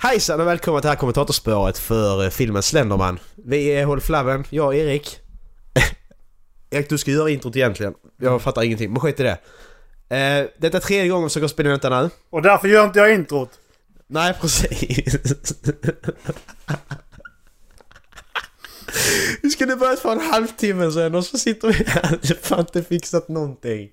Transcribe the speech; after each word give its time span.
Hejsan 0.00 0.40
och 0.40 0.46
välkomna 0.46 0.80
till 0.80 0.86
det 0.86 0.90
här 0.90 0.96
kommentatorspåret 0.96 1.78
för 1.78 2.24
eh, 2.24 2.30
filmen 2.30 2.62
Slenderman. 2.62 3.18
Vi 3.34 3.66
är 3.66 3.84
Håll 3.84 4.00
Flabben, 4.00 4.44
jag 4.50 4.66
och 4.66 4.74
Erik. 4.74 5.20
Erik, 6.70 6.88
du 6.88 6.98
ska 6.98 7.10
göra 7.10 7.30
introt 7.30 7.56
egentligen. 7.56 7.94
Jag 8.16 8.42
fattar 8.42 8.62
ingenting, 8.62 8.92
men 8.92 9.00
skit 9.00 9.20
i 9.20 9.22
det. 9.22 9.38
Eh, 10.16 10.46
detta 10.58 10.76
är 10.76 10.80
tredje 10.80 11.08
gången 11.08 11.24
vi 11.24 11.28
försöker 11.28 11.48
spela 11.48 11.68
in 11.68 11.74
detta 11.74 12.02
nu. 12.02 12.10
Och 12.30 12.42
därför 12.42 12.68
gör 12.68 12.84
inte 12.84 12.98
jag 12.98 13.14
introt. 13.14 13.50
Nej, 14.06 14.34
precis. 14.40 15.16
vi 19.42 19.50
skulle 19.50 19.76
börjat 19.76 19.98
för 19.98 20.12
en 20.12 20.20
halvtimme 20.20 20.92
sedan 20.92 21.14
och 21.14 21.24
så 21.24 21.38
sitter 21.38 21.68
vi 21.68 21.84
här. 21.86 22.18
Jag 22.22 22.36
har 22.50 22.60
inte 22.60 22.82
fixat 22.82 23.28
någonting. 23.28 23.88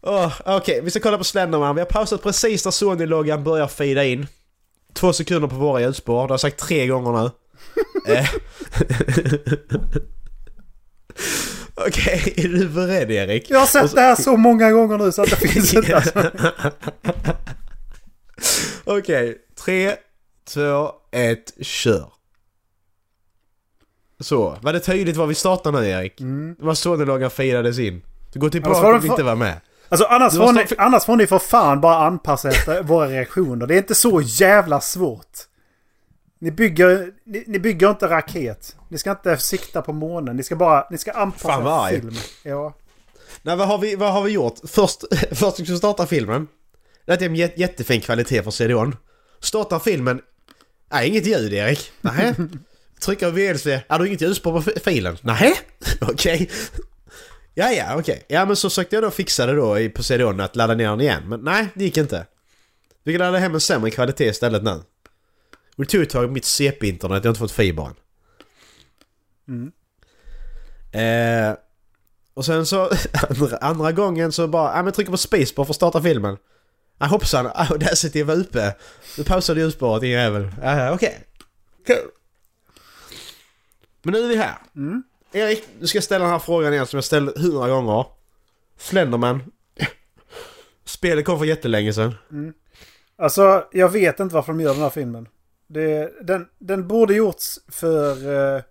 Oh, 0.00 0.32
Okej, 0.40 0.56
okay, 0.56 0.80
vi 0.80 0.90
ska 0.90 1.00
kolla 1.00 1.18
på 1.18 1.24
Slenderman. 1.24 1.74
Vi 1.74 1.80
har 1.80 1.86
pausat 1.86 2.22
precis 2.22 2.64
när 2.64 2.72
Sony-loggan 2.72 3.44
börjar 3.44 3.66
fida 3.66 4.04
in. 4.04 4.26
Två 4.98 5.12
sekunder 5.12 5.48
på 5.48 5.56
våra 5.56 5.80
ljusspår. 5.80 6.14
Det 6.14 6.20
har 6.20 6.30
jag 6.30 6.40
sagt 6.40 6.58
tre 6.58 6.86
gånger 6.86 7.22
nu. 7.22 7.30
Eh. 8.06 8.28
Okej, 11.74 12.22
okay, 12.26 12.44
är 12.44 12.48
du 12.48 12.68
beredd 12.68 13.10
Erik? 13.10 13.50
Jag 13.50 13.58
har 13.58 13.66
sett 13.66 13.90
så... 13.90 13.96
det 13.96 14.02
här 14.02 14.14
så 14.14 14.36
många 14.36 14.72
gånger 14.72 14.98
nu 14.98 15.12
så 15.12 15.22
att 15.22 15.30
det 15.30 15.36
finns 15.36 15.74
inte. 15.74 15.96
Alltså. 15.96 16.30
Okej, 18.84 19.30
okay, 19.30 19.34
tre, 19.64 19.96
två, 20.48 20.92
ett, 21.10 21.52
kör. 21.60 22.12
Så, 24.20 24.58
var 24.62 24.72
det 24.72 24.80
tydligt 24.80 25.16
var 25.16 25.26
vi 25.26 25.34
startar 25.34 25.72
nu 25.72 25.88
Erik? 25.88 26.20
Mm. 26.20 26.56
Det 26.58 26.66
var 26.66 26.74
så 26.74 26.96
när 26.96 27.06
loggan 27.06 27.30
firades 27.30 27.78
in. 27.78 28.02
Du 28.32 28.40
går 28.40 28.50
tillbaka 28.50 28.86
om 28.88 29.00
du 29.00 29.06
inte 29.06 29.22
var 29.22 29.36
med. 29.36 29.60
Alltså 29.88 30.06
annars 30.06 30.36
får, 30.36 30.52
ni, 30.52 30.64
annars 30.78 31.04
får 31.04 31.16
ni 31.16 31.26
för 31.26 31.38
fan 31.38 31.80
bara 31.80 31.96
anpassa 32.06 32.48
efter 32.48 32.82
våra 32.82 33.08
reaktioner. 33.08 33.66
Det 33.66 33.74
är 33.74 33.78
inte 33.78 33.94
så 33.94 34.20
jävla 34.20 34.80
svårt. 34.80 35.38
Ni 36.40 36.50
bygger, 36.50 37.12
ni, 37.26 37.44
ni, 37.46 37.58
bygger 37.58 37.90
inte 37.90 38.08
raket. 38.08 38.76
Ni 38.88 38.98
ska 38.98 39.10
inte 39.10 39.36
sikta 39.38 39.82
på 39.82 39.92
månen. 39.92 40.36
Ni 40.36 40.42
ska 40.42 40.56
bara 40.56 40.86
ni 40.90 40.98
ska 40.98 41.12
anpassa 41.12 41.48
fan 41.48 41.64
vad 41.64 41.90
film. 41.90 42.14
Ja. 42.42 42.74
Nej, 43.42 43.56
vad 43.56 43.68
har 43.68 43.78
vi, 43.78 43.96
vad 43.96 44.12
har 44.12 44.22
vi 44.22 44.30
gjort? 44.30 44.58
Först, 44.64 45.04
först 45.30 45.54
ska 45.54 45.62
vi 45.62 45.76
starta 45.76 46.06
filmen. 46.06 46.46
Det 47.04 47.22
är 47.22 47.22
en 47.22 47.34
jättefin 47.34 48.00
kvalitet 48.00 48.42
för 48.42 48.50
CDON. 48.50 48.96
Startar 49.40 49.78
filmen. 49.78 50.20
Nej, 50.92 51.08
inget 51.08 51.26
ljud 51.26 51.52
Erik. 51.52 51.92
Nej. 52.00 52.34
Trycker 53.00 53.30
VLC. 53.30 53.66
Är 53.66 53.98
du 53.98 54.06
inget 54.06 54.20
ljus 54.20 54.42
på 54.42 54.62
filen? 54.62 55.16
Nej. 55.20 55.54
Okej. 56.00 56.50
Ja, 57.58 57.72
ja, 57.72 57.96
okej. 57.98 58.00
Okay. 58.00 58.24
Ja, 58.28 58.44
men 58.46 58.56
så 58.56 58.70
försökte 58.70 58.96
jag 58.96 59.02
då 59.02 59.10
fixa 59.10 59.46
det 59.46 59.54
då 59.54 59.90
på 59.94 60.02
CD-ON 60.02 60.40
att 60.40 60.56
ladda 60.56 60.74
ner 60.74 60.90
den 60.90 61.00
igen. 61.00 61.22
Men 61.28 61.40
nej, 61.40 61.68
det 61.74 61.84
gick 61.84 61.96
inte. 61.96 62.26
Vi 63.04 63.12
kan 63.12 63.18
ladda 63.18 63.38
hem 63.38 63.54
en 63.54 63.60
sämre 63.60 63.90
kvalitet 63.90 64.28
istället 64.28 64.62
nu. 64.62 64.70
Och 65.76 65.84
det 65.84 65.86
tog 65.86 66.02
ett 66.02 66.10
tag 66.10 66.32
mitt 66.32 66.44
CP-internet, 66.44 67.24
jag 67.24 67.28
har 67.28 67.28
inte 67.28 67.38
fått 67.38 67.52
fibern. 67.52 67.94
Mm. 69.48 69.72
Eh, 70.92 71.56
och 72.34 72.44
sen 72.44 72.66
så 72.66 72.90
andra, 73.28 73.56
andra 73.56 73.92
gången 73.92 74.32
så 74.32 74.48
bara, 74.48 74.76
ja 74.76 74.82
men 74.82 74.92
trycker 74.92 75.10
på 75.10 75.16
spacebar 75.16 75.64
för 75.64 75.72
att 75.72 75.76
starta 75.76 76.02
filmen. 76.02 76.36
Ja 76.98 77.06
hoppsan, 77.06 77.46
Audacity 77.54 78.22
var 78.22 78.34
uppe. 78.34 78.74
Nu 79.18 79.24
pausade 79.24 79.60
ljusspåret 79.60 80.00
din 80.00 80.10
jävel. 80.10 80.50
Ja, 80.62 80.92
okej. 80.92 81.26
Okay. 81.82 81.96
Cool. 81.96 82.10
Men 84.02 84.12
nu 84.12 84.24
är 84.24 84.28
vi 84.28 84.36
här. 84.36 84.58
Mm. 84.76 85.02
Erik, 85.32 85.64
du 85.80 85.86
ska 85.86 86.00
ställa 86.00 86.24
den 86.24 86.32
här 86.32 86.38
frågan 86.38 86.72
igen 86.72 86.86
som 86.86 86.96
jag 86.96 87.04
ställt 87.04 87.38
hundra 87.38 87.68
gånger. 87.68 88.06
Slenderman. 88.76 89.42
Spelet 90.84 91.24
kom 91.24 91.38
för 91.38 91.44
jättelänge 91.44 91.92
sedan. 91.92 92.14
Mm. 92.30 92.54
Alltså, 93.16 93.64
jag 93.72 93.88
vet 93.88 94.20
inte 94.20 94.34
varför 94.34 94.52
de 94.52 94.60
gör 94.60 94.72
den 94.72 94.82
här 94.82 94.90
filmen. 94.90 95.28
Det, 95.66 96.12
den, 96.26 96.48
den 96.58 96.88
borde 96.88 97.14
gjorts 97.14 97.58
för... 97.68 98.32
Eh, 98.56 98.62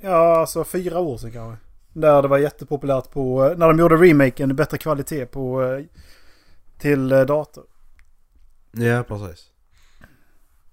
ja, 0.00 0.36
alltså 0.36 0.64
fyra 0.64 0.98
år 0.98 1.18
sedan 1.18 1.32
kanske. 1.32 1.64
Där 1.92 2.22
det 2.22 2.28
var 2.28 2.38
jättepopulärt 2.38 3.10
på... 3.10 3.44
Eh, 3.44 3.58
när 3.58 3.68
de 3.68 3.78
gjorde 3.78 3.96
remaken 3.96 4.50
i 4.50 4.54
bättre 4.54 4.78
kvalitet 4.78 5.26
på... 5.26 5.62
Eh, 5.62 5.84
till 6.78 7.12
eh, 7.12 7.20
dator. 7.20 7.64
Ja, 8.72 9.02
precis. 9.02 9.51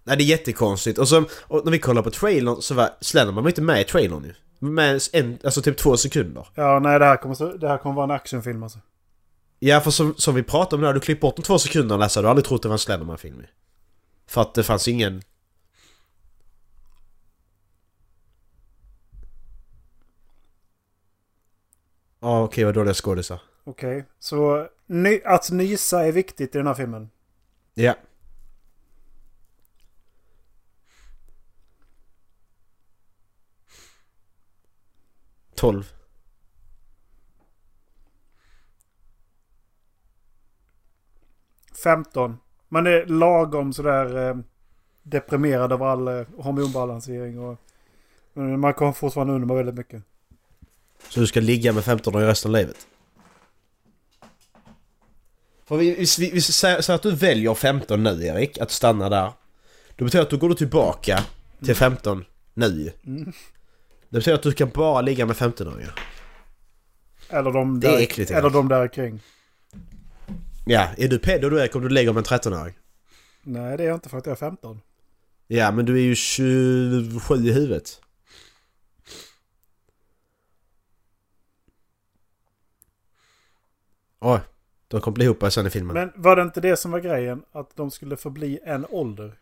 Nej 0.10 0.18
det 0.18 0.24
är 0.24 0.26
jättekonstigt. 0.26 0.98
Och, 0.98 1.08
så, 1.08 1.26
och 1.42 1.66
när 1.66 1.72
vi 1.72 1.80
kollar 1.80 2.02
på 2.02 2.12
trailern 2.12 2.62
så 2.62 2.74
var 2.76 2.90
Slenderman 3.02 3.44
var 3.44 3.50
inte 3.50 3.62
med 3.62 3.82
i 3.82 3.84
trailern 3.84 4.24
ju. 4.24 4.34
Med 4.60 5.02
en, 5.14 5.38
alltså 5.44 5.62
typ 5.62 5.78
två 5.78 5.98
sekunder. 5.98 6.48
Ja 6.56 6.80
nej 6.80 7.00
det 7.00 7.06
här 7.06 7.18
kommer, 7.18 7.58
det 7.58 7.68
här 7.68 7.78
kommer 7.78 7.96
vara 7.96 8.04
en 8.04 8.12
actionfilm 8.12 8.64
alltså. 8.64 8.80
Ja 9.60 9.82
för 9.82 9.92
som, 9.92 10.16
som 10.18 10.36
vi 10.36 10.44
pratade 10.44 10.76
om 10.76 10.82
när 10.82 10.94
du 10.94 11.00
klippt 11.00 11.22
bort 11.22 11.36
de 11.36 11.42
två 11.42 11.60
sekunderna 11.60 11.98
Lasse, 11.98 12.22
du 12.22 12.28
aldrig 12.28 12.46
trott 12.46 12.62
det 12.62 12.68
var 12.68 12.74
en 12.74 12.80
Slenderman-film 12.80 13.44
För 14.28 14.42
att 14.42 14.54
det 14.54 14.64
fanns 14.64 14.88
ingen... 14.88 15.22
Ja 22.20 22.44
okej 22.44 22.46
okay, 22.46 22.66
vad 22.66 22.74
dåliga 22.74 22.94
skådisar. 22.94 23.42
Okej, 23.64 23.98
okay. 23.98 24.04
så 24.20 24.68
ny, 24.88 25.22
att 25.26 25.52
nysa 25.52 26.06
är 26.06 26.12
viktigt 26.12 26.56
i 26.56 26.58
den 26.58 26.68
här 26.68 26.74
filmen? 26.74 27.10
Ja. 27.74 27.96
12. 35.60 35.94
Femton. 41.84 42.38
Man 42.70 42.88
är 42.88 43.06
lagom 43.06 43.74
sådär 43.74 44.30
eh, 44.30 44.38
deprimerad 45.04 45.74
av 45.74 45.84
all 45.84 46.08
eh, 46.08 46.26
hormonbalansering 46.38 47.40
och 47.40 47.58
man 48.34 48.74
kommer 48.74 48.92
fortfarande 48.92 49.34
under 49.34 49.48
med 49.48 49.58
väldigt 49.58 49.76
mycket. 49.76 50.04
Så 51.10 51.20
du 51.20 51.28
ska 51.28 51.40
ligga 51.40 51.74
med 51.74 51.84
15 51.84 52.16
år 52.16 52.22
i 52.22 52.26
resten 52.26 52.52
av 52.52 52.58
livet? 52.58 52.88
För 55.66 55.78
vi, 55.78 55.96
vi, 55.96 56.06
vi, 56.20 56.32
vi 56.32 56.42
säger 56.42 56.92
att 56.92 57.02
du 57.02 57.16
väljer 57.16 57.54
15 57.54 58.04
nu 58.04 58.26
Erik, 58.26 58.58
att 58.58 58.72
stanna 58.72 59.10
där. 59.10 59.32
Då 59.96 60.06
betyder 60.06 60.24
att 60.24 60.30
du 60.30 60.38
går 60.38 60.54
tillbaka 60.54 61.24
till 61.66 61.76
15 61.76 62.26
nu. 62.54 62.92
Mm. 63.06 63.34
Det 64.10 64.18
betyder 64.18 64.36
att 64.36 64.44
du 64.44 64.52
kan 64.52 64.70
bara 64.70 65.02
ligga 65.02 65.26
med 65.26 65.36
15-åringar. 65.36 66.00
Eller 67.30 67.52
de 67.52 67.80
där, 67.80 67.90
det 67.90 67.96
är 67.96 68.02
äckligt, 68.02 68.32
eller 68.32 68.50
de 68.50 68.68
där 68.68 68.88
kring. 68.88 69.22
Ja, 70.66 70.90
är 70.98 71.08
du 71.08 71.20
pedo 71.20 71.50
du 71.50 71.60
Erik 71.60 71.76
om 71.76 71.82
du 71.82 71.90
lägger 71.90 72.14
med 72.14 72.32
en 72.32 72.40
13-åring? 72.40 72.74
Nej, 73.42 73.78
det 73.78 73.84
är 73.84 73.88
jag 73.88 73.96
inte 73.96 74.10
för 74.10 74.18
att 74.18 74.26
jag 74.26 74.32
är 74.32 74.38
15. 74.38 74.82
Ja, 75.48 75.72
men 75.72 75.86
du 75.86 75.98
är 75.98 76.02
ju 76.02 76.16
27 76.16 77.36
i 77.36 77.52
huvudet. 77.52 78.02
Oj, 84.20 84.40
de 84.88 85.02
kom 85.02 85.14
bli 85.14 85.26
ihop 85.26 85.44
sen 85.52 85.68
i 85.68 85.70
filmen. 85.70 85.94
Men 85.94 86.12
var 86.16 86.36
det 86.36 86.42
inte 86.42 86.62
det 86.62 86.78
som 86.78 86.92
var 86.92 87.00
grejen? 87.00 87.44
Att 87.52 87.76
de 87.76 87.92
skulle 87.92 88.18
förbli 88.18 88.60
en 88.64 88.86
ålder? 88.90 89.40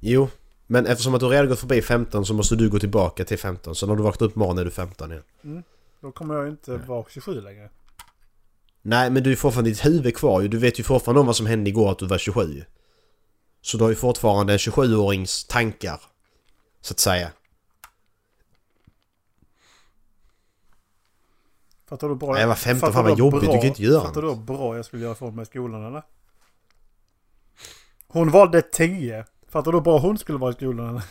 Jo, 0.00 0.28
men 0.70 0.86
eftersom 0.86 1.14
att 1.14 1.20
du 1.20 1.28
redan 1.28 1.48
gått 1.48 1.58
förbi 1.58 1.82
15 1.82 2.26
så 2.26 2.34
måste 2.34 2.56
du 2.56 2.70
gå 2.70 2.78
tillbaka 2.78 3.24
till 3.24 3.38
15. 3.38 3.74
Så 3.74 3.86
när 3.86 3.96
du 3.96 4.02
vaknar 4.02 4.26
upp 4.26 4.36
imorgon 4.36 4.58
är 4.58 4.64
du 4.64 4.70
15 4.70 5.10
igen. 5.10 5.22
Mm. 5.44 5.62
Då 6.00 6.12
kommer 6.12 6.34
jag 6.34 6.48
inte 6.48 6.70
Nej. 6.70 6.80
vara 6.86 7.04
27 7.08 7.40
längre. 7.40 7.70
Nej, 8.82 9.10
men 9.10 9.22
du 9.22 9.32
är 9.32 9.36
fortfarande 9.36 9.70
ditt 9.70 9.84
huvud 9.84 10.16
kvar 10.16 10.40
ju. 10.40 10.48
Du 10.48 10.58
vet 10.58 10.78
ju 10.78 10.82
fortfarande 10.82 11.20
om 11.20 11.26
vad 11.26 11.36
som 11.36 11.46
hände 11.46 11.70
igår 11.70 11.90
att 11.90 11.98
du 11.98 12.06
var 12.06 12.18
27. 12.18 12.64
Så 13.60 13.76
du 13.76 13.84
har 13.84 13.90
ju 13.90 13.96
fortfarande 13.96 14.52
en 14.52 14.58
27-årings 14.58 15.48
tankar. 15.48 16.00
Så 16.80 16.92
att 16.92 16.98
säga. 16.98 17.30
Fattar 21.88 22.08
du 22.08 22.14
bra? 22.14 22.32
Nej, 22.32 22.40
jag 22.40 22.48
var 22.48 22.54
15, 22.54 22.92
fan 22.92 23.04
vad 23.04 23.18
jobbigt. 23.18 23.40
Bra, 23.40 23.52
du 23.52 23.58
kan 23.58 23.68
inte 23.68 23.82
göra 23.82 24.04
Fattar 24.04 24.22
du 24.22 24.36
bra 24.36 24.76
jag 24.76 24.84
skulle 24.84 25.02
göra 25.02 25.12
ifrån 25.12 25.34
mig 25.34 25.42
i 25.42 25.46
skolan 25.46 25.86
eller? 25.86 26.02
Hon 28.08 28.30
valde 28.30 28.62
10. 28.62 29.24
Fattar 29.48 29.72
du 29.72 29.80
bara 29.80 29.98
hon 29.98 30.18
skulle 30.18 30.38
vara 30.38 30.50
i 30.50 30.54
skolan 30.54 30.88
eller? 30.88 31.02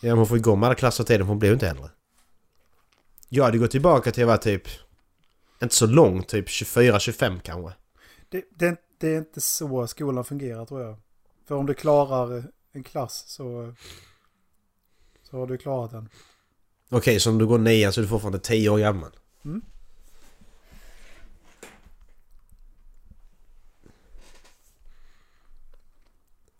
Ja 0.00 0.08
men 0.08 0.18
hon 0.18 0.26
får 0.26 0.36
ju 0.36 0.42
gå 0.42 0.56
med 0.56 0.66
alla 0.66 0.74
klasser 0.74 1.04
tiden 1.04 1.26
hon 1.26 1.38
blir 1.38 1.48
ju 1.48 1.54
inte 1.54 1.68
äldre. 1.68 1.90
Jag 3.28 3.44
hade 3.44 3.58
gått 3.58 3.70
tillbaka 3.70 4.10
till 4.12 4.22
att 4.22 4.28
vara 4.28 4.38
typ... 4.38 4.68
Inte 5.62 5.74
så 5.74 5.86
lång, 5.86 6.22
typ 6.22 6.48
24-25 6.48 7.40
kanske. 7.40 7.72
Det, 8.28 8.44
det, 8.50 8.80
det, 8.98 9.14
är 9.14 9.18
inte 9.18 9.40
så 9.40 9.86
skolan 9.86 10.24
fungerar 10.24 10.66
tror 10.66 10.82
jag. 10.82 10.96
För 11.48 11.54
om 11.54 11.66
du 11.66 11.74
klarar 11.74 12.44
en 12.72 12.82
klass 12.82 13.24
så... 13.28 13.74
Så 15.22 15.38
har 15.38 15.46
du 15.46 15.58
klarat 15.58 15.90
den. 15.90 16.08
Okej, 16.88 16.98
okay, 16.98 17.20
så 17.20 17.30
om 17.30 17.38
du 17.38 17.46
går 17.46 17.58
nian 17.58 17.92
så 17.92 18.00
är 18.00 18.02
du 18.02 18.08
fortfarande 18.08 18.38
10 18.38 18.68
år 18.68 18.78
gammal? 18.78 19.10
Mm. 19.44 19.62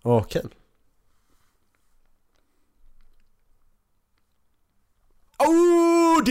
Åh, 0.06 0.25
kul. 0.29 0.55
Oh, 5.38 6.23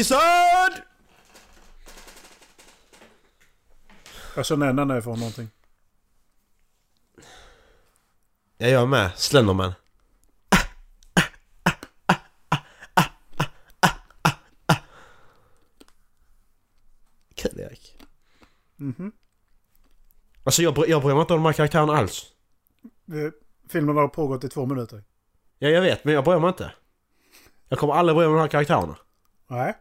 Jag 4.36 4.46
känner 4.46 4.66
igen 4.66 4.76
den 4.76 4.98
ifrån 4.98 5.20
någonting. 5.20 5.50
Jag 8.58 8.70
gör 8.70 8.86
med. 8.86 9.12
Slenderman. 9.18 9.74
Kul 17.36 17.60
Erik. 17.60 17.98
Mhm. 18.76 19.12
Alltså 20.44 20.62
jag, 20.62 20.74
bry- 20.76 20.90
jag 20.90 21.02
bryr 21.02 21.14
mig 21.14 21.22
inte 21.22 21.34
om 21.34 21.40
de 21.40 21.46
här 21.46 21.54
karaktärerna 21.54 21.98
alls. 21.98 22.34
Eh, 23.08 23.45
Filmen 23.68 23.96
har 23.98 24.08
pågått 24.08 24.44
i 24.44 24.50
två 24.50 24.66
minuter. 24.66 25.04
Ja, 25.60 25.70
jag 25.70 25.82
vet, 25.82 26.04
men 26.06 26.14
jag 26.14 26.24
bryr 26.24 26.40
mig 26.40 26.48
inte. 26.48 26.74
Jag 27.68 27.80
kommer 27.80 27.94
aldrig 27.94 28.16
bry 28.16 28.22
mig 28.22 28.28
om 28.28 28.34
de 28.34 28.42
här 28.42 28.48
karaktärerna. 28.48 28.98
Nej. 29.48 29.78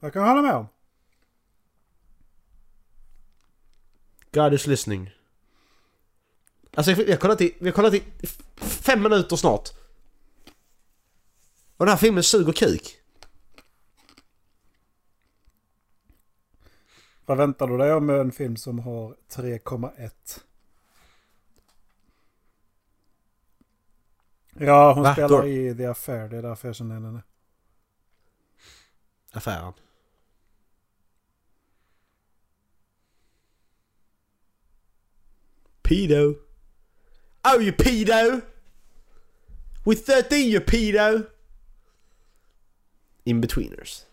Jag 0.00 0.12
kan 0.12 0.28
hålla 0.28 0.42
med 0.42 0.54
om. 0.54 0.66
God 4.32 4.54
is 4.54 4.66
listening. 4.66 5.10
Alltså 6.74 6.94
vi 6.94 7.10
har 7.10 7.18
kollat 7.18 7.40
i, 7.40 7.56
vi 7.58 7.66
har 7.66 7.72
kollat 7.72 7.94
i 7.94 8.02
fem 8.56 9.02
minuter 9.02 9.36
snart. 9.36 9.68
Och 11.76 11.86
den 11.86 11.88
här 11.88 11.96
filmen 11.96 12.22
suger 12.22 12.52
kuk. 12.52 13.00
Vad 17.26 17.36
väntar 17.36 17.66
du 17.66 17.78
dig 17.78 17.92
om 17.92 18.10
en 18.10 18.32
film 18.32 18.56
som 18.56 18.78
har 18.78 19.16
3,1? 19.30 20.10
Ja, 24.66 24.92
hon 24.92 25.02
Va? 25.02 25.12
spelar 25.12 25.28
Då- 25.28 25.46
i 25.48 25.74
The 25.76 25.86
Affair. 25.86 26.28
Det 26.28 26.36
är 26.36 26.42
därför 26.42 26.68
jag 26.68 26.76
känner 26.76 26.94
henne. 26.94 27.22
Affären. 29.32 29.72
Pedo. 35.82 36.34
Oh 37.44 37.60
you 37.62 37.72
pedo! 37.72 38.40
With 39.84 40.06
13 40.06 40.38
you 40.38 40.60
pedo! 40.60 41.26
In-betweeners. 43.24 44.04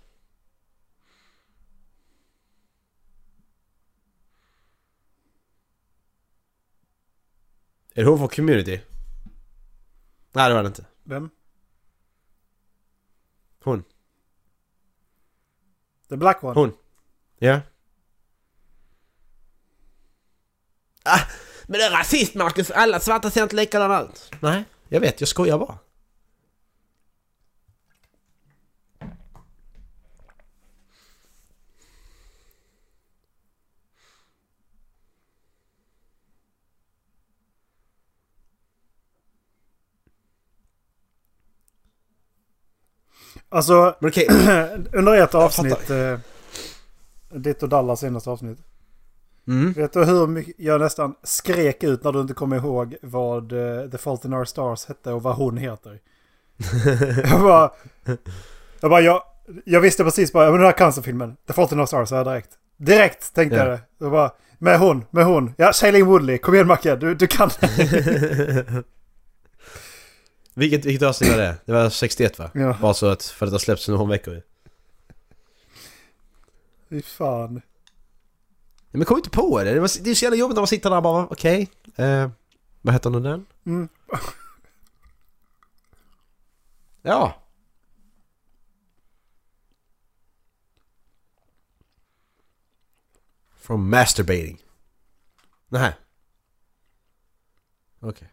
Är 7.93 8.03
hon 8.03 8.17
från 8.17 8.29
Community? 8.29 8.79
Nej 10.31 10.49
det 10.49 10.55
var 10.55 10.63
det 10.63 10.67
inte. 10.67 10.85
Vem? 11.03 11.29
Hon. 13.63 13.83
The 16.09 16.17
Black 16.17 16.43
One? 16.43 16.53
Hon. 16.53 16.73
Ja. 17.37 17.61
Ah, 21.03 21.19
men 21.67 21.79
det 21.79 21.85
är 21.85 21.91
rasist 21.91 22.35
Marcus, 22.35 22.71
alla 22.71 22.99
svarta 22.99 23.31
ser 23.31 23.43
inte 23.43 23.55
likadana 23.55 24.01
ut. 24.01 24.31
Nej, 24.39 24.63
jag 24.89 24.99
vet, 24.99 25.21
jag 25.21 25.27
skojar 25.27 25.57
bara. 25.57 25.77
Alltså, 43.53 43.95
okej, 44.01 44.27
under 44.93 45.23
ett 45.23 45.35
avsnitt... 45.35 45.89
Eh, 45.89 46.19
ditt 47.33 47.63
och 47.63 47.69
Dallas 47.69 47.99
senaste 47.99 48.29
avsnitt. 48.29 48.57
mm. 49.47 49.73
Vet 49.73 49.93
du 49.93 50.03
hur 50.05 50.27
mycket 50.27 50.55
jag 50.57 50.81
nästan 50.81 51.15
skrek 51.23 51.83
ut 51.83 52.03
när 52.03 52.11
du 52.11 52.21
inte 52.21 52.33
kommer 52.33 52.55
ihåg 52.55 52.95
vad 53.01 53.51
eh, 53.51 53.89
The 53.89 53.97
Fault 53.97 54.25
in 54.25 54.33
Our 54.33 54.45
Stars 54.45 54.85
hette 54.85 55.11
och 55.13 55.23
vad 55.23 55.35
hon 55.35 55.57
heter? 55.57 55.99
jag 57.31 57.41
bara... 57.41 57.71
Jag 58.79 58.89
bara, 58.89 59.01
jag, 59.01 59.23
jag 59.65 59.81
visste 59.81 60.03
precis 60.03 60.33
bara, 60.33 60.45
men 60.45 60.53
den 60.53 60.65
här 60.65 60.71
cancerfilmen, 60.77 61.35
The 61.47 61.53
Fault 61.53 61.71
in 61.71 61.79
Our 61.79 61.85
Stars, 61.85 62.11
jag 62.11 62.25
direkt. 62.25 62.49
Direkt 62.77 63.33
tänkte 63.33 63.57
Ja. 63.57 63.63
jag 63.63 63.71
det. 63.71 63.79
Jag 63.97 64.11
bara, 64.11 64.31
med 64.57 64.79
hon, 64.79 65.05
med 65.11 65.25
hon. 65.25 65.53
Ja, 65.57 65.73
Shailene 65.73 66.05
Woodley, 66.05 66.37
kom 66.37 66.53
igen 66.55 66.67
Macke, 66.67 66.95
du, 66.95 67.15
du 67.15 67.27
kan. 67.27 67.49
vilket, 70.53 70.85
vilket 70.85 71.07
avsnitt 71.07 71.29
var 71.31 71.37
det? 71.37 71.57
Det 71.65 71.71
var 71.71 71.89
61 71.89 72.39
va? 72.39 72.51
ja, 72.53 72.77
Bara 72.81 72.93
så 72.93 73.05
att, 73.09 73.23
för 73.23 73.45
att 73.45 73.51
det 73.51 73.53
har 73.53 73.59
släppts 73.59 73.87
några 73.87 74.05
veckor 74.05 74.33
ju. 74.33 74.41
fy 76.89 77.01
fan. 77.01 77.61
Men 78.91 79.05
kom 79.05 79.17
inte 79.17 79.29
på 79.29 79.63
det, 79.63 79.73
det, 79.73 79.79
var, 79.79 80.03
det 80.03 80.09
är 80.09 80.15
så 80.15 80.25
jävla 80.25 80.37
jobbigt 80.37 80.55
när 80.55 80.61
man 80.61 80.67
sitter 80.67 80.89
där 80.89 80.97
och 80.97 81.03
bara 81.03 81.25
okej. 81.27 81.69
eh, 81.95 82.29
vad 82.81 82.93
heter 82.93 83.09
nu 83.09 83.19
den? 83.19 83.45
Mm. 83.65 83.89
Ja. 87.03 87.35
From 93.55 93.89
masturbating. 93.89 94.57
Nej. 95.69 95.93
Okej. 97.99 98.30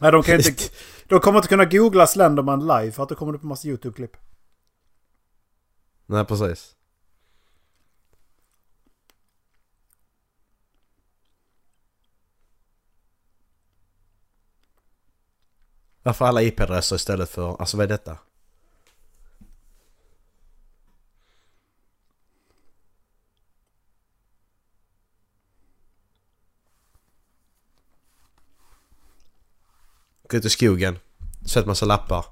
Nej, 0.00 0.12
de, 0.12 0.22
kan 0.22 0.34
inte, 0.34 0.62
de 1.06 1.20
kommer 1.20 1.38
inte 1.38 1.48
kunna 1.48 1.64
googla 1.64 2.06
Slenderman 2.06 2.60
live 2.60 2.92
för 2.92 3.02
att 3.02 3.08
det 3.08 3.14
kommer 3.14 3.34
upp 3.34 3.42
en 3.42 3.48
massa 3.48 3.68
YouTube-klipp. 3.68 4.16
Nej, 6.06 6.24
precis. 6.24 6.76
Varför 16.02 16.24
alla 16.24 16.42
IP-adresser 16.42 16.96
istället 16.96 17.30
för... 17.30 17.60
Alltså 17.60 17.76
vad 17.76 17.84
är 17.84 17.88
detta? 17.88 18.18
Gå 30.30 30.36
ut 30.36 30.44
i 30.44 30.50
skogen. 30.50 30.98
Sätt 31.46 31.66
massa 31.66 31.86
lappar. 31.86 32.24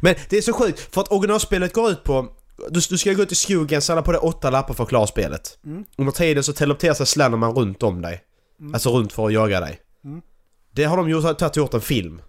Men 0.00 0.14
det 0.28 0.36
är 0.38 0.42
så 0.42 0.52
sjukt 0.52 0.94
för 0.94 1.00
att 1.00 1.12
originalspelet 1.12 1.72
går 1.72 1.90
ut 1.90 2.04
på... 2.04 2.36
Du, 2.70 2.80
du 2.80 2.98
ska 2.98 3.12
gå 3.12 3.22
ut 3.22 3.32
i 3.32 3.34
skogen, 3.34 3.82
samla 3.82 4.02
på 4.02 4.12
dig 4.12 4.20
åtta 4.20 4.50
lappar 4.50 4.74
för 4.74 4.82
att 4.82 4.88
klara 4.88 5.06
spelet. 5.06 5.58
Mm. 5.64 5.84
Under 5.96 6.12
tiden 6.12 6.44
så 6.44 6.52
teleporterar 6.52 6.94
sig 6.94 7.06
Slenderman 7.06 7.54
runt 7.54 7.82
om 7.82 8.02
dig. 8.02 8.24
Mm. 8.60 8.74
Alltså 8.74 8.90
runt 8.90 9.12
för 9.12 9.26
att 9.26 9.32
jaga 9.32 9.60
dig. 9.60 9.80
Mm. 10.04 10.22
Det 10.70 10.84
har 10.84 10.96
de 10.96 11.08
gjort, 11.08 11.38
tagit 11.38 11.56
gjort 11.56 11.74
en 11.74 11.80
film. 11.80 12.22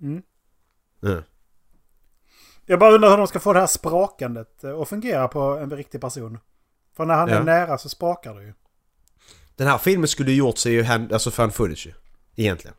Mm. 0.00 0.22
Mm. 1.02 1.22
Jag 2.66 2.78
bara 2.78 2.94
undrar 2.94 3.10
hur 3.10 3.16
de 3.16 3.26
ska 3.26 3.40
få 3.40 3.52
det 3.52 3.60
här 3.60 3.66
sprakandet 3.66 4.64
att 4.64 4.88
fungera 4.88 5.28
på 5.28 5.40
en 5.40 5.70
riktig 5.70 6.00
person. 6.00 6.38
För 6.96 7.04
när 7.04 7.14
han 7.14 7.28
Ja. 7.28 7.34
är 7.34 7.42
nära 7.42 7.78
så 7.78 7.88
sprakar 7.88 8.34
det 8.34 8.42
ju. 8.44 8.52
Den 9.56 9.66
här 9.66 9.78
filmen 9.78 10.08
skulle 10.08 10.30
ju 10.30 10.36
gjort 10.36 10.58
sig 10.58 10.72
ju 10.72 10.82
hand, 10.82 11.12
alltså 11.12 11.30
fan 11.30 11.52
footage 11.52 11.86
ju. 11.86 11.92
Egentligen. 12.36 12.76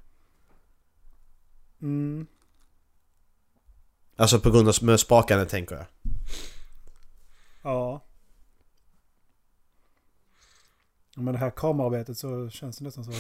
Mm. 1.82 2.28
Alltså 4.16 4.40
på 4.40 4.52
grund 4.52 4.68
av 4.68 4.74
med 4.82 5.00
tänker 5.46 5.76
jag. 5.76 5.86
Ja. 7.62 8.02
Ja, 11.16 11.22
Men 11.22 11.34
det 11.34 11.40
här 11.40 11.52
kamerarbetet 11.52 12.18
så 12.18 12.50
känns 12.50 12.78
det 12.78 12.84
nästan 12.84 13.04
så. 13.06 13.12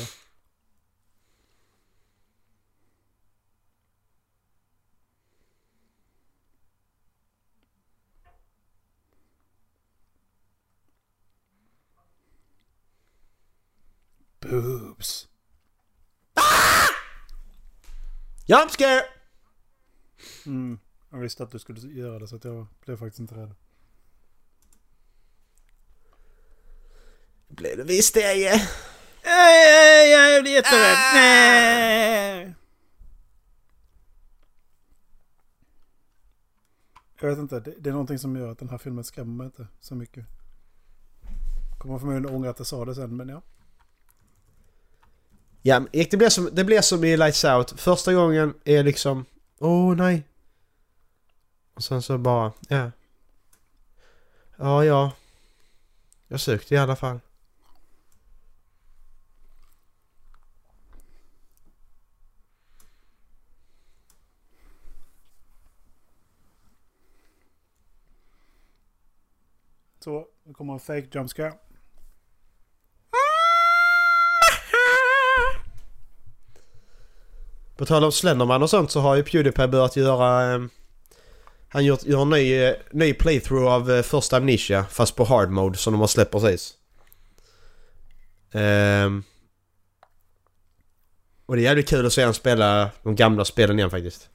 Boobs. 14.39 15.27
Jump 18.49 18.71
scare! 18.71 19.01
Mm. 20.45 20.79
Jag 21.09 21.19
visste 21.19 21.43
att 21.43 21.51
du 21.51 21.59
skulle 21.59 21.79
göra 21.79 22.19
det 22.19 22.27
så 22.27 22.35
att 22.35 22.43
jag 22.43 22.67
blev 22.85 22.97
faktiskt 22.97 23.19
inte 23.19 23.35
rädd. 23.35 23.55
Blev 27.47 27.77
det 27.77 27.83
visst 27.83 28.13
det 28.13 28.33
ju. 28.33 28.43
Jag 30.11 30.43
blir 30.43 30.53
jätterädd. 30.53 30.97
Nej. 31.13 32.55
Jag 37.21 37.29
vet 37.29 37.39
inte, 37.39 37.59
det, 37.59 37.75
det 37.79 37.89
är 37.89 37.93
någonting 37.93 38.19
som 38.19 38.35
gör 38.35 38.51
att 38.51 38.59
den 38.59 38.69
här 38.69 38.77
filmen 38.77 39.03
skrämmer 39.03 39.33
mig 39.33 39.45
inte 39.45 39.67
så 39.79 39.95
mycket. 39.95 40.25
Kommer 41.79 41.99
förmodligen 41.99 42.35
ångra 42.35 42.49
att 42.49 42.59
jag 42.59 42.67
sa 42.67 42.85
det 42.85 42.95
sen, 42.95 43.17
men 43.17 43.29
ja. 43.29 43.41
Ja, 45.61 45.85
det 45.91 46.17
blev 46.17 46.29
som, 46.29 46.49
det 46.51 46.63
blev 46.63 46.81
som 46.81 47.03
i 47.03 47.17
Lights 47.17 47.43
Out. 47.43 47.79
Första 47.79 48.13
gången 48.13 48.53
är 48.63 48.83
liksom, 48.83 49.25
åh 49.59 49.91
oh, 49.91 49.95
nej. 49.95 50.23
Och 51.73 51.83
sen 51.83 52.01
så 52.01 52.17
bara, 52.17 52.51
ja. 52.67 52.91
Ja, 54.57 54.85
ja. 54.85 55.11
Jag 56.27 56.39
sökte 56.39 56.75
i 56.75 56.77
alla 56.77 56.95
fall. 56.95 57.19
Så, 69.99 70.27
nu 70.43 70.53
kommer 70.53 70.73
en 70.73 70.79
fake 70.79 71.07
jumpscare. 71.11 71.53
På 77.79 77.85
tal 77.85 78.03
om 78.03 78.11
Slenderman 78.11 78.63
och 78.63 78.69
sånt 78.69 78.91
så 78.91 78.99
har 78.99 79.15
ju 79.15 79.23
Pewdiepie 79.23 79.67
börjat 79.67 79.95
göra... 79.95 80.53
Eh, 80.53 80.61
han 81.69 81.85
gör, 81.85 81.99
gör 82.05 82.21
en 82.21 82.29
ny, 82.29 82.53
eh, 82.53 82.75
ny 82.91 83.13
playthrough 83.13 83.73
av 83.73 83.91
eh, 83.91 84.01
första 84.01 84.37
Amnesia 84.37 84.85
fast 84.85 85.15
på 85.15 85.23
hard 85.23 85.49
mode 85.49 85.77
som 85.77 85.93
de 85.93 85.99
har 85.99 86.07
släppt 86.07 86.31
precis. 86.31 86.73
Ehm, 88.51 89.23
och 91.45 91.55
det 91.55 91.61
är 91.61 91.63
jävligt 91.63 91.89
kul 91.89 92.05
att 92.05 92.13
se 92.13 92.23
han 92.23 92.33
spela 92.33 92.89
de 93.03 93.15
gamla 93.15 93.45
spelen 93.45 93.79
igen 93.79 93.89
faktiskt. 93.89 94.29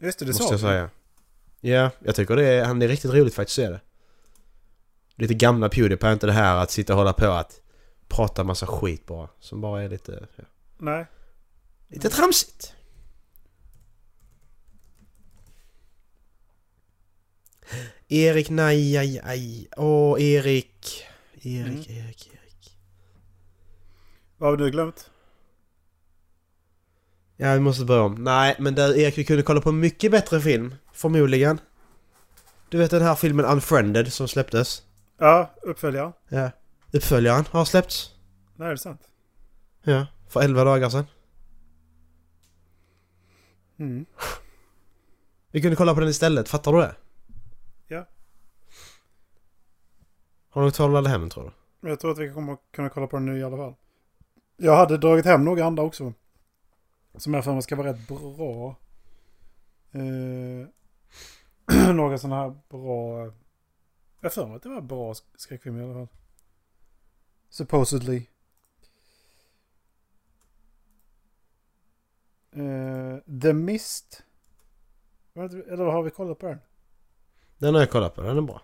Just 0.00 0.18
det, 0.18 0.24
det 0.24 0.28
Måste 0.28 0.54
jag 0.54 0.60
säga. 0.60 0.90
Ja, 1.60 1.90
jag 2.04 2.14
tycker 2.14 2.36
det 2.36 2.46
är, 2.46 2.64
han 2.64 2.82
är 2.82 2.88
riktigt 2.88 3.12
roligt 3.12 3.34
faktiskt 3.34 3.58
att 3.58 3.64
se 3.64 3.70
det. 3.70 3.80
Lite 5.16 5.34
gamla 5.34 5.68
Pewdiepie, 5.68 6.12
inte 6.12 6.26
det 6.26 6.32
här 6.32 6.56
att 6.56 6.70
sitta 6.70 6.92
och 6.92 6.98
hålla 6.98 7.12
på 7.12 7.26
att 7.26 7.60
prata 8.08 8.44
massa 8.44 8.66
skit 8.66 9.06
bara. 9.06 9.28
Som 9.40 9.60
bara 9.60 9.82
är 9.82 9.88
lite... 9.88 10.26
Ja, 10.36 10.44
Nej. 10.80 11.06
lite 11.88 12.08
tramsigt. 12.10 12.74
Erik, 18.08 18.50
nej, 18.50 18.96
aj, 18.98 19.20
aj. 19.24 19.68
Åh, 19.76 20.22
Erik. 20.22 21.06
Erik, 21.42 21.88
Mm. 21.88 21.98
Erik, 21.98 22.26
Erik. 22.32 22.78
Vad 24.38 24.50
har 24.50 24.56
du 24.56 24.70
glömt? 24.70 25.10
Ja, 27.36 27.52
vi 27.54 27.60
måste 27.60 27.84
börja 27.84 28.02
om. 28.02 28.14
Nej, 28.24 28.56
men 28.58 28.74
där 28.74 28.98
Erik, 28.98 29.18
vi 29.18 29.24
kunde 29.24 29.42
kolla 29.42 29.60
på 29.60 29.68
en 29.68 29.80
mycket 29.80 30.10
bättre 30.10 30.40
film. 30.40 30.74
Förmodligen. 30.92 31.60
Du 32.68 32.78
vet 32.78 32.90
den 32.90 33.02
här 33.02 33.14
filmen 33.14 33.44
Unfriended 33.46 34.12
som 34.12 34.28
släpptes? 34.28 34.82
Ja, 35.18 35.54
uppföljare. 35.62 36.12
Ja. 36.28 36.50
Uppföljaren 36.92 37.44
har 37.50 37.64
släppts. 37.64 38.10
Nej, 38.56 38.68
det 38.68 38.72
är 38.74 38.76
sant. 38.76 39.00
Ja, 39.82 40.06
för 40.30 40.40
11 40.42 40.64
dagar 40.64 40.88
sedan. 40.88 41.04
Mm. 43.78 44.06
Vi 45.50 45.60
kunde 45.62 45.76
kolla 45.76 45.94
på 45.94 46.00
den 46.00 46.08
istället, 46.08 46.48
fattar 46.48 46.72
du 46.72 46.78
det? 46.78 46.94
Ja. 47.88 48.06
Har 50.50 50.62
du 50.64 50.70
talat 50.70 51.06
hem 51.08 51.30
tror 51.30 51.52
du? 51.80 51.88
Jag 51.88 52.00
tror 52.00 52.10
att 52.12 52.18
vi 52.18 52.32
kommer 52.32 52.56
kunna 52.70 52.88
kolla 52.88 53.06
på 53.06 53.16
den 53.16 53.26
nu 53.26 53.38
i 53.38 53.44
alla 53.44 53.56
fall. 53.56 53.74
Jag 54.56 54.76
hade 54.76 54.98
dragit 54.98 55.24
hem 55.24 55.44
några 55.44 55.64
andra 55.64 55.82
också. 55.82 56.12
Som 57.16 57.34
jag 57.34 57.44
för 57.44 57.52
mig 57.52 57.62
ska 57.62 57.76
vara 57.76 57.92
rätt 57.92 58.08
bra. 58.08 58.76
Eh, 59.92 60.68
några 61.94 62.18
sådana 62.18 62.36
här 62.42 62.58
bra... 62.68 63.24
Jag 64.20 64.22
har 64.22 64.30
för 64.30 64.46
mig 64.46 64.56
att 64.56 64.62
det 64.62 64.68
var 64.68 64.80
bra 64.80 65.12
sk- 65.12 65.34
skräckfilmer 65.36 65.80
i 65.80 65.84
alla 65.84 65.94
fall. 65.94 66.08
Supposedly. 67.48 68.26
Eh, 72.52 73.40
The 73.42 73.52
Mist. 73.52 74.24
Eller 75.34 75.84
har 75.84 76.02
vi 76.02 76.10
kollat 76.10 76.38
på 76.38 76.46
den? 76.46 76.58
Den 77.58 77.74
har 77.74 77.80
jag 77.82 77.90
kollat 77.90 78.14
på, 78.14 78.22
den 78.22 78.36
är 78.36 78.42
bra. 78.42 78.62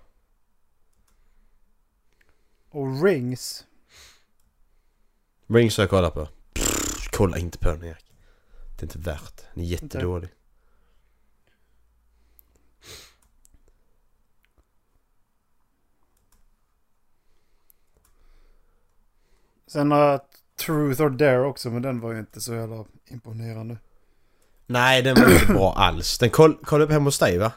Och 2.71 3.03
Rings. 3.05 3.67
Rings 5.47 5.77
har 5.77 5.83
jag 5.83 5.91
kollat 5.91 6.15
på. 6.15 6.29
Pff, 6.53 7.09
kolla 7.13 7.39
inte 7.39 7.59
på 7.59 7.69
den 7.69 7.85
Erik. 7.85 8.13
Det 8.77 8.83
är 8.83 8.85
inte 8.85 8.99
värt. 8.99 9.45
Den 9.55 9.65
är 9.65 9.67
jättedålig. 9.67 10.31
Sen 19.67 19.91
har 19.91 19.99
jag 19.99 20.21
Truth 20.57 21.03
or 21.03 21.11
Dare 21.11 21.47
också, 21.47 21.71
men 21.71 21.83
den 21.83 22.01
var 22.01 22.13
ju 22.13 22.19
inte 22.19 22.41
så 22.41 22.55
jävla 22.55 22.85
imponerande. 23.09 23.77
Nej, 24.67 25.03
den 25.03 25.15
var 25.21 25.33
inte 25.33 25.47
bra 25.47 25.75
alls. 25.77 26.19
Den 26.19 26.31
koll, 26.31 26.55
kollade 26.65 26.85
upp 26.85 26.91
hemma 26.91 27.05
hos 27.05 27.19
dig 27.19 27.39
va? 27.39 27.53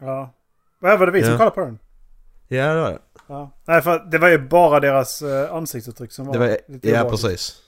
Ja. 0.00 0.34
Vad 0.78 0.98
var 0.98 1.06
det 1.06 1.12
vi 1.12 1.22
som 1.22 1.30
Ja. 1.32 1.38
kollade 1.38 1.54
på 1.54 1.60
den? 1.60 1.78
Ja, 2.48 2.74
det 2.74 2.80
var 2.80 2.90
det. 2.90 2.98
Ja. 3.28 3.50
Nej, 3.64 3.82
för 3.82 3.98
det 4.10 4.18
var 4.18 4.28
ju 4.28 4.38
bara 4.48 4.80
deras 4.80 5.22
uh, 5.22 5.52
ansiktsuttryck 5.52 6.12
som 6.12 6.26
var, 6.26 6.32
det 6.32 6.38
var 6.38 6.58
lite 6.68 6.88
ja, 6.88 6.94
obehagligt. 7.00 7.22
precis. 7.22 7.62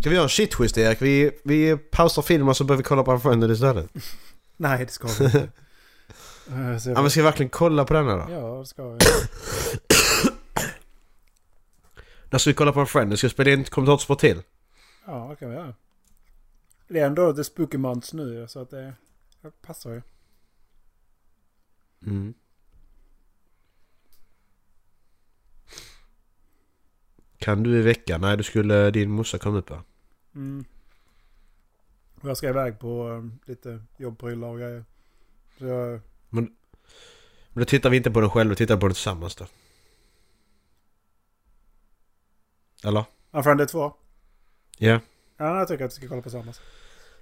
Ska 0.00 0.08
vi 0.10 0.14
göra 0.14 0.24
en 0.24 0.28
shit 0.28 0.76
Erik? 0.78 1.02
Vi, 1.02 1.30
vi 1.44 1.76
pausar 1.76 2.22
filmen 2.22 2.48
och 2.48 2.56
så 2.56 2.64
börjar 2.64 2.76
vi 2.78 2.82
kolla 2.82 3.02
på 3.02 3.12
Unfriended 3.12 3.50
istället. 3.50 3.90
Nej, 4.56 4.84
det 4.86 4.92
ska 4.92 5.08
vi 5.18 5.24
inte. 5.24 5.48
Eh, 6.50 6.54
Ja 6.86 7.02
men 7.02 7.10
ska 7.10 7.20
vi 7.20 7.24
verkligen 7.24 7.50
kolla 7.50 7.84
på 7.84 7.94
denna 7.94 8.16
då? 8.16 8.32
Ja, 8.32 8.58
det 8.58 8.66
ska 8.66 8.88
vi. 8.88 8.98
När 12.30 12.38
ska 12.38 12.50
vi 12.50 12.54
kolla 12.54 12.72
på 12.72 12.80
Unfriended? 12.80 13.18
Ska 13.18 13.26
vi 13.26 13.32
spela 13.32 13.50
in 13.50 13.60
ett 13.60 13.70
kommentatorspår 13.70 14.14
till? 14.14 14.42
Ja, 15.06 15.26
det 15.30 15.36
kan 15.36 15.50
vi 15.50 15.56
göra. 15.56 15.74
Det 16.88 17.00
är 17.00 17.06
ändå 17.06 17.32
The 17.32 17.44
Spooky 17.44 17.78
Months 17.78 18.12
nu, 18.12 18.48
så 18.48 18.60
att 18.60 18.70
det, 18.70 18.94
det 19.42 19.62
passar 19.62 19.90
ju. 19.90 20.02
Mm. 22.06 22.34
Kan 27.38 27.62
du 27.62 27.78
i 27.78 27.82
veckan? 27.82 28.20
Nej, 28.20 28.36
du 28.36 28.42
skulle 28.42 28.90
din 28.90 29.10
morsa 29.10 29.38
komma 29.38 29.58
upp 29.58 29.70
va? 29.70 29.82
Mm. 30.34 30.64
Och 32.20 32.28
jag 32.28 32.36
ska 32.36 32.48
iväg 32.48 32.78
på 32.78 33.08
um, 33.08 33.38
lite 33.44 33.82
jobbprylar 33.96 34.48
och 34.48 34.58
grejer. 34.58 34.84
Så 35.58 35.64
jag, 35.64 36.00
Men 36.28 36.56
då 37.52 37.64
tittar 37.64 37.90
vi 37.90 37.96
inte 37.96 38.10
på 38.10 38.20
den 38.20 38.30
själva, 38.30 38.50
vi 38.50 38.56
tittar 38.56 38.76
på 38.76 38.86
den 38.86 38.94
tillsammans 38.94 39.36
då. 39.36 39.46
Eller? 42.84 43.04
Unfriended 43.30 43.68
2. 43.68 43.94
Ja. 44.78 45.00
Ja, 45.36 45.58
jag 45.58 45.68
tycker 45.68 45.84
att 45.84 45.90
vi 45.92 45.96
ska 45.96 46.08
kolla 46.08 46.22
på 46.22 46.30
samma. 46.30 46.52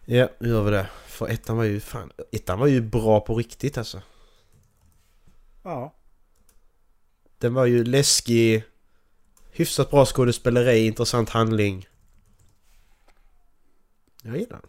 Ja, 0.04 0.28
nu 0.40 0.48
gör 0.48 0.62
vi 0.62 0.70
det. 0.70 0.90
För 1.06 1.28
ettan 1.28 1.56
var 1.56 1.64
ju 1.64 1.80
fan... 1.80 2.12
Ettan 2.32 2.58
var 2.58 2.66
ju 2.66 2.80
bra 2.80 3.20
på 3.20 3.34
riktigt 3.34 3.78
alltså. 3.78 4.02
Ja. 5.62 5.94
Den 7.38 7.54
var 7.54 7.66
ju 7.66 7.84
läskig. 7.84 8.64
Hyfsat 9.50 9.90
bra 9.90 10.06
skådespeleri, 10.06 10.86
intressant 10.86 11.30
handling. 11.30 11.88
Jag 14.22 14.38
gillar 14.38 14.60
den. 14.60 14.68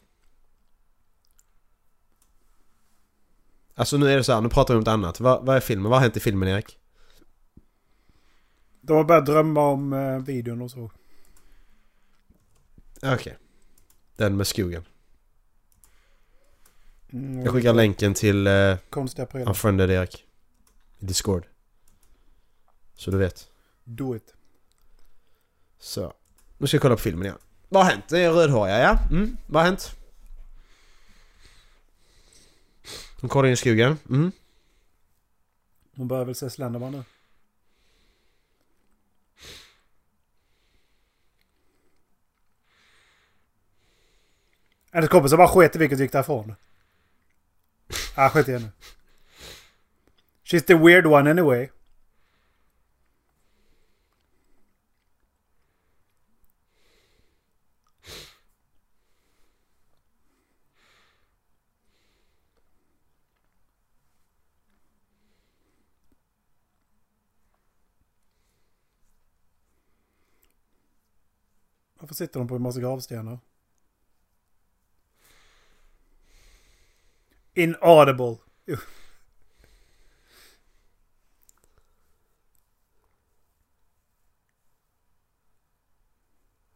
Alltså 3.75 3.97
nu 3.97 4.11
är 4.11 4.17
det 4.17 4.23
så 4.23 4.33
här, 4.33 4.41
nu 4.41 4.49
pratar 4.49 4.73
vi 4.73 4.77
om 4.77 4.81
något 4.81 4.87
annat. 4.87 5.19
Vad, 5.19 5.45
vad 5.45 5.55
är 5.55 5.59
filmen? 5.59 5.89
Vad 5.89 5.99
har 5.99 6.03
hänt 6.03 6.17
i 6.17 6.19
filmen 6.19 6.49
Erik? 6.49 6.77
De 8.85 8.97
har 8.97 9.03
börjat 9.03 9.25
drömma 9.25 9.61
om 9.67 9.93
eh, 9.93 10.17
videon 10.19 10.61
och 10.61 10.71
så. 10.71 10.91
Okej. 13.03 13.37
Den 14.15 14.37
med 14.37 14.47
skogen. 14.47 14.83
Mm, 17.13 17.45
Jag 17.45 17.53
skickar 17.53 17.73
länken 17.73 18.13
till 18.13 18.47
uh, 18.47 18.77
Konstiga 18.89 19.25
prylar. 19.25 19.47
Unfriended 19.49 19.89
Erik. 19.91 20.25
I 20.99 21.05
Discord. 21.05 21.45
Så 22.93 23.11
du 23.11 23.17
vet. 23.17 23.49
Do 23.83 24.15
it. 24.15 24.33
Så. 25.79 26.13
Nu 26.57 26.67
ska 26.67 26.75
jag 26.75 26.81
kolla 26.81 26.95
på 26.95 27.01
filmen 27.01 27.25
igen. 27.25 27.37
Vad 27.69 27.83
har 27.83 27.91
hänt? 27.91 28.05
Det 28.09 28.19
är 28.19 28.31
rödhåriga, 28.31 28.79
ja. 28.79 28.99
Mm, 29.11 29.37
vad 29.47 29.61
har 29.61 29.69
hänt? 29.69 29.95
De 33.21 33.29
kollar 33.29 33.47
in 33.47 33.53
i 33.53 33.57
skogen. 33.57 33.97
Mm. 34.09 34.31
Hon 35.95 36.07
börjar 36.07 36.25
väl 36.25 36.35
se 36.35 36.49
Slenderman 36.49 36.91
nu. 36.91 37.03
Hennes 44.95 45.09
kompisar 45.09 45.37
bara 45.37 45.47
sket 45.47 45.75
i 45.75 45.79
vilket 45.79 45.99
gick 45.99 46.11
därifrån. 46.11 46.55
Ah, 48.15 48.29
skit 48.29 48.49
i 48.49 48.51
henne. 48.51 48.71
She's 50.45 50.61
the 50.61 50.73
weird 50.73 51.05
one 51.05 51.31
anyway. 51.31 51.69
Varför 71.99 72.15
sitter 72.15 72.39
de 72.39 72.47
på 72.47 72.55
en 72.55 72.61
massa 72.61 72.79
gravstenar? 72.79 73.39
Inaudible. 77.55 78.37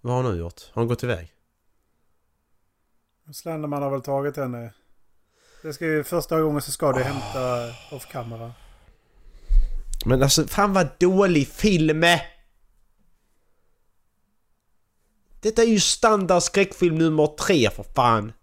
Vad 0.01 0.13
har 0.13 0.23
hon 0.23 0.31
nu 0.31 0.39
gjort? 0.39 0.61
Har 0.73 0.81
hon 0.81 0.87
gått 0.87 1.03
iväg? 1.03 1.33
Slenderman 3.33 3.83
har 3.83 3.91
väl 3.91 4.01
tagit 4.01 4.37
henne. 4.37 4.73
Det 5.61 5.73
ska 5.73 5.85
ju, 5.85 6.03
första 6.03 6.41
gången 6.41 6.61
så 6.61 6.71
ska 6.71 6.91
du 6.91 7.03
hämta 7.03 7.73
off 7.91 8.05
camera. 8.11 8.53
Men 10.05 10.23
alltså 10.23 10.47
fan 10.47 10.73
vad 10.73 10.87
dålig 10.99 11.47
film! 11.47 12.05
Detta 15.41 15.61
är 15.61 15.67
ju 15.67 15.79
standard 15.79 16.43
skräckfilm 16.43 16.95
nummer 16.95 17.27
tre 17.27 17.69
för 17.69 17.83
fan. 17.83 18.33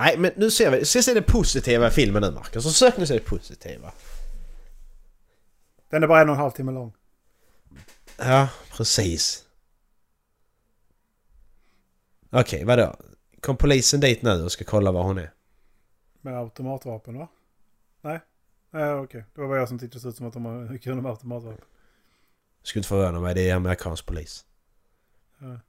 Nej 0.00 0.18
men 0.18 0.32
nu 0.36 0.50
ser 0.50 0.70
vi, 0.70 0.84
ska 0.84 1.02
se 1.02 1.14
det 1.14 1.22
positiva 1.22 1.88
i 1.88 1.90
filmen 1.90 2.22
nu 2.22 2.30
Marcus. 2.30 2.64
Försök 2.64 2.96
nu 2.96 3.06
se 3.06 3.14
det 3.14 3.20
positiva. 3.20 3.92
Den 5.88 6.02
är 6.02 6.06
bara 6.06 6.20
en 6.20 6.28
och 6.28 6.34
en 6.34 6.40
halv 6.40 6.50
timme 6.50 6.72
lång. 6.72 6.92
Ja, 8.18 8.48
precis. 8.76 9.44
Okej, 12.30 12.64
vadå? 12.64 12.96
Kom 13.40 13.56
polisen 13.56 14.00
dit 14.00 14.22
nu 14.22 14.44
och 14.44 14.52
ska 14.52 14.64
kolla 14.64 14.92
var 14.92 15.02
hon 15.02 15.18
är? 15.18 15.32
Med 16.20 16.38
automatvapen 16.38 17.18
va? 17.18 17.28
Nej? 18.00 18.20
Nej 18.70 18.92
okej. 18.92 19.24
Det 19.34 19.40
var 19.40 19.48
bara 19.48 19.58
jag 19.58 19.68
som 19.68 19.78
tyckte 19.78 19.96
det 19.96 20.00
såg 20.00 20.10
ut 20.10 20.16
som 20.16 20.26
att 20.26 20.32
de 20.32 20.78
kunde 20.82 21.02
med 21.02 21.10
automatvapen. 21.10 21.64
Skulle 22.62 22.80
inte 22.80 22.88
förvåna 22.88 23.20
mig, 23.20 23.34
det 23.34 23.50
är 23.50 23.54
amerikansk 23.54 24.06
polis. 24.06 24.44
Ja. 25.38 25.60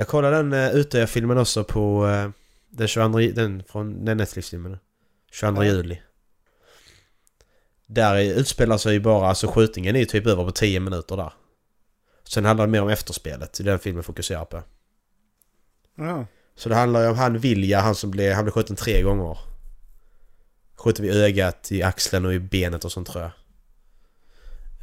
Jag 0.00 0.08
kollade 0.08 0.36
den 0.36 0.52
uh, 0.52 0.74
Utöya-filmen 0.76 1.38
också 1.38 1.64
på 1.64 2.06
uh, 2.06 2.30
den 2.70 2.88
22, 2.88 3.18
den 3.18 3.62
från 3.68 4.04
den 4.04 4.16
Netflix-filmen. 4.16 4.78
22 5.30 5.64
Ja. 5.64 5.70
juli. 5.70 6.00
Där 7.86 8.16
utspelar 8.20 8.78
sig 8.78 8.92
ju 8.92 9.00
bara, 9.00 9.28
alltså 9.28 9.46
skjutningen 9.46 9.96
är 9.96 10.00
ju 10.00 10.06
typ 10.06 10.26
över 10.26 10.44
på 10.44 10.50
10 10.50 10.80
minuter 10.80 11.16
där. 11.16 11.32
Sen 12.24 12.44
handlar 12.44 12.66
det 12.66 12.70
mer 12.72 12.82
om 12.82 12.88
efterspelet, 12.88 13.60
är 13.60 13.64
den 13.64 13.78
filmen 13.78 14.02
fokuserar 14.02 14.44
på. 14.44 14.62
Ja. 15.94 16.26
Så 16.54 16.68
det 16.68 16.74
handlar 16.74 17.02
ju 17.02 17.08
om 17.08 17.18
han 17.18 17.38
Vilja, 17.38 17.80
han 17.80 17.94
som 17.94 18.10
blev, 18.10 18.34
han 18.34 18.44
blev 18.44 18.52
skjuten 18.52 18.76
tre 18.76 19.02
gånger. 19.02 19.38
Skjuten 20.76 21.04
vid 21.04 21.14
ögat, 21.16 21.72
i 21.72 21.82
axeln 21.82 22.24
och 22.26 22.34
i 22.34 22.38
benet 22.38 22.84
och 22.84 22.92
sånt 22.92 23.08
tror 23.08 23.22
jag. 23.22 23.32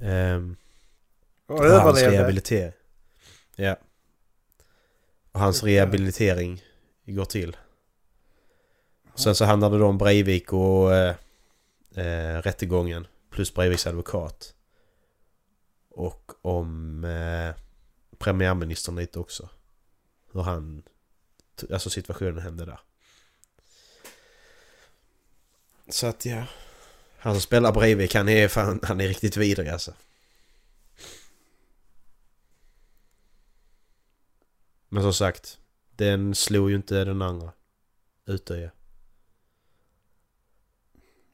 Ehm, 0.01 0.55
Och 1.47 1.59
och 1.59 1.65
hans 1.65 1.97
överlevde. 1.97 2.17
rehabilitering. 2.17 2.71
Ja. 3.55 3.75
Och 5.37 5.43
hans 5.43 5.63
rehabilitering 5.63 6.63
går 7.05 7.25
till. 7.25 7.57
Sen 9.15 9.35
så 9.35 9.45
handlar 9.45 9.69
det 9.69 9.77
då 9.77 9.85
om 9.85 9.97
Breivik 9.97 10.53
och 10.53 10.95
eh, 10.95 11.15
eh, 11.95 12.41
rättegången. 12.41 13.07
Plus 13.29 13.53
Breiviks 13.53 13.87
advokat. 13.87 14.53
Och 15.89 16.31
om 16.41 17.03
eh, 17.03 17.55
premiärministern 18.17 18.95
lite 18.95 19.19
också. 19.19 19.49
Hur 20.33 20.41
han... 20.41 20.83
Alltså 21.71 21.89
situationen 21.89 22.39
hände 22.39 22.65
där. 22.65 22.79
Så 25.89 26.07
att 26.07 26.25
ja. 26.25 26.43
Han 27.17 27.33
som 27.33 27.41
spelar 27.41 27.71
Breivik 27.71 28.15
han 28.15 28.29
är 28.29 28.47
fan, 28.47 28.79
han 28.83 29.01
är 29.01 29.07
riktigt 29.07 29.37
vidrig 29.37 29.69
alltså. 29.69 29.93
Men 34.89 35.03
som 35.03 35.13
sagt. 35.13 35.59
Den 35.95 36.35
slog 36.35 36.69
ju 36.69 36.75
inte 36.75 37.03
den 37.03 37.21
andra. 37.21 37.51
Utöja. 38.25 38.71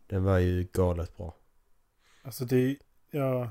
Den 0.08 0.24
var 0.24 0.38
ju 0.38 0.68
galet 0.74 1.18
bra. 1.18 1.36
Alltså 2.24 2.46
det... 2.46 2.78
Ja. 3.12 3.50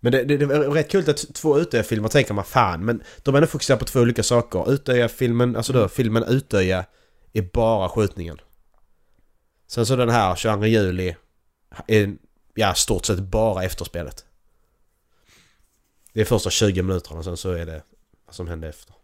Men 0.00 0.12
det, 0.12 0.24
det, 0.24 0.36
det 0.36 0.46
var 0.46 0.58
rätt 0.58 0.90
kul 0.90 1.10
att 1.10 1.34
två 1.34 1.58
Utöya-filmer 1.58 2.08
tänker 2.08 2.34
man 2.34 2.44
fan 2.44 2.84
men 2.84 3.02
de 3.22 3.34
är 3.34 3.38
ändå 3.38 3.46
fokuserade 3.46 3.78
på 3.78 3.84
två 3.84 4.00
olika 4.00 4.22
saker. 4.22 4.72
Utöya-filmen, 4.72 5.56
alltså 5.56 5.72
då 5.72 5.88
filmen 5.88 6.24
Utöya 6.24 6.84
är 7.32 7.42
bara 7.42 7.88
skjutningen. 7.88 8.38
Sen 9.66 9.86
så 9.86 9.96
den 9.96 10.08
här 10.08 10.36
22 10.36 10.66
juli 10.66 11.16
är 11.86 12.16
ja 12.54 12.74
stort 12.74 13.06
sett 13.06 13.18
bara 13.18 13.64
efterspelet. 13.64 14.24
Det 16.12 16.20
är 16.20 16.24
första 16.24 16.50
20 16.50 16.82
minuterna 16.82 17.18
och 17.18 17.24
sen 17.24 17.36
så 17.36 17.50
är 17.52 17.66
det 17.66 17.82
vad 18.26 18.34
som 18.34 18.48
hände 18.48 18.68
efter. 18.68 18.94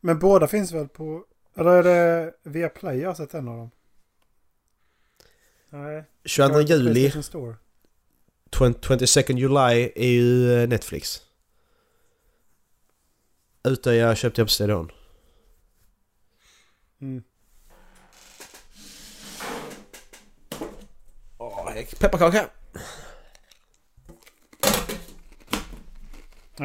Men 0.00 0.18
båda 0.18 0.48
finns 0.48 0.72
väl 0.72 0.88
på... 0.88 1.24
Eller 1.54 1.70
är 1.70 1.82
det 1.82 2.32
via 2.42 2.68
Play 2.68 2.98
jag 2.98 3.08
har 3.08 3.14
sett 3.14 3.34
en 3.34 3.48
av 3.48 3.56
dem? 3.56 3.70
Nej. 5.70 6.04
22 6.24 6.60
juli, 6.60 6.92
PlayStation 6.92 7.22
Store. 7.22 7.56
22nd 8.50 9.36
July 9.36 9.92
är 9.96 10.08
ju 10.08 10.52
eh, 10.52 10.68
Netflix. 10.68 11.22
Utöya 13.62 14.14
köpte 14.14 14.40
jag 14.40 14.48
på 14.48 14.52
CD-ON. 14.52 14.92
Mm. 17.00 17.22
Åh, 21.38 21.72
pepparkaka! 22.00 22.50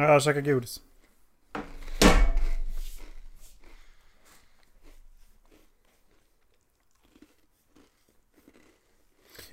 Jag 0.02 0.22
käkar 0.22 0.40
godis. 0.40 0.80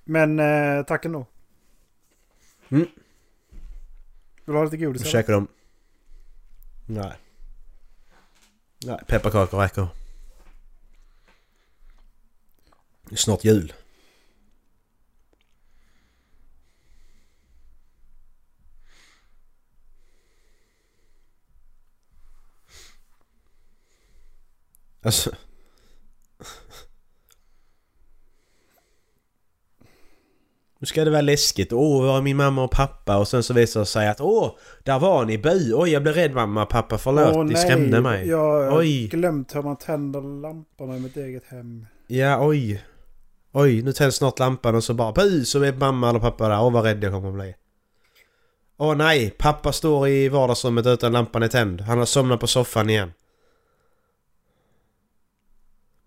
Men 0.04 0.40
eh, 0.40 0.84
tack 0.86 1.06
ändå. 1.06 1.26
Mm. 2.70 2.88
Vill 4.46 4.54
du 4.54 4.54
ha 4.54 4.64
lite 4.64 4.78
godis? 4.78 5.02
Eller? 5.02 5.12
käkar 5.12 5.34
de? 5.34 5.48
Nej. 6.86 7.14
Nej, 8.86 9.00
pepparkakor 9.08 9.60
räcker. 9.60 9.88
Det 13.04 13.16
är 13.16 13.18
snart 13.18 13.44
jul. 13.44 13.74
Alltså... 25.02 25.32
Nu 30.80 30.86
ska 30.86 31.06
det 31.06 31.12
vara 31.12 31.22
läskigt. 31.22 31.74
Åh, 31.74 32.06
var 32.06 32.18
är 32.18 32.22
min 32.22 32.38
mamma 32.38 32.64
och 32.64 32.72
pappa? 32.72 33.18
Och 33.18 33.28
sen 33.28 33.44
så 33.44 33.54
visar 33.54 33.80
det 33.80 33.86
sig 33.86 34.08
att 34.08 34.22
åh, 34.22 34.56
där 34.84 35.00
var 35.00 35.26
ni 35.26 35.38
bu. 35.38 35.74
Oj, 35.74 35.90
jag 35.90 36.04
blev 36.04 36.16
rädd 36.16 36.34
mamma 36.34 36.64
och 36.64 36.70
pappa. 36.70 36.98
Förlåt, 36.98 37.36
Åh, 37.36 37.44
ni 37.44 37.54
nej, 37.54 37.64
skrämde 37.64 38.02
mig. 38.02 38.28
Jag 38.28 38.72
har 38.72 38.80
Oj. 38.80 39.08
glömt 39.08 39.56
hur 39.56 39.62
man 39.62 39.78
tänder 39.78 40.22
lamporna 40.22 40.98
i 40.98 41.00
mitt 41.00 41.18
eget 41.18 41.44
hem. 41.48 41.86
Ja, 42.08 42.48
oj. 42.48 42.84
Oj, 43.52 43.82
nu 43.82 43.94
tänds 43.94 44.16
snart 44.16 44.40
lampan 44.40 44.76
och 44.76 44.84
så 44.84 44.94
bara 44.94 45.12
bu 45.12 45.46
så 45.46 45.64
är 45.64 45.74
mamma 45.74 46.10
eller 46.10 46.20
pappa 46.20 46.50
där. 46.50 46.62
Åh, 46.62 46.72
vad 46.72 46.84
rädd 46.84 47.04
jag 47.04 47.14
kommer 47.14 47.32
bli. 47.32 47.56
Åh 48.78 48.96
nej, 48.96 49.30
pappa 49.38 49.72
står 49.72 50.08
i 50.08 50.30
vardagsrummet 50.30 50.86
utan 50.86 51.12
lampan 51.12 51.44
är 51.44 51.48
tänd. 51.48 51.82
Han 51.82 51.98
har 51.98 52.06
somnat 52.06 52.40
på 52.40 52.48
soffan 52.48 52.90
igen. 52.90 53.12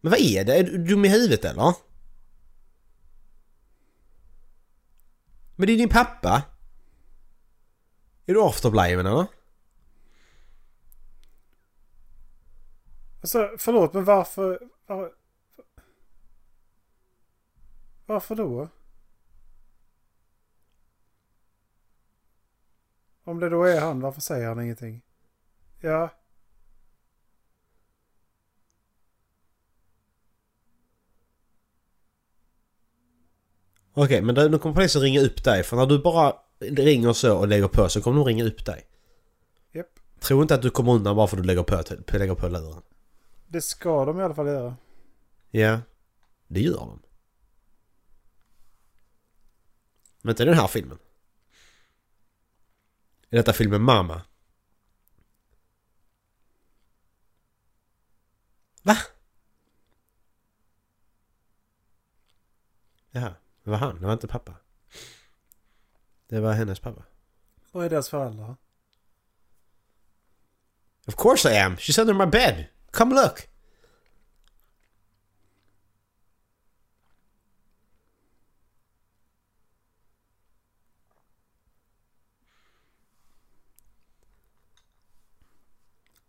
Men 0.05 0.11
vad 0.11 0.21
är 0.21 0.45
det? 0.45 0.55
Är 0.59 0.65
du 0.65 0.79
dum 0.85 1.05
i 1.05 1.09
huvudet 1.09 1.45
eller? 1.45 1.75
Men 5.57 5.67
det 5.67 5.73
är 5.73 5.77
din 5.77 5.89
pappa. 5.89 6.43
Är 8.27 8.35
du 8.35 8.43
afterbliven 8.43 9.07
eller? 9.07 9.27
Alltså, 13.21 13.51
förlåt, 13.59 13.93
men 13.95 14.05
varför... 14.05 14.61
var- 14.87 15.13
Varför 18.07 18.35
då? 18.35 18.69
Om 23.25 23.41
det 23.41 23.49
då 23.49 23.65
är 23.65 23.81
han, 23.81 24.01
varför 24.01 24.21
säger 24.21 24.49
han 24.49 24.61
ingenting? 24.63 25.03
Ja. 25.81 26.11
Okej, 33.95 34.23
men 34.23 34.35
då 34.35 34.49
då 34.49 34.59
kommer 34.59 34.75
polisen 34.75 35.03
ringa 35.03 35.21
upp 35.21 35.45
dig. 35.45 35.63
För 35.63 35.77
när 35.77 35.87
du 35.87 35.99
bara 35.99 36.37
ringer 36.59 37.13
så 37.13 37.39
och 37.39 37.49
lägger 37.49 37.69
på 37.69 37.89
så 37.89 38.01
kommer 38.01 38.19
de 38.19 38.27
ringa 38.27 38.45
upp 38.45 38.65
dig. 38.65 38.87
Japp. 39.73 39.87
Tro 40.21 40.43
inte 40.43 40.55
att 40.55 40.63
du 40.63 40.71
kommer 40.71 40.93
undan 40.93 41.17
bara 41.17 41.27
för 41.27 41.37
att 41.37 41.43
du 41.43 41.47
lägger 41.47 41.63
på, 41.63 41.83
lägger 42.19 42.35
på 42.35 42.49
luren. 42.49 42.83
Det 43.47 43.63
ska 43.63 44.05
de 44.05 44.21
i 44.21 44.23
alla 44.23 44.35
fall 44.35 44.47
göra. 44.47 44.77
Ja, 45.51 45.81
det 46.47 46.61
gör 46.61 46.77
de. 46.77 47.03
Men 50.23 50.31
inte 50.31 50.45
den 50.45 50.55
här 50.55 50.67
filmen. 50.67 50.99
Är 53.31 53.37
detta 53.37 53.53
filmen 53.53 53.83
Mama? 53.83 54.23
Va? 58.83 58.97
Jaha, 63.11 63.35
det 63.65 63.71
var 63.71 63.77
han, 63.79 64.01
det 64.01 64.07
var 64.07 64.13
inte 64.13 64.29
pappa. 64.29 64.55
Det 66.27 66.41
var 66.41 66.53
hennes 66.53 66.81
pappa. 66.81 67.03
Vad 67.73 67.85
är 67.85 67.91
deras 67.91 68.09
föräldrar? 68.09 68.57
Of 71.07 71.15
course 71.17 71.55
I 71.55 71.59
am! 71.59 71.77
She's 71.77 72.01
under 72.01 72.15
my 72.15 72.27
bed! 72.27 72.67
Come 72.91 73.15
look! 73.15 73.49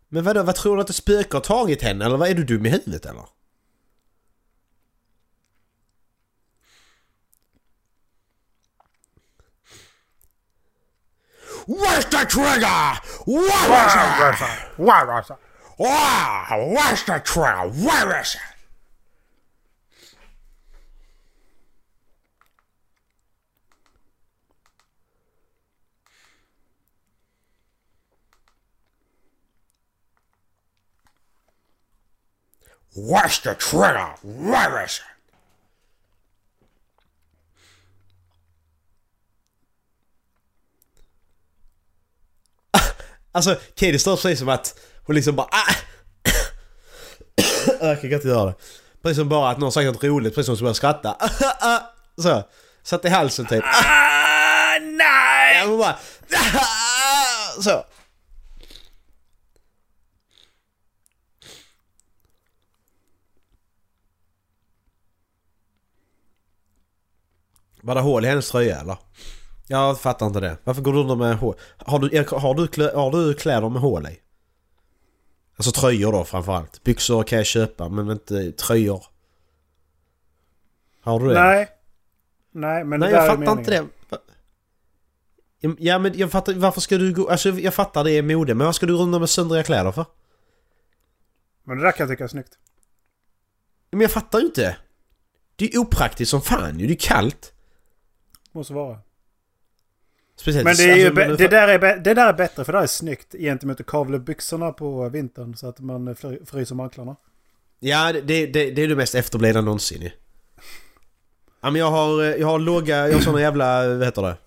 Men 0.08 0.24
vadå, 0.24 0.44
vad 0.44 0.56
tror 0.56 0.76
du 0.76 0.82
att 0.82 0.90
ett 0.90 0.96
spöke 0.96 1.38
har 1.38 1.42
tagit 1.42 1.82
henne? 1.82 2.06
Eller 2.06 2.18
vad 2.18 2.30
är 2.30 2.34
du 2.34 2.44
dum 2.44 2.66
i 2.66 2.70
huvudet 2.70 3.06
eller? 3.06 3.35
Where's 11.68 12.06
the 12.06 12.26
trigger? 12.30 13.00
Where 13.26 13.86
is 13.88 13.96
it? 13.96 14.78
Where 14.78 15.20
is 15.20 15.30
it? 15.30 15.38
Wow, 15.78 16.72
where's 16.74 17.04
the 17.04 17.20
trigger? 17.20 17.70
Where 17.70 18.22
is 18.22 18.36
it? 18.36 18.42
Where's 32.98 33.40
the 33.40 33.56
trigger? 33.56 34.16
Where 34.24 34.84
is 34.84 35.00
it? 35.00 35.15
Alltså, 43.36 43.56
Katie 43.56 44.00
står 44.00 44.16
precis 44.16 44.40
som 44.40 44.50
att 44.50 44.80
hon 45.06 45.16
liksom 45.16 45.36
bara 45.36 45.48
ah! 45.52 45.76
Jag 47.88 48.02
kan 48.02 48.14
inte 48.14 48.28
göra 48.28 48.46
det. 48.46 48.56
Precis 49.02 49.18
som 49.18 49.30
bara 49.30 49.50
att 49.50 49.58
någon 49.58 49.72
sagt 49.72 49.86
något 49.86 50.04
roligt, 50.04 50.36
precis 50.36 50.46
som 50.46 50.54
att 50.54 50.60
börjar 50.60 50.74
skratta. 50.74 51.18
Så. 52.22 52.44
Satt 52.84 53.06
i 53.06 53.10
halsen 53.10 53.46
typ. 53.46 53.64
Ah, 53.64 54.80
nej! 54.82 55.58
Ja, 55.58 55.66
hon 55.68 55.78
bara... 55.78 55.98
Så. 57.62 57.86
Var 67.82 67.96
det 67.96 68.02
hål 68.02 68.26
i 68.26 68.28
hennes 68.28 68.50
tröja 68.52 68.80
eller? 68.80 69.05
Jag 69.68 70.00
fattar 70.00 70.26
inte 70.26 70.40
det. 70.40 70.58
Varför 70.64 70.82
går 70.82 70.94
du 70.94 71.00
under 71.00 71.16
med 71.16 71.38
hål? 71.38 71.56
Har 71.78 72.00
du, 72.00 72.26
har 72.32 72.54
du, 72.54 72.68
klä, 72.68 72.92
har 72.96 73.12
du 73.12 73.34
kläder 73.34 73.70
med 73.70 73.82
hål 73.82 74.08
i? 74.08 74.20
Alltså 75.56 75.72
tröjor 75.72 76.12
då 76.12 76.24
framförallt. 76.24 76.84
Byxor 76.84 77.24
kan 77.24 77.38
jag 77.38 77.46
köpa 77.46 77.90
men 77.90 78.12
inte 78.12 78.52
tröjor. 78.52 79.06
Har 81.02 81.20
du 81.20 81.28
det? 81.28 81.34
Nej. 81.34 81.68
Nej, 82.52 82.84
men 82.84 83.00
Nej 83.00 83.10
det 83.10 83.16
jag 83.16 83.26
fattar 83.28 83.38
meningen. 83.40 83.60
inte 83.60 83.72
det. 83.72 83.88
Ja 85.80 86.00
men 86.00 86.18
jag 86.18 86.32
fattar, 86.32 86.54
varför 86.54 86.82
ska 86.82 86.98
du 86.98 87.14
gå... 87.14 87.30
Alltså 87.30 87.50
jag 87.50 87.74
fattar 87.74 88.04
det 88.04 88.12
är 88.12 88.22
mode 88.22 88.54
men 88.54 88.66
vad 88.66 88.76
ska 88.76 88.86
du 88.86 88.94
runda 88.94 89.20
med 89.20 89.30
söndriga 89.30 89.64
kläder 89.64 89.92
för? 89.92 90.06
Men 91.64 91.78
det 91.78 91.84
där 91.84 91.92
kan 91.92 92.08
jag 92.08 92.14
tycka 92.14 92.24
är 92.24 92.28
snyggt. 92.28 92.58
Men 93.92 94.02
jag 94.02 94.12
fattar 94.12 94.40
ju 94.40 94.46
inte. 94.46 94.78
Det 95.56 95.74
är 95.74 95.78
opraktiskt 95.78 96.32
som 96.32 96.42
fan 96.42 96.80
ju, 96.80 96.88
det 96.88 96.94
är 96.94 96.98
kallt. 96.98 97.54
Måste 98.52 98.74
vara. 98.74 99.00
Speciellt 100.40 100.66
Men 100.66 100.76
det, 100.76 100.84
är 100.84 100.96
ju, 100.96 101.08
alltså, 101.08 101.38
det, 101.38 101.48
där 101.48 101.68
är, 101.68 101.98
det 102.00 102.14
där 102.14 102.28
är 102.30 102.34
bättre 102.34 102.66
för 102.66 102.74
det 102.74 102.80
är 102.80 102.88
snyggt 102.88 103.36
gentemot 103.40 103.80
att 103.80 103.86
kavla 103.86 104.20
byxorna 104.20 104.72
på 104.72 105.10
vintern 105.10 105.56
så 105.56 105.68
att 105.68 105.80
man 105.80 106.16
fry- 106.16 106.46
fryser 106.46 106.76
om 106.76 106.80
anklarna. 106.80 107.16
Ja, 107.80 108.14
det, 108.14 108.22
det, 108.46 108.72
det 108.72 108.82
är 108.84 108.88
det 108.88 108.96
mest 108.96 109.16
efterblivna 109.16 109.62
någonsin 109.62 110.02
ju. 110.02 110.12
Ja 111.62 111.70
men 111.72 111.80
jag 111.82 111.92
har, 111.92 112.24
eh, 112.24 112.30
jag 112.36 112.48
har 112.48 112.60
låga, 112.60 113.08
jag 113.08 113.14
har 113.14 113.22
såna 113.22 113.42
jävla, 113.42 113.88
vad 113.88 114.06
heter 114.06 114.22
det? 114.22 114.38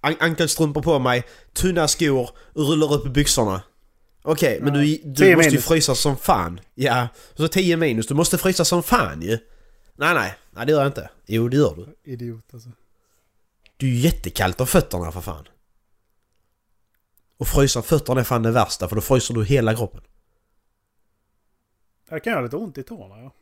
An 0.00 0.14
ankelstrumpor 0.20 0.82
på 0.82 0.98
mig, 0.98 1.24
tunna 1.52 1.88
skor, 1.88 2.30
rullar 2.54 2.94
upp 2.94 3.06
byxorna. 3.14 3.62
Okej, 4.22 4.58
men 4.62 4.72
du, 4.72 5.00
du 5.04 5.14
10 5.14 5.36
måste 5.36 5.50
ju 5.50 5.58
frysa 5.60 5.94
som 5.94 6.16
fan. 6.16 6.60
Ja, 6.74 7.08
så 7.34 7.48
10 7.48 7.76
minus, 7.76 8.06
du 8.06 8.14
måste 8.14 8.38
frysa 8.38 8.64
som 8.64 8.82
fan 8.82 9.22
ju. 9.22 9.38
Nej 9.96 10.14
nej, 10.14 10.34
nej 10.50 10.66
det 10.66 10.72
gör 10.72 10.78
jag 10.80 10.88
inte. 10.88 11.10
Jo 11.26 11.48
det 11.48 11.56
gör 11.56 11.74
du. 11.76 12.12
Idiot 12.12 12.44
alltså. 12.52 12.68
Det 13.82 13.86
är 13.86 13.90
ju 13.90 13.98
jättekallt 13.98 14.60
om 14.60 14.66
fötterna 14.66 15.12
för 15.12 15.20
fan. 15.20 15.48
Och 17.38 17.48
frysa 17.48 17.82
fötterna 17.82 18.20
är 18.20 18.24
fan 18.24 18.42
det 18.42 18.50
värsta 18.50 18.88
för 18.88 18.96
då 18.96 19.02
fryser 19.02 19.34
du 19.34 19.44
hela 19.44 19.74
kroppen. 19.76 20.00
Det 22.10 22.20
kan 22.20 22.32
göra 22.32 22.42
lite 22.42 22.56
ont 22.56 22.78
i 22.78 22.82
tårna 22.82 23.18
ja. 23.18 23.34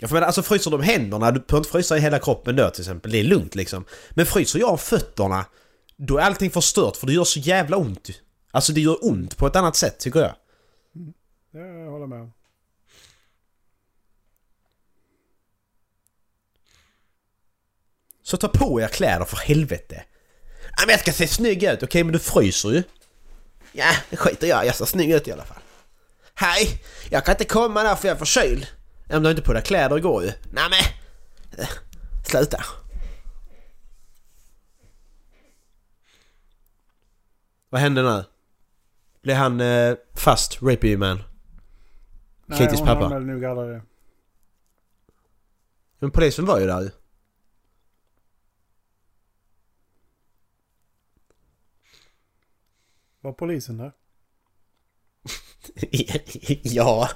Jag 0.00 0.12
menar, 0.12 0.26
alltså 0.26 0.42
fryser 0.42 0.70
de 0.70 0.82
händerna, 0.82 1.30
du 1.30 1.40
behöver 1.40 1.58
inte 1.58 1.70
frysa 1.70 1.96
i 1.96 2.00
hela 2.00 2.18
kroppen 2.18 2.56
då 2.56 2.70
till 2.70 2.80
exempel. 2.80 3.12
Det 3.12 3.18
är 3.18 3.24
lugnt 3.24 3.54
liksom. 3.54 3.84
Men 4.10 4.26
fryser 4.26 4.58
jag 4.58 4.80
fötterna, 4.80 5.44
då 5.96 6.18
är 6.18 6.22
allting 6.22 6.50
förstört 6.50 6.96
för 6.96 7.06
det 7.06 7.12
gör 7.12 7.24
så 7.24 7.38
jävla 7.38 7.76
ont. 7.76 8.08
Alltså 8.50 8.72
det 8.72 8.80
gör 8.80 9.06
ont 9.06 9.36
på 9.36 9.46
ett 9.46 9.56
annat 9.56 9.76
sätt 9.76 9.98
tycker 9.98 10.20
jag. 10.20 10.34
Det 11.52 11.58
jag 11.58 11.90
håller 11.90 12.06
med 12.06 12.30
Så 18.28 18.36
ta 18.36 18.48
på 18.48 18.80
er 18.80 18.88
kläder 18.88 19.24
för 19.24 19.36
helvete. 19.36 20.04
Ja, 20.76 20.82
men 20.86 20.90
jag 20.90 21.00
ska 21.00 21.12
se 21.12 21.26
snygg 21.28 21.62
ut. 21.62 21.82
Okej, 21.82 22.04
men 22.04 22.12
du 22.12 22.18
fryser 22.18 22.68
ju. 22.70 22.82
Ja, 23.72 23.90
det 24.10 24.16
skiter 24.16 24.46
jag. 24.46 24.66
Jag 24.66 24.74
ser 24.74 24.84
snygg 24.84 25.10
ut 25.10 25.28
i 25.28 25.32
alla 25.32 25.44
fall. 25.44 25.58
Hej! 26.34 26.82
Jag 27.10 27.24
kan 27.24 27.32
inte 27.32 27.44
komma 27.44 27.82
där 27.82 27.94
för 27.94 28.08
jag 28.08 28.14
är 28.14 28.18
förkyld. 28.18 28.66
Ja, 29.08 29.14
men 29.14 29.22
du 29.22 29.26
har 29.26 29.30
inte 29.30 29.42
på 29.42 29.52
dig 29.52 29.62
kläder 29.62 29.98
igår 29.98 30.24
ju. 30.24 30.32
Nej 30.52 30.64
men... 30.70 30.78
Eh, 31.62 31.68
Sluta. 32.24 32.64
Vad 37.70 37.80
hände 37.80 38.02
nu? 38.02 38.24
Blev 39.22 39.36
han 39.36 39.60
eh, 39.60 39.94
fast, 40.14 40.62
rapey 40.62 40.96
man? 40.96 41.22
Nej, 42.46 42.58
Katies 42.58 42.78
hon 42.78 42.86
pappa. 42.88 43.04
anmälde 43.04 43.32
nog 43.32 43.44
alla 43.44 43.62
det. 43.62 43.82
Men 45.98 46.10
polisen 46.10 46.46
var 46.46 46.60
ju 46.60 46.66
där 46.66 46.80
ju. 46.80 46.90
Var 53.28 53.32
polisen 53.32 53.76
där? 53.76 53.92
ja. 56.62 57.08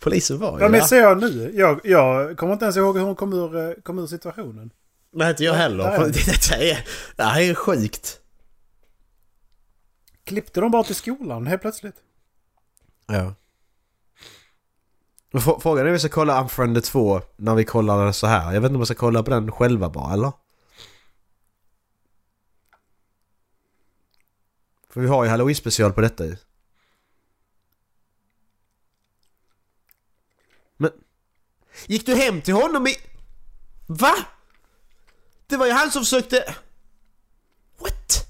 Polisen 0.00 0.38
var 0.38 0.58
ju 0.58 0.64
Ja 0.64 0.68
men 0.68 0.84
ser 0.84 1.00
jag 1.00 1.20
nu. 1.20 1.52
Jag, 1.54 1.80
jag 1.84 2.38
kommer 2.38 2.52
inte 2.52 2.64
ens 2.64 2.76
ihåg 2.76 2.96
hur 2.98 3.04
hon 3.04 3.14
kom 3.14 3.32
ur, 3.32 3.56
eh, 3.56 3.74
kom 3.82 3.98
ur 3.98 4.06
situationen. 4.06 4.70
Nej, 5.12 5.30
inte 5.30 5.44
jag 5.44 5.54
heller. 5.54 5.98
Nej. 5.98 6.12
Detta 6.26 6.56
är, 6.56 6.86
det 7.16 7.22
här 7.22 7.40
är 7.40 7.54
sjukt. 7.54 8.20
Klippte 10.24 10.60
de 10.60 10.70
bara 10.70 10.84
till 10.84 10.94
skolan 10.94 11.46
helt 11.46 11.62
plötsligt? 11.62 11.96
Ja. 13.06 13.34
Frågan 15.60 15.84
är 15.84 15.86
om 15.86 15.92
vi 15.92 15.98
ska 15.98 16.08
kolla 16.08 16.42
Unfriended 16.42 16.84
2 16.84 17.20
när 17.36 17.54
vi 17.54 17.64
kollar 17.64 18.12
så 18.12 18.26
här. 18.26 18.52
Jag 18.52 18.60
vet 18.60 18.68
inte 18.68 18.74
om 18.74 18.80
vi 18.80 18.86
ska 18.86 18.94
kolla 18.94 19.22
på 19.22 19.30
den 19.30 19.52
själva 19.52 19.90
bara, 19.90 20.12
eller? 20.12 20.32
För 24.90 25.00
vi 25.00 25.06
har 25.06 25.24
ju 25.24 25.30
Halloween 25.30 25.56
special 25.56 25.92
på 25.92 26.00
detta 26.00 26.26
ju. 26.26 26.36
Men... 30.76 30.90
Gick 31.86 32.06
du 32.06 32.14
hem 32.14 32.42
till 32.42 32.54
honom 32.54 32.86
i... 32.86 32.96
Va? 33.86 34.14
Det 35.46 35.56
var 35.56 35.66
ju 35.66 35.72
han 35.72 35.90
som 35.90 36.02
försökte... 36.02 36.54
What? 37.78 38.26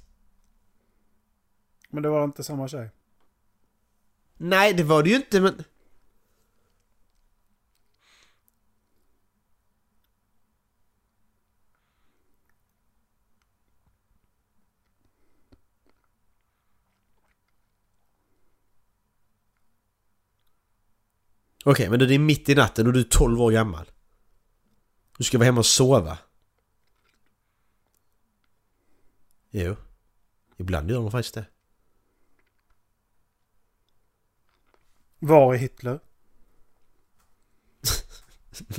Men 1.90 2.03
det 2.03 2.09
var 2.09 2.25
inte 2.25 2.44
samma 2.44 2.68
tjej. 2.68 2.90
Nej, 4.37 4.75
det 4.75 4.83
var 4.83 5.03
det 5.03 5.11
ju 5.11 5.16
inte 5.16 5.40
men... 5.40 5.64
Okej, 21.70 21.90
men 21.90 21.98
det 21.98 22.14
är 22.14 22.18
mitt 22.18 22.48
i 22.48 22.54
natten 22.54 22.87
och 22.87 22.92
du 22.92 23.00
är 23.00 23.04
12 23.04 23.40
år 23.40 23.52
gammal. 23.52 23.90
Du 25.18 25.24
ska 25.24 25.38
vara 25.38 25.46
hemma 25.46 25.59
och 25.59 25.66
sova. 25.66 26.18
Jo. 29.50 29.76
Ibland 30.57 30.90
gör 30.90 30.96
de 30.98 31.11
faktiskt 31.11 31.35
det. 31.35 31.46
Var 35.18 35.54
är 35.54 35.59
Hitler? 35.59 36.00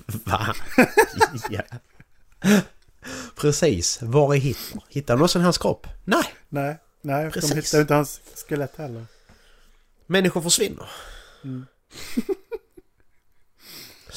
Va? 0.26 0.56
ja. 1.50 1.62
Precis. 3.36 4.02
Var 4.02 4.36
är 4.36 4.40
Hitler? 4.40 4.84
Hittar 4.90 5.14
de 5.14 5.18
någonsin 5.18 5.42
hans 5.42 5.58
kropp? 5.58 5.88
Nej. 6.06 6.36
Nej, 6.50 6.78
nej 7.02 7.32
Precis. 7.32 7.50
de 7.50 7.56
hittar 7.56 7.82
inte 7.82 7.94
hans 7.94 8.22
skelett 8.48 8.76
heller. 8.76 9.06
Människor 10.06 10.42
försvinner. 10.42 10.90
Mm. 11.44 11.66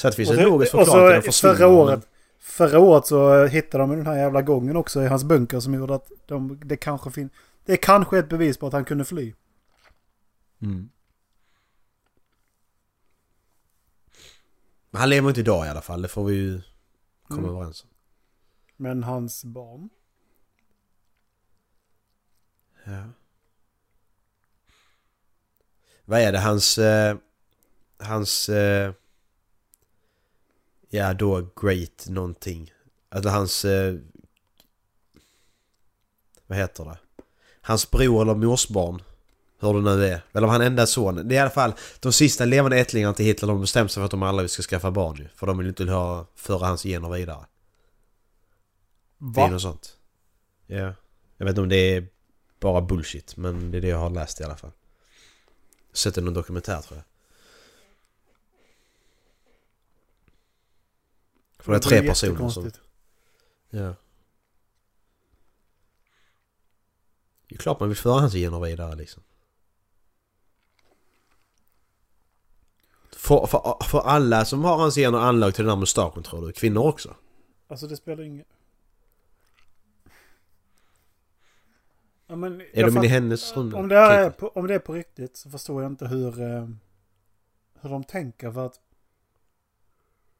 Så 0.03 0.09
att 0.09 0.13
det 0.13 0.17
finns 0.17 0.29
Och 0.31 0.35
en 0.37 0.43
så- 0.43 0.49
logisk 0.51 0.75
och 0.75 0.81
förklaring 0.81 1.23
till 1.23 1.33
så 1.33 1.49
att 1.49 1.53
de 1.53 1.57
försvinner. 1.57 1.57
förra 1.57 1.69
året, 1.69 2.09
förra 2.39 2.79
året 2.79 3.07
så 3.07 3.47
hittade 3.47 3.83
de 3.83 3.91
den 3.97 4.07
här 4.07 4.17
jävla 4.17 4.43
gången 4.43 4.77
också 4.77 5.03
i 5.03 5.07
hans 5.07 5.25
bunker 5.25 5.61
som 5.61 5.75
gjorde 5.75 5.95
att 5.95 6.11
de, 6.27 6.61
det 6.65 6.77
kanske 6.77 7.11
finns... 7.11 7.33
Det 7.65 7.73
är 7.73 7.77
kanske 7.77 8.19
ett 8.19 8.29
bevis 8.29 8.59
på 8.59 8.67
att 8.67 8.73
han 8.73 8.85
kunde 8.85 9.05
fly. 9.05 9.35
Mm. 10.63 10.89
Men 14.91 15.01
han 15.01 15.11
lever 15.11 15.29
inte 15.29 15.41
idag 15.41 15.67
i 15.67 15.69
alla 15.69 15.81
fall. 15.81 16.03
Det 16.03 16.09
får 16.09 16.25
vi 16.25 16.35
ju 16.35 16.61
komma 17.29 17.41
Mm. 17.43 17.55
överens 17.57 17.83
om. 17.85 17.89
Men 18.77 19.03
hans 19.03 19.45
barn? 19.45 19.89
Ja. 22.85 23.05
Vad 26.05 26.21
är 26.21 26.33
det? 26.33 26.39
Hans... 26.39 26.79
Eh, 26.79 27.17
hans... 27.99 28.49
Eh, 28.49 28.93
ja, 30.93 31.15
då 31.15 31.49
Great 31.61 32.07
någonting. 32.09 32.73
Alltså 33.09 33.31
hans... 33.31 33.65
Eh, 33.65 33.95
vad 36.47 36.59
heter 36.59 36.85
det? 36.85 36.99
Hans 37.61 37.91
bror 37.91 38.23
eller 38.23 38.35
morsbarn. 38.35 39.03
Hur 39.61 39.75
det 39.75 39.81
nu 39.81 40.07
är. 40.07 40.21
Eller 40.33 40.47
om 40.47 40.53
han 40.53 40.63
enda 40.63 40.87
son. 40.87 41.29
Det 41.29 41.35
är 41.35 41.37
i 41.37 41.39
alla 41.39 41.51
fall 41.51 41.73
de 42.01 42.13
sista 42.13 42.45
levande 42.45 42.79
ättlingarna 42.79 43.15
till 43.15 43.25
Hitler. 43.25 43.49
De 43.49 43.61
bestämde 43.61 43.89
sig 43.89 44.01
för 44.01 44.05
att 44.05 44.11
de 44.11 44.23
alla 44.23 44.49
ska 44.49 44.63
skaffa 44.63 44.91
barn 44.91 45.17
ju. 45.17 45.29
För 45.35 45.47
de 45.47 45.59
vill 45.59 45.67
inte 45.67 45.85
ha, 45.85 46.27
föra 46.35 46.67
hans 46.67 46.83
gener 46.83 47.09
vidare. 47.09 47.47
Det 49.19 49.41
är 49.41 49.45
Va? 49.45 49.51
något 49.51 49.63
sånt. 49.63 49.97
Ja. 50.67 50.95
Jag 51.37 51.45
vet 51.47 51.49
inte 51.49 51.61
om 51.61 51.69
det 51.69 51.97
är 51.97 52.09
bara 52.61 52.81
bullshit. 52.81 53.37
Men 53.37 53.71
det 53.71 53.77
är 53.77 53.83
det 53.83 53.89
jag 53.89 53.99
har 53.99 54.11
läst 54.11 54.41
i 54.41 54.45
alla 54.45 54.57
fall. 54.57 54.73
Sett 55.93 56.19
i 56.19 56.21
någon 56.21 56.35
dokumentär 56.35 56.81
tror 56.81 56.97
jag. 56.99 57.12
För 61.63 61.73
det 61.73 61.79
är 61.79 61.81
tre 61.81 62.03
personer 62.03 62.49
som... 62.49 62.71
Ja. 63.71 63.95
Det 67.49 67.55
är 67.55 67.59
klart 67.59 67.81
man 67.81 67.89
vill 67.89 67.99
föra 67.99 68.21
hans 68.21 68.35
gener 68.35 68.61
vidare 68.61 68.95
liksom. 68.97 69.23
För, 73.11 73.47
för, 73.47 73.85
för 73.85 74.01
alla 74.01 74.45
som 74.45 74.65
har 74.65 74.77
hans 74.77 74.95
gener 74.95 75.19
anlag 75.19 75.55
till 75.55 75.65
den 75.65 75.71
här 75.71 75.81
mustaschen 75.81 76.23
tror 76.23 76.47
du? 76.47 76.53
Kvinnor 76.53 76.87
också? 76.87 77.15
Alltså 77.69 77.87
det 77.87 77.97
spelar 77.97 78.25
ingen... 78.25 78.45
Ja, 82.27 82.37
men 82.37 82.61
Är 82.61 82.85
de 82.85 82.97
inne 82.97 83.07
i 83.07 83.09
hennes 83.09 83.57
runda? 83.57 83.77
om 83.77 83.89
det, 83.89 83.97
är 83.97 84.25
Katie? 84.25 84.41
på, 84.41 84.49
om 84.49 84.67
det 84.67 84.75
är 84.75 84.79
på 84.79 84.93
riktigt 84.95 85.37
så 85.37 85.51
förstår 85.51 85.83
jag 85.83 85.93
inte 85.93 86.07
hur, 86.07 86.41
eh, 86.41 86.69
hur 87.81 87.91
de 87.91 88.05
tänker 88.05 88.53
för 88.53 88.67
att... 88.67 88.81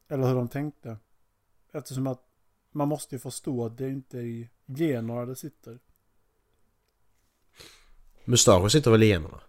Eller 0.07 0.27
hur 0.27 0.35
de 0.35 0.47
tänkte. 0.47 0.97
Eftersom 1.75 2.07
att 2.07 2.21
man 2.71 2.87
måste 2.87 3.15
ju 3.15 3.19
förstå 3.19 3.65
att 3.65 3.77
det 3.77 3.89
inte 3.89 4.17
är 4.17 4.23
i 4.23 4.49
generna 4.65 5.25
det 5.25 5.35
sitter. 5.35 5.79
Mustaschen 8.25 8.69
sitter 8.69 8.91
väl 8.91 9.03
i 9.03 9.07
generna? 9.07 9.41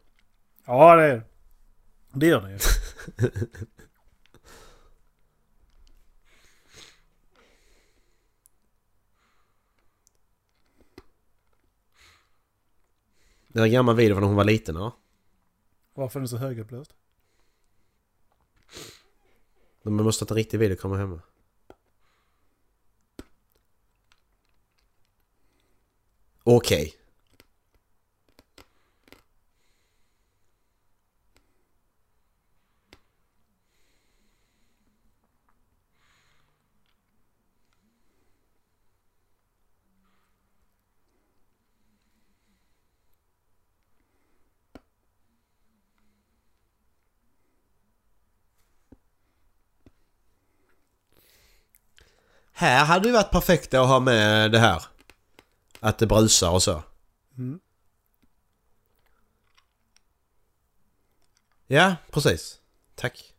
Ja, 0.64 0.96
det 0.96 1.02
är 1.02 1.22
det. 2.12 2.26
gör 2.26 2.42
det 2.42 2.52
ju. 2.52 2.58
Det 13.48 13.60
är 13.60 13.64
en 13.64 13.72
gammal 13.72 13.96
video 13.96 14.14
från 14.14 14.20
när 14.20 14.28
hon 14.28 14.36
var 14.36 14.44
liten 14.44 14.76
ja. 14.76 14.96
Varför 15.94 16.18
är 16.18 16.20
den 16.20 16.28
så 16.28 16.36
högupplöst? 16.36 16.94
Men 19.82 19.94
man 19.94 20.04
måste 20.04 20.24
ha 20.24 20.28
en 20.30 20.36
riktig 20.36 20.58
video 20.58 20.76
komma 20.76 20.96
hemma. 20.96 21.20
Okej. 26.46 26.94
Här 52.56 52.84
hade 52.84 53.08
det 53.08 53.12
varit 53.12 53.30
perfekt 53.30 53.74
att 53.74 53.88
ha 53.88 54.00
med 54.00 54.52
det 54.52 54.58
här. 54.58 54.93
Att 55.84 55.98
det 55.98 56.06
brusar 56.06 56.50
och 56.50 56.62
så. 56.62 56.82
Mm. 57.38 57.60
Ja, 61.66 61.96
precis. 62.10 62.60
Tack. 62.94 63.33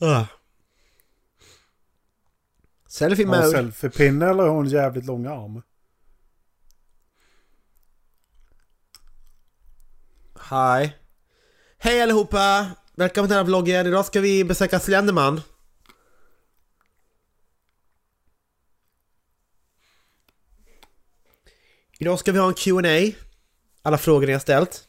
Ah. 0.00 0.26
Selfie 2.88 3.26
Har 3.26 3.34
hon 3.34 3.44
mode. 3.44 3.56
selfiepinne 3.56 4.26
eller 4.30 4.42
har 4.42 4.50
hon 4.50 4.68
jävligt 4.68 5.04
lång 5.04 5.26
arm? 5.26 5.62
Hej. 10.40 10.96
Hej 11.78 12.02
allihopa! 12.02 12.70
Välkommen 12.94 13.28
till 13.28 13.34
den 13.34 13.44
här 13.44 13.44
vloggen. 13.44 13.86
Idag 13.86 14.06
ska 14.06 14.20
vi 14.20 14.44
besöka 14.44 14.80
Slenderman. 14.80 15.40
Idag 21.98 22.18
ska 22.18 22.32
vi 22.32 22.38
ha 22.38 22.48
en 22.48 22.54
Q&A. 22.54 23.12
Alla 23.82 23.98
frågor 23.98 24.26
ni 24.26 24.32
har 24.32 24.40
ställt. 24.40 24.88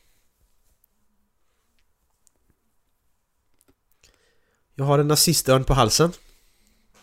Jag 4.76 4.86
har 4.86 5.00
en 5.00 5.08
nazistörn 5.08 5.63
på 5.63 5.74
halsen. 5.74 6.12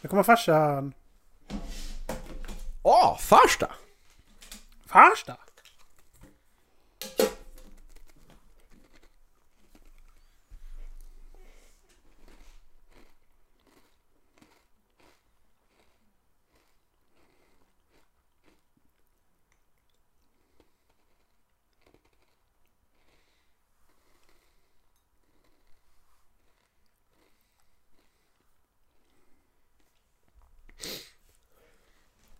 Nu 0.00 0.08
kommer 0.08 0.22
farsan. 0.22 0.94
Åh, 2.82 3.18
Farsta! 3.18 3.74
Farsta? 4.86 5.36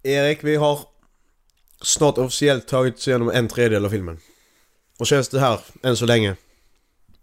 Erik, 0.04 0.44
vi 0.44 0.56
har 0.56 0.78
snart 1.82 2.18
officiellt 2.18 2.68
tagit 2.68 2.94
oss 2.94 3.08
igenom 3.08 3.30
en 3.30 3.48
tredjedel 3.48 3.84
av 3.84 3.90
filmen. 3.90 4.18
Och 4.98 5.06
känns 5.06 5.28
det 5.28 5.40
här 5.40 5.60
än 5.82 5.96
så 5.96 6.06
länge? 6.06 6.36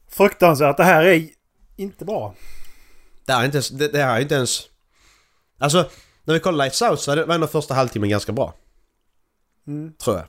Fruktansvärt. 0.07 0.77
Det 0.77 0.83
här 0.83 1.03
är 1.03 1.29
inte 1.75 2.05
bra. 2.05 2.35
Det 3.25 3.33
här 3.33 3.41
är 3.41 3.45
inte 3.45 3.57
ens... 3.57 3.69
Det, 3.69 3.87
det 3.87 4.03
här 4.03 4.15
är 4.15 4.21
inte 4.21 4.35
ens... 4.35 4.69
Alltså, 5.57 5.89
när 6.23 6.33
vi 6.33 6.39
kollade 6.39 6.63
Lights 6.63 6.81
Out 6.81 6.99
så 6.99 7.25
var 7.25 7.35
ändå 7.35 7.47
första 7.47 7.73
halvtimmen 7.73 8.09
ganska 8.09 8.31
bra. 8.31 8.53
Mm. 9.67 9.93
Tror 9.93 10.15
jag. 10.17 10.25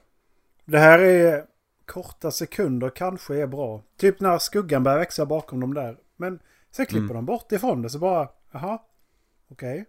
Det 0.64 0.78
här 0.78 0.98
är 0.98 1.44
korta 1.86 2.30
sekunder 2.30 2.90
kanske 2.90 3.34
är 3.36 3.46
bra. 3.46 3.82
Typ 3.96 4.20
när 4.20 4.38
skuggan 4.38 4.82
börjar 4.82 4.98
växa 4.98 5.26
bakom 5.26 5.60
dem 5.60 5.74
där. 5.74 5.96
Men 6.16 6.38
sen 6.70 6.86
klipper 6.86 7.04
Mm. 7.04 7.16
de 7.16 7.26
bort 7.26 7.52
ifrån 7.52 7.82
det 7.82 7.90
så 7.90 7.98
bara, 7.98 8.28
jaha, 8.52 8.78
okej. 9.50 9.84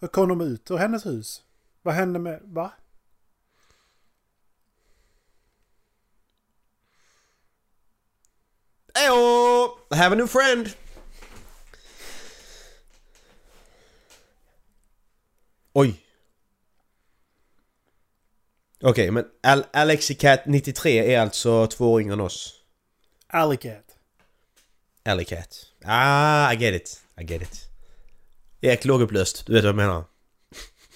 Hur 0.00 0.08
kom 0.08 0.28
de 0.28 0.40
ut 0.40 0.70
ur 0.70 0.76
hennes 0.76 1.06
hus? 1.06 1.42
Vad 1.86 1.94
hände 1.94 2.18
med, 2.18 2.40
va? 2.44 2.72
Ejo! 8.94 9.14
I 9.90 9.96
have 9.96 10.12
a 10.12 10.16
new 10.16 10.26
friend! 10.26 10.70
Oj. 15.72 15.94
Okej, 18.80 19.10
men 19.10 19.24
Al 19.42 19.64
Alexicat 19.72 20.46
93 20.46 21.14
är 21.14 21.20
alltså 21.20 21.66
två 21.66 21.92
år 21.92 22.00
yngre 22.00 22.12
än 22.12 22.20
oss. 22.20 22.54
Alleycat. 23.26 23.96
Alleycat. 25.04 25.66
Ah, 25.84 26.52
I 26.52 26.56
get 26.56 26.74
it. 26.74 27.02
I 27.20 27.24
get 27.24 27.42
it. 27.42 27.68
Erik 28.60 28.84
lågupplöst, 28.84 29.46
du 29.46 29.52
vet 29.52 29.64
vad 29.64 29.68
jag 29.68 29.76
menar. 29.76 30.04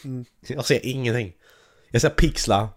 Mm. 0.04 0.24
Jag 0.40 0.64
ser 0.64 0.86
ingenting. 0.86 1.36
Jag 1.90 2.02
ser 2.02 2.10
pixlar. 2.10 2.68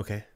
Okej. 0.00 0.28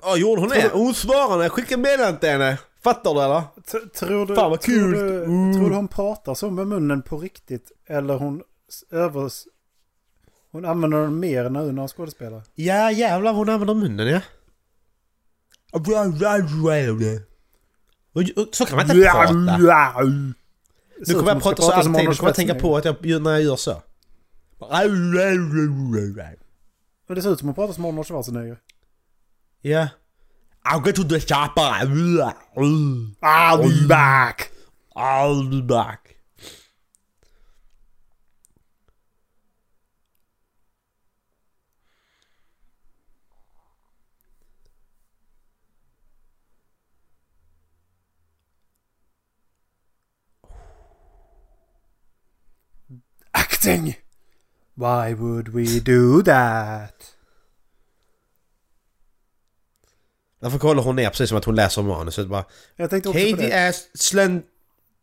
Ja, 0.00 0.16
gjorde 0.16 0.40
hon 0.40 0.50
det? 0.50 0.70
Hon 0.72 0.94
svarade 0.94 1.36
när 1.36 1.42
jag 1.42 1.52
skickade 1.52 1.82
meddelande 1.82 2.20
till 2.20 2.28
henne. 2.28 2.58
Fattar 2.84 3.14
du 3.14 3.20
eller? 3.22 3.40
T- 3.40 3.88
Tror 3.98 4.26
du, 4.26 4.34
Fan, 4.34 4.50
vad 4.50 4.60
tror, 4.60 4.74
kul. 4.74 4.92
du, 4.92 5.24
Mm. 5.24 5.54
tror 5.54 5.70
du 5.70 5.76
hon 5.76 5.88
pratar 5.88 6.34
så 6.34 6.50
med 6.50 6.66
munnen 6.66 7.02
på 7.02 7.18
riktigt? 7.18 7.72
Eller 7.86 8.14
hon 8.18 8.42
s- 8.68 8.84
över... 8.90 9.30
Hon 10.52 10.64
använder 10.64 10.98
den 10.98 11.18
mer 11.20 11.50
när 11.50 11.60
hon 11.72 11.88
skådespelar? 11.88 12.42
Ja 12.54 12.90
jävlar 12.90 13.32
hon 13.32 13.48
använder 13.48 13.74
munnen 13.74 14.06
ja. 14.08 14.20
Så 18.52 18.66
kan 18.66 18.76
man 18.76 18.84
inte 18.90 19.10
prata. 19.12 19.32
Nu 21.06 21.14
kommer 21.14 21.32
jag 21.32 21.42
prata 21.42 21.62
så 21.62 21.72
alltid, 21.72 21.92
nu 21.92 22.14
kommer 22.14 22.28
jag 22.28 22.34
tänka 22.36 22.54
på 22.54 22.76
att 22.76 22.84
jag, 22.84 23.22
när 23.22 23.30
jag 23.30 23.42
gör 23.42 23.56
så. 23.56 23.82
Men 27.06 27.16
det 27.16 27.22
ser 27.22 27.32
ut 27.32 27.38
som 27.38 27.48
hon 27.48 27.54
pratar 27.54 27.72
som 27.74 27.84
Arnold 27.84 28.06
Schwarzenegger. 28.06 28.58
Ja. 29.60 29.88
I'll 30.64 30.80
get 30.80 30.96
to 30.96 31.04
the 31.04 31.20
chopper. 31.20 31.60
Uh, 31.60 32.32
I'll 33.22 33.62
be 33.62 33.84
uh, 33.84 33.88
back! 33.88 34.50
I'll 34.96 35.44
be 35.46 35.60
back. 35.60 36.16
Acting! 53.34 53.96
Why 54.76 55.12
would 55.12 55.52
we 55.52 55.80
do 55.80 56.22
that? 56.22 57.13
Därför 60.44 60.58
kollar 60.58 60.82
hon 60.82 60.96
ner 60.96 61.10
precis 61.10 61.28
som 61.28 61.38
att 61.38 61.44
hon 61.44 61.54
läser 61.54 61.82
manuset 61.82 62.28
bara. 62.28 62.44
Jag 62.76 62.90
tänkte 62.90 63.08
också 63.08 63.20
på 63.20 63.30
Katie 63.30 63.48
det. 63.48 63.68
ass 63.68 63.88
Slen... 63.94 64.42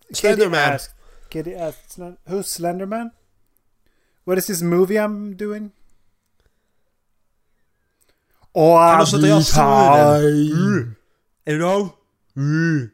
Katie 0.07 0.15
Slenderman. 0.15 0.59
asked, 0.73 0.93
Katie 1.29 1.67
asked, 1.67 1.91
Slen- 1.91 2.17
who's 2.25 2.43
Slenderman? 2.43 3.09
What 4.23 4.37
is 4.37 4.47
this 4.47 4.61
movie 4.61 4.95
I'm 4.97 5.35
doing? 5.37 5.71
Oh, 8.53 9.05
nu? 9.13 9.41
fine. 9.43 10.95
You 11.45 11.57
know? 11.57 11.89
Mm. 12.35 12.89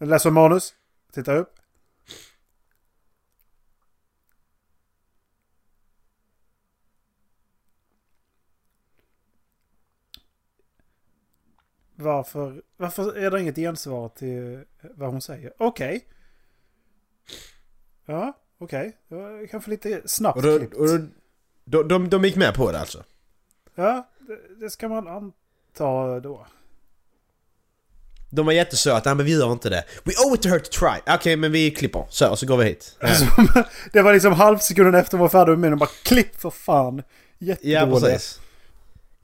Läser 0.00 0.30
manus. 0.30 0.74
Titta 1.12 1.32
upp. 1.32 1.55
Varför, 11.96 12.62
varför 12.76 13.16
är 13.16 13.30
det 13.30 13.40
inget 13.40 13.56
gensvar 13.56 14.08
till 14.08 14.62
vad 14.94 15.10
hon 15.10 15.20
säger? 15.20 15.52
Okej. 15.58 16.04
Ja, 18.06 18.32
okej. 18.58 18.96
Var 19.08 19.46
kanske 19.46 19.70
lite 19.70 20.02
snabbt 20.06 20.36
Och, 20.36 20.42
då, 20.42 20.58
klippt. 20.58 20.74
och 20.74 20.86
då, 20.88 20.98
de, 21.64 21.88
de, 21.88 22.08
de 22.10 22.24
gick 22.24 22.36
med 22.36 22.54
på 22.54 22.72
det 22.72 22.80
alltså? 22.80 23.04
Ja, 23.74 24.08
det, 24.20 24.64
det 24.64 24.70
ska 24.70 24.88
man 24.88 25.08
anta 25.08 26.20
då. 26.20 26.46
De 28.30 28.46
var 28.46 28.52
jättesöta, 28.52 29.14
men 29.14 29.26
vi 29.26 29.32
gör 29.38 29.52
inte 29.52 29.70
det. 29.70 29.84
We 30.04 30.12
owe 30.26 30.34
it 30.34 30.42
to 30.42 30.48
her 30.48 30.58
to 30.58 30.70
try. 30.72 31.14
Okej, 31.14 31.36
men 31.36 31.52
vi 31.52 31.70
klipper. 31.70 32.06
Så, 32.08 32.30
och 32.30 32.38
så 32.38 32.46
går 32.46 32.56
vi 32.56 32.64
hit. 32.64 32.96
Ja, 33.00 33.06
Alltså, 33.08 33.64
det 33.92 34.02
var 34.02 34.12
liksom 34.14 34.32
halvsekunden 34.32 34.94
efter 34.94 35.18
hon 35.18 35.20
var 35.22 35.28
färdig 35.28 35.58
med 35.58 35.72
och 35.72 35.78
bara 35.78 35.90
klipp 36.02 36.40
för 36.40 36.50
fan. 36.50 37.02
ja 37.38 37.46
Jättedåligt. 37.62 38.04
precis. 38.06 38.40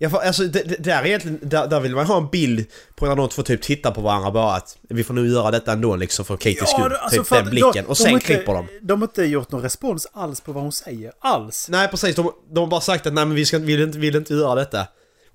Ja, 0.02 0.10
för, 0.10 0.18
alltså, 0.18 0.42
det, 0.42 0.62
det, 0.62 0.76
där, 0.84 1.02
är 1.02 1.06
egentligen, 1.06 1.38
där, 1.42 1.66
där 1.66 1.80
vill 1.80 1.94
man 1.94 2.06
ha 2.06 2.16
en 2.16 2.28
bild 2.28 2.66
på 2.94 3.06
när 3.06 3.16
de 3.16 3.28
två 3.28 3.42
typ 3.42 3.62
tittar 3.62 3.90
på 3.90 4.00
varandra 4.00 4.30
bara 4.30 4.54
att 4.56 4.76
vi 4.88 5.04
får 5.04 5.14
nog 5.14 5.26
göra 5.26 5.50
detta 5.50 5.72
ändå 5.72 5.96
liksom 5.96 6.24
för 6.24 6.36
Katies 6.36 6.70
skull. 6.70 6.90
det- 6.90 6.98
alltså, 6.98 7.22
typ 7.22 7.30
den 7.30 7.50
blicken. 7.50 7.72
de- 7.72 7.80
och 7.80 7.86
de 7.86 7.94
sen 7.94 8.06
har 8.06 8.12
inte- 8.14 8.26
klipper 8.26 8.52
de. 8.54 8.68
De 8.82 9.00
har 9.02 9.08
inte 9.08 9.24
gjort 9.24 9.50
någon 9.52 9.62
respons 9.62 10.06
alls 10.12 10.40
på 10.40 10.52
vad 10.52 10.62
hon 10.62 10.72
säger. 10.72 11.12
Alls. 11.20 11.68
Nej 11.70 11.88
precis, 11.88 12.16
de, 12.16 12.32
de 12.50 12.60
har 12.60 12.66
bara 12.66 12.80
sagt 12.80 13.06
att 13.06 13.12
nej 13.12 13.26
men 13.26 13.34
vi 13.34 13.46
ska, 13.46 13.58
vill, 13.58 13.82
inte, 13.82 13.98
vill 13.98 14.16
inte 14.16 14.34
göra 14.34 14.54
detta. 14.54 14.86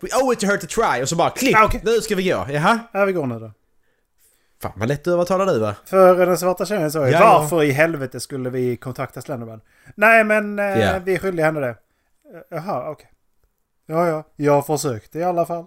We 0.01 0.08
owe 0.23 0.34
it 0.34 0.39
to 0.39 0.45
her 0.45 0.58
to 0.58 0.67
try. 0.67 1.03
Och 1.03 1.10
så 1.10 1.15
bara 1.15 1.30
klipp! 1.30 1.56
Ah, 1.58 1.65
okej. 1.65 1.82
Nu 1.86 2.01
ska 2.01 2.15
vi 2.15 2.23
gå. 2.23 2.47
Jaha? 2.49 2.80
Här 2.93 3.06
vi 3.06 3.13
går 3.13 3.25
nu 3.27 3.39
då. 3.39 3.51
Fan 4.62 4.71
vad 4.75 4.88
lätt 4.88 5.01
att 5.01 5.08
övertala 5.13 5.45
du 5.53 5.60
va? 5.60 5.75
För 5.86 6.25
den 6.25 6.38
svarta 6.38 6.65
tjejen 6.65 6.91
sa 6.91 7.06
ju 7.08 7.12
Ja, 7.13 7.19
ja. 7.19 7.39
varför 7.39 7.63
i 7.63 7.71
helvete 7.71 8.19
skulle 8.19 8.49
vi 8.49 8.77
kontakta 8.77 9.21
Slenderman? 9.21 9.62
Nej 9.95 10.23
men 10.23 10.58
Ja. 10.58 10.99
vi 11.06 11.15
är 11.15 11.19
skyldiga 11.19 11.45
henne 11.45 11.60
det. 11.60 11.67
Eh, 11.69 11.75
Jaha, 12.49 12.89
okej. 12.91 13.10
Ja, 13.89 14.08
ja. 14.08 14.23
Jag 14.36 14.65
försökte 14.65 15.19
i 15.19 15.23
alla 15.23 15.45
fall. 15.45 15.65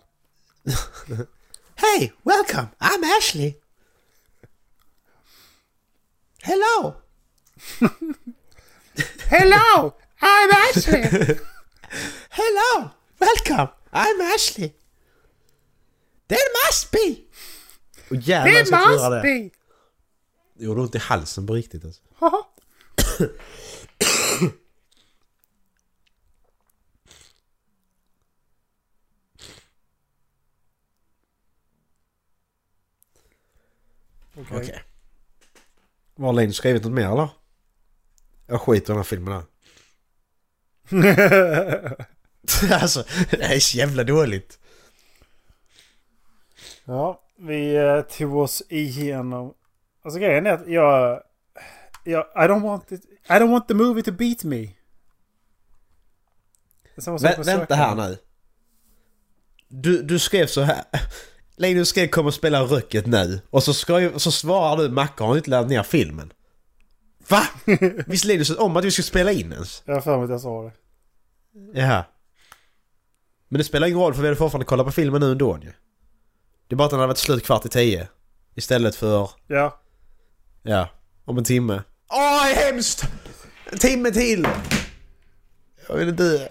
Hey, 1.75 2.11
welcome! 2.23 2.69
I'm 2.79 3.05
Ashley! 3.19 3.55
Hello! 6.43 6.95
Hello! 9.29 9.93
I'm 10.21 10.51
Ashley! 10.71 11.03
Hello! 12.31 12.91
Welcome! 13.19 13.69
I'm 13.93 14.21
Ashley! 14.35 14.73
There 16.27 16.49
must 16.67 16.91
be! 16.91 17.17
Och 18.11 18.17
jävlar 18.17 18.53
göra 18.53 18.89
must 18.89 19.11
det. 19.11 19.21
be! 19.23 19.51
Det 20.55 20.65
gjorde 20.65 20.81
ont 20.81 20.95
i 20.95 20.99
halsen 20.99 21.47
på 21.47 21.55
riktigt 21.55 21.85
alltså. 21.85 22.03
Okej. 34.41 34.59
Okej. 34.59 34.83
Var 36.15 36.33
Linus 36.33 36.57
skrivit 36.57 36.85
något 36.85 36.93
mer 36.93 37.13
eller? 37.13 37.29
Jag 38.47 38.61
skiter 38.61 38.85
i 38.85 38.87
den 38.87 38.97
här 38.97 39.03
filmen 39.03 39.35
här. 39.35 39.45
alltså, 42.83 43.05
det 43.31 43.45
här 43.45 43.55
är 43.55 43.61
så 43.61 43.77
jävla 43.77 44.05
dåligt. 44.05 44.59
Ja, 46.85 47.23
vi 47.39 47.77
eh, 47.77 48.01
tog 48.01 48.37
oss 48.37 48.63
igenom... 48.69 49.55
Alltså 50.03 50.21
grejen 50.21 50.47
är 50.47 50.53
att 50.53 50.69
jag... 50.69 51.23
jag 52.05 52.27
I, 52.37 52.49
don't 52.49 52.63
want 52.63 52.93
it, 52.93 53.05
I 53.05 53.33
don't 53.33 53.51
want 53.51 53.69
the 53.69 53.75
movie 53.75 54.03
to 54.03 54.13
beat 54.13 54.45
me. 54.45 54.69
Vä 56.97 57.43
vänta 57.45 57.75
här 57.75 57.95
nu. 57.95 58.19
Du, 59.69 60.03
du 60.03 60.19
skrev 60.19 60.47
så 60.47 60.61
här. 60.61 60.85
Linus 61.61 61.89
skrev 61.89 62.09
kommer 62.09 62.29
att 62.29 62.35
spela 62.35 62.63
Röcket 62.63 63.07
nu. 63.07 63.41
Och 63.51 63.63
så, 63.63 63.75
skrev, 63.75 64.19
så 64.19 64.31
svarar 64.33 64.77
du 64.83 64.89
Macke 64.89 65.25
har 65.25 65.37
inte 65.37 65.51
laddat 65.51 65.71
ner 65.71 65.83
filmen. 65.83 66.33
Va? 67.29 67.43
Visste 68.07 68.29
Linus 68.29 68.59
om 68.59 68.77
att 68.77 68.85
vi 68.85 68.91
skulle 68.91 69.05
spela 69.07 69.33
in 69.33 69.53
ens? 69.53 69.83
Jag 69.87 69.95
har 69.95 70.01
för 70.01 70.17
mig 70.17 70.25
att 70.25 70.31
jag 70.31 70.41
sa 70.41 70.63
det. 70.63 70.73
Jaha. 71.81 72.05
Men 73.49 73.59
det 73.59 73.65
spelar 73.65 73.87
ingen 73.87 74.01
roll 74.01 74.15
för 74.15 74.23
vi 74.23 74.29
hade 74.29 74.37
fortfarande 74.37 74.65
kollat 74.67 74.87
på 74.87 74.93
filmen 74.93 75.21
nu 75.21 75.33
ändå 75.33 75.59
ju. 75.63 75.73
Det 76.69 76.75
är 76.75 76.77
bara 76.77 76.85
att 76.85 76.91
den 76.91 77.01
hade 77.01 77.09
varit 77.09 77.19
slut 77.19 77.45
kvart 77.45 77.67
i 77.67 77.69
tio. 77.69 78.09
Istället 78.55 78.97
för, 78.97 79.31
Ja. 79.47 79.81
ja, 80.63 80.89
om 81.25 81.39
en 81.39 81.45
timme. 81.45 81.83
Åh, 82.11 82.47
är 82.51 82.55
hemskt! 82.55 83.05
En 83.73 83.79
timme 83.79 84.11
till! 84.11 84.49
Jag 85.89 85.97
vill 85.97 86.17
dö. 86.17 86.49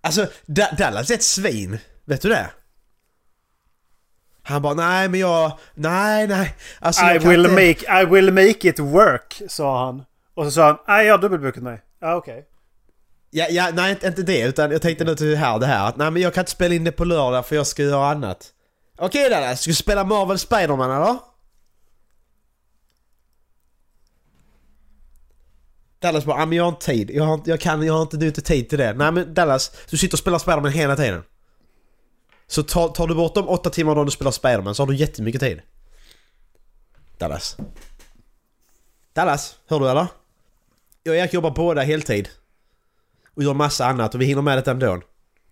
Alltså, 0.00 0.26
Da- 0.46 0.74
Dallas 0.78 1.10
är 1.10 1.14
ett 1.14 1.22
svin. 1.22 1.78
Vet 2.04 2.22
du 2.22 2.28
det? 2.28 2.50
Han 4.42 4.62
bara, 4.62 4.74
nej 4.74 5.08
men 5.08 5.20
jag... 5.20 5.58
Nej, 5.74 6.26
nej. 6.26 6.54
Alltså, 6.80 7.04
I 7.04 7.18
will, 7.18 7.40
inte... 7.46 7.52
make, 7.52 8.02
I 8.02 8.04
will 8.04 8.32
make 8.32 8.68
it 8.68 8.78
work, 8.78 9.42
sa 9.48 9.84
han. 9.86 10.04
Och 10.34 10.44
så 10.44 10.50
sa 10.50 10.66
han, 10.66 10.76
nej 10.88 11.06
jag 11.06 11.14
har 11.14 11.18
dubbelbokat 11.18 11.62
mig. 11.62 11.82
Ja 12.00 12.14
okej. 12.14 12.46
Ja, 13.30 13.46
ja, 13.50 13.70
nej 13.72 13.90
inte, 13.90 14.22
det 14.22 14.40
utan 14.40 14.70
jag 14.70 14.82
tänkte 14.82 15.04
nu 15.04 15.14
till 15.14 15.36
här, 15.36 15.58
det 15.58 15.66
här 15.66 15.88
att 15.88 15.96
nej 15.96 16.10
men 16.10 16.22
jag 16.22 16.34
kan 16.34 16.42
inte 16.42 16.50
spela 16.50 16.74
in 16.74 16.84
det 16.84 16.92
på 16.92 17.04
lördag 17.04 17.46
för 17.46 17.56
jag 17.56 17.66
ska 17.66 17.82
göra 17.82 18.06
annat. 18.10 18.48
Okej 18.98 19.30
Dallas, 19.30 19.60
ska 19.60 19.70
du 19.70 19.74
spela 19.74 20.04
Marvel 20.04 20.38
Spiderman 20.38 20.90
eller? 20.90 21.16
Dallas 26.00 26.24
bara, 26.24 26.38
"Ja, 26.40 26.46
men 26.46 26.56
jag 26.58 26.64
har 26.64 26.68
inte 26.68 26.86
tid. 26.86 27.10
Jag, 27.10 27.24
har, 27.24 27.40
jag 27.44 27.60
kan, 27.60 27.82
jag 27.82 27.94
har 27.94 28.02
inte 28.02 28.16
du 28.16 28.26
inte 28.26 28.42
tid 28.42 28.68
till 28.68 28.78
det. 28.78 28.92
Nej 28.92 29.12
men 29.12 29.34
Dallas, 29.34 29.72
du 29.90 29.96
sitter 29.96 30.14
och 30.14 30.18
spelar 30.18 30.38
Spiderman 30.38 30.72
hela 30.72 30.96
tiden. 30.96 31.22
Så 32.46 32.62
tar, 32.62 32.88
tar 32.88 33.06
du 33.06 33.14
bort 33.14 33.34
de 33.34 33.48
åtta 33.48 33.70
timmar 33.70 33.94
då 33.94 34.04
du 34.04 34.10
spelar 34.10 34.30
Spiderman 34.30 34.74
så 34.74 34.82
har 34.82 34.86
du 34.86 34.94
jättemycket 34.96 35.40
tid. 35.40 35.60
Dallas. 37.18 37.56
Dallas, 39.12 39.56
hör 39.68 39.80
du 39.80 39.90
eller? 39.90 40.06
Jag 41.02 41.12
och 41.12 41.16
Erik 41.16 41.32
jobbar 41.34 41.50
båda 41.50 41.82
heltid. 41.82 42.28
Och 43.34 43.42
gör 43.42 43.54
massa 43.54 43.86
annat 43.86 44.14
och 44.14 44.20
vi 44.20 44.24
hinner 44.24 44.42
med 44.42 44.58
det 44.64 44.70
ändå. 44.70 45.00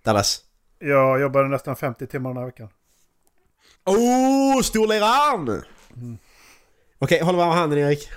Dallas. 0.04 0.40
Jag 0.78 1.20
jobbade 1.20 1.48
nästan 1.48 1.76
50 1.76 2.06
timmar 2.06 2.30
den 2.30 2.36
här 2.36 2.46
veckan. 2.46 2.68
Oh, 3.84 4.62
storliraren! 4.62 5.62
Okej, 6.98 7.20
håll 7.22 7.36
varm 7.36 7.50
handen 7.50 7.78
Erik. 7.78 8.08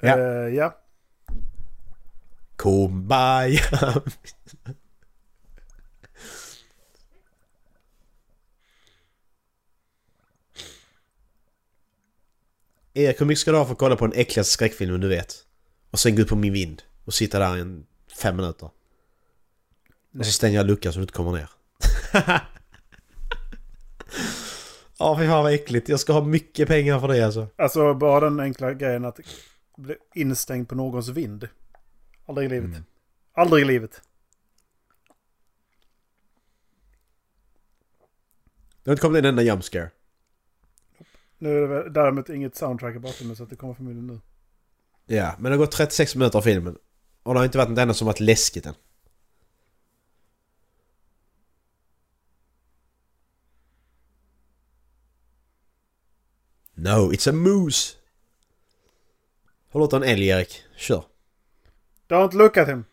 Ja. 0.00 0.18
Eh, 0.18 0.54
ja. 0.54 0.78
Kumbaya. 2.56 3.60
Erik, 12.94 13.20
hur 13.20 13.26
mycket 13.26 13.40
ska 13.40 13.50
du 13.50 13.58
ha 13.58 13.64
för 13.64 13.72
att 13.72 13.78
kolla 13.78 13.96
på 13.96 14.06
den 14.06 14.20
äckligaste 14.20 14.52
skräckfilmen 14.52 15.00
du 15.00 15.08
vet? 15.08 15.34
Och 15.90 15.98
sen 15.98 16.16
gå 16.16 16.22
ut 16.22 16.28
på 16.28 16.36
min 16.36 16.52
vind 16.52 16.82
och 17.04 17.14
sitta 17.14 17.38
där 17.38 17.56
i 17.56 17.60
en 17.60 17.86
fem 18.20 18.36
minuter. 18.36 18.70
Och 20.18 20.26
så 20.26 20.32
stänger 20.32 20.56
jag 20.56 20.66
luckan 20.66 20.92
så 20.92 20.98
du 20.98 21.02
inte 21.02 21.12
kommer 21.12 21.32
ner. 21.32 21.50
Ja, 24.98 25.18
fy 25.18 25.26
fan 25.26 25.42
vad 25.42 25.54
äckligt. 25.54 25.88
Jag 25.88 26.00
ska 26.00 26.12
ha 26.12 26.24
mycket 26.24 26.68
pengar 26.68 27.00
för 27.00 27.08
det 27.08 27.22
alltså. 27.22 27.46
Alltså 27.56 27.94
bara 27.94 28.20
den 28.20 28.40
enkla 28.40 28.74
grejen 28.74 29.04
att 29.04 29.20
bli 29.78 29.96
instängd 30.14 30.68
på 30.68 30.74
någons 30.74 31.08
vind. 31.08 31.48
Aldrig 32.26 32.46
i 32.46 32.48
livet. 32.48 32.82
Aldrig 33.32 33.62
i 33.62 33.64
livet. 33.64 34.02
Det 38.82 38.90
har 38.90 38.92
inte 38.92 39.02
kommit 39.02 39.18
en 39.18 39.24
enda 39.24 39.42
jump 39.42 39.64
scare. 39.64 39.90
Nu 41.38 41.56
är 41.56 41.60
det 41.60 41.66
väl 41.66 41.92
däremot 41.92 42.28
inget 42.28 42.56
soundtrack 42.56 42.96
i 42.96 42.98
bakgrunden 42.98 43.36
så 43.36 43.42
att 43.42 43.50
det 43.50 43.56
kommer 43.56 43.74
förmodligen 43.74 44.06
nu. 44.06 44.20
Ja, 45.06 45.34
men 45.38 45.52
det 45.52 45.58
har 45.58 45.64
gått 45.64 45.72
36 45.72 46.14
minuter 46.14 46.38
av 46.38 46.42
filmen. 46.42 46.78
Och 47.22 47.34
det 47.34 47.40
har 47.40 47.44
inte 47.44 47.58
varit 47.58 47.70
något 47.70 47.78
enda 47.78 47.94
som 47.94 48.06
varit 48.06 48.20
läskigt 48.20 48.66
än. 48.66 48.74
No, 56.74 57.12
it's 57.12 57.30
a 57.30 57.32
moose! 57.32 57.97
Håll 59.70 59.82
åt 59.82 59.92
en 59.92 60.02
älg 60.02 60.28
Erik. 60.28 60.64
Kör. 60.76 61.04
Don't 62.08 62.34
look 62.34 62.56
at 62.56 62.68
him. 62.68 62.84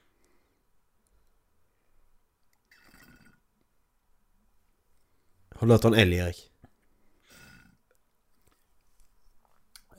Håll 5.56 5.72
åt 5.72 5.86
en 5.86 5.94
älg 5.94 6.18
Erik. 6.18 6.52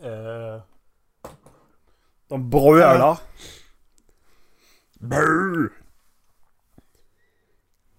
Eh, 0.00 0.62
de 2.28 2.50
brölar. 2.50 3.18
Brr. 4.94 5.72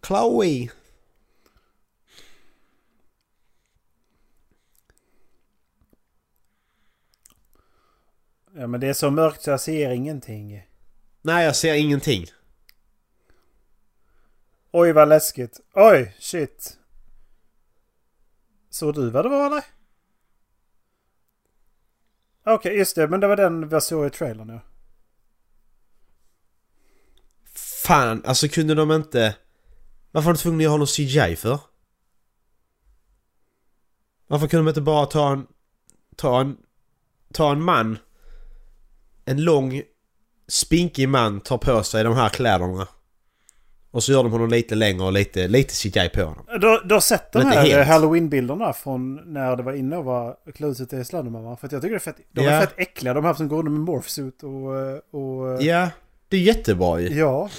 Chloe! 0.08 0.70
Ja 8.60 8.68
men 8.68 8.80
det 8.80 8.88
är 8.88 8.94
så 8.94 9.12
mörkt 9.12 9.42
så 9.42 9.50
jag 9.50 9.60
ser 9.60 9.90
ingenting. 9.90 10.68
Nej, 11.22 11.46
jag 11.46 11.56
ser 11.56 11.74
ingenting. 11.74 12.26
Oj 14.72 14.92
vad 14.92 15.10
läskigt. 15.10 15.60
Oj, 15.74 16.16
shit. 16.20 16.78
Såg 18.70 18.94
du 18.96 19.10
vad 19.10 19.26
det 19.26 19.30
var 19.30 19.46
eller? 19.46 19.64
Okej, 22.46 22.78
just 22.78 22.96
det. 22.96 23.08
Men 23.08 23.20
det 23.20 23.28
var 23.28 23.36
den 23.36 23.70
vi 23.70 23.82
såg 23.82 24.08
i 24.08 24.10
trailern 24.10 24.50
ja. 24.50 24.60
Fan, 27.84 28.24
alltså 28.26 28.48
kunde 28.48 28.76
de 28.76 28.92
inte... 28.92 29.36
Varför 30.12 30.26
var 30.26 30.34
de 30.34 30.40
tvungna 30.40 30.64
att 30.64 30.70
ha 30.70 30.78
någon 30.78 30.88
CGI 30.88 31.36
för? 31.36 31.60
Varför 34.28 34.48
kunde 34.48 34.64
de 34.64 34.70
inte 34.70 34.82
bara 34.82 35.06
ta 35.06 35.32
en... 35.32 35.48
Ta 36.16 36.42
en... 36.42 36.58
Ta 37.34 37.52
en 37.52 37.64
man... 37.64 37.98
En 39.28 39.44
lång... 39.44 39.82
Spinkig 40.50 41.10
man 41.10 41.42
tar 41.42 41.58
på 41.58 41.84
sig 41.84 42.04
de 42.04 42.16
här 42.16 42.30
kläderna. 42.30 42.88
Och 43.92 44.04
så 44.04 44.12
gör 44.12 44.24
de 44.24 44.32
honom 44.32 44.50
lite 44.50 44.76
längre 44.76 45.04
och 45.04 45.12
lite, 45.14 45.48
lite 45.48 45.74
CGI 45.74 46.10
på 46.10 46.22
honom. 46.24 46.46
Du, 46.62 46.82
du 46.86 46.94
har 46.94 47.00
sett 47.02 47.32
de 47.32 47.46
här 47.46 47.66
helt. 47.66 47.88
halloween-bilderna 47.88 48.74
från 48.74 49.16
när 49.34 49.56
det 49.56 49.64
var 49.64 49.74
inne 49.74 49.98
och 49.98 50.04
var 50.06 50.38
kluset 50.56 50.94
i 50.94 51.06
Slenderman 51.06 51.58
För 51.58 51.66
att 51.66 51.72
jag 51.72 51.82
tycker 51.82 51.92
det 51.94 51.98
är 51.98 52.00
fett, 52.00 52.18
de 52.32 52.46
är 52.46 52.52
Ja. 52.54 52.62
fett 52.62 52.74
äckliga 52.78 53.14
de 53.14 53.26
här 53.26 53.34
som 53.34 53.48
går 53.48 53.60
under 53.60 53.72
med 53.72 53.82
morphsuit 53.82 54.44
och... 54.44 54.80
eh, 54.80 54.98
och 55.12 55.64
Ja, 55.64 55.90
det 56.28 56.38
är 56.38 56.42
jättebra 56.42 57.00
ju. 57.00 57.08
ja. 57.20 57.50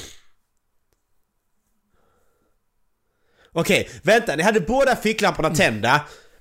Okej, 3.53 3.89
vänta, 4.03 4.37
ni 4.37 4.43
hade 4.43 4.61
båda 4.61 4.97
ficklamporna 4.97 5.51
tända. 5.51 6.01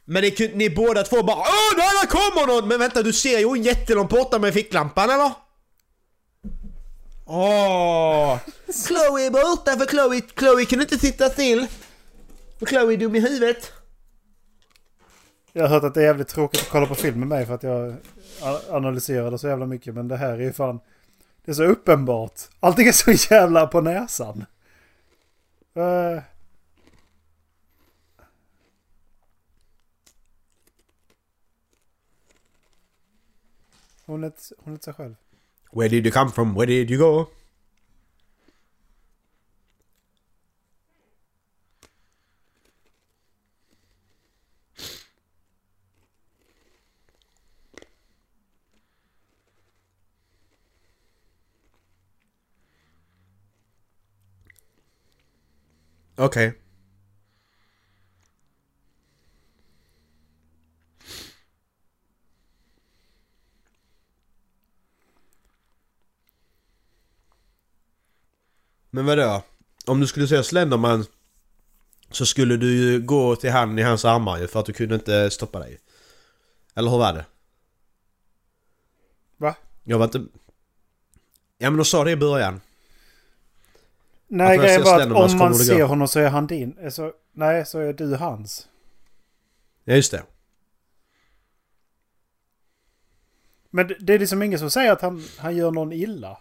Men 0.09 0.21
ni, 0.21 0.31
kunde- 0.31 0.55
ni 0.55 0.69
båda 0.69 1.03
två 1.03 1.23
bara 1.23 1.37
Åh, 1.37 1.75
där, 1.75 2.01
där 2.01 2.07
kommer 2.07 2.47
någon! 2.47 2.67
Men 2.67 2.79
vänta, 2.79 3.03
du 3.03 3.13
ser 3.13 3.39
ju 3.39 3.61
jättelångt 3.61 4.09
borta 4.09 4.39
med 4.39 4.53
ficklampan 4.53 5.09
eller? 5.09 5.31
Åh! 7.25 8.37
Chloe 8.87 9.25
är 9.25 9.31
borta 9.31 9.77
för 9.77 9.85
Chloe, 9.85 10.21
Chloe 10.39 10.65
kan 10.65 10.81
inte 10.81 10.99
sitta 10.99 11.29
still. 11.29 11.67
För 12.59 12.65
Chloe 12.65 12.93
är 12.93 12.97
dum 12.97 13.15
i 13.15 13.19
huvudet. 13.19 13.71
Jag 15.53 15.63
har 15.63 15.69
hört 15.69 15.83
att 15.83 15.93
det 15.93 16.01
är 16.01 16.05
jävligt 16.05 16.27
tråkigt 16.27 16.61
att 16.61 16.69
kolla 16.69 16.85
på 16.85 16.95
film 16.95 17.19
med 17.19 17.27
mig 17.27 17.45
för 17.45 17.53
att 17.55 17.63
jag 17.63 17.95
analyserade 18.39 18.77
analyserar 18.77 19.31
det 19.31 19.39
så 19.39 19.47
jävla 19.47 19.65
mycket. 19.65 19.93
Men 19.93 20.07
det 20.07 20.17
här 20.17 20.33
är 20.33 20.41
ju 20.41 20.53
fan... 20.53 20.79
Det 21.45 21.51
är 21.51 21.55
så 21.55 21.63
uppenbart. 21.63 22.41
Allting 22.59 22.87
är 22.87 22.91
så 22.91 23.33
jävla 23.33 23.67
på 23.67 23.81
näsan. 23.81 24.45
Uh. 25.77 26.21
Hon 34.07 34.23
ett- 34.23 34.51
hon 34.57 34.73
ett 34.75 34.83
sig 34.83 34.93
själv. 34.93 35.15
Where 35.71 35.89
did 35.89 36.05
you 36.05 36.11
come 36.13 36.31
from? 36.31 36.53
Where 36.53 36.65
did 36.65 36.89
you 36.91 36.99
go? 36.99 37.27
Okej. 56.17 56.53
Men 68.97 69.05
vadå? 69.05 69.43
Om 69.85 69.99
du 69.99 70.07
skulle 70.07 70.27
säga 70.27 70.43
Slenderman 70.43 71.05
så 72.11 72.25
skulle 72.25 72.57
du 72.57 72.77
ju 72.77 73.01
gå 73.01 73.35
till 73.35 73.51
han 73.51 73.79
i 73.79 73.81
hans 73.81 74.05
armar 74.05 74.37
ju 74.39 74.47
för 74.47 74.59
att 74.59 74.65
du 74.65 74.73
kunde 74.73 74.95
inte 74.95 75.29
stoppa 75.29 75.59
dig. 75.59 75.79
Eller 76.75 76.91
hur 76.91 76.97
var 76.97 77.13
det? 77.13 77.25
Va? 79.37 79.55
Jag 79.83 79.97
var 79.97 80.05
inte... 80.05 80.25
Ja 81.57 81.69
men 81.69 81.77
de 81.77 81.85
sa 81.85 82.03
det 82.03 82.11
i 82.11 82.15
början. 82.15 82.61
Nej, 84.27 84.57
grejen 84.57 84.83
var 84.83 85.01
att 85.01 85.07
så 85.09 85.15
om 85.15 85.37
man 85.37 85.55
ser 85.55 85.83
honom 85.83 86.07
så 86.07 86.19
är 86.19 86.29
han 86.29 86.47
din. 86.47 86.77
Alltså, 86.83 87.13
nej, 87.31 87.65
så 87.65 87.79
är 87.79 87.93
du 87.93 88.15
hans. 88.15 88.67
Ja 89.83 89.93
just 89.95 90.11
det. 90.11 90.23
Men 93.69 93.87
det- 93.87 93.97
det 93.99 94.13
är 94.13 94.19
liksom 94.19 94.43
ingen 94.43 94.59
som 94.59 94.71
säger 94.71 94.91
att 94.91 95.01
han, 95.01 95.23
han 95.37 95.55
gör 95.55 95.71
någon 95.71 95.93
illa. 95.93 96.37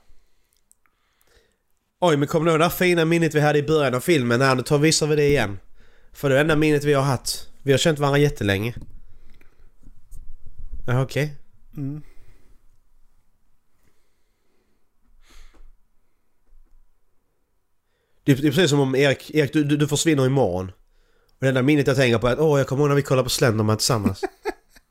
Oj 2.00 2.16
men 2.16 2.28
kommer 2.28 2.44
du 2.46 2.50
ihåg 2.50 2.60
det 2.60 2.64
där 2.64 2.70
fina 2.70 3.04
minnet 3.04 3.34
vi 3.34 3.40
hade 3.40 3.58
i 3.58 3.62
början 3.62 3.94
av 3.94 4.00
filmen? 4.00 4.38
Nej, 4.38 4.56
nu 4.56 4.62
tar 4.62 4.78
visar 4.78 5.06
vi 5.06 5.16
det 5.16 5.26
igen. 5.28 5.58
För 6.12 6.28
det 6.28 6.34
är 6.34 6.36
det 6.36 6.40
enda 6.40 6.56
minnet 6.56 6.84
vi 6.84 6.92
har 6.92 7.02
haft. 7.02 7.48
Vi 7.62 7.72
har 7.72 7.78
känt 7.78 7.98
varandra 7.98 8.18
jättelänge. 8.18 8.74
Ja 10.86 11.02
okej. 11.02 11.36
Mm. 11.76 12.02
Det, 18.24 18.32
är- 18.32 18.36
det 18.36 18.46
är 18.48 18.52
precis 18.52 18.70
som 18.70 18.80
om 18.80 18.94
Erik, 18.94 19.30
Erik 19.34 19.52
du, 19.52 19.64
du, 19.64 19.76
du 19.76 19.88
försvinner 19.88 20.26
imorgon. 20.26 20.68
Och 21.28 21.36
det 21.40 21.48
enda 21.48 21.62
minnet 21.62 21.86
jag 21.86 21.96
tänker 21.96 22.18
på 22.18 22.28
är 22.28 22.32
att 22.32 22.38
åh 22.38 22.58
jag 22.58 22.66
kommer 22.66 22.82
ihåg 22.82 22.88
när 22.88 22.96
vi 22.96 23.02
kollade 23.02 23.24
på 23.24 23.30
Slenderman 23.30 23.76
tillsammans. 23.76 24.20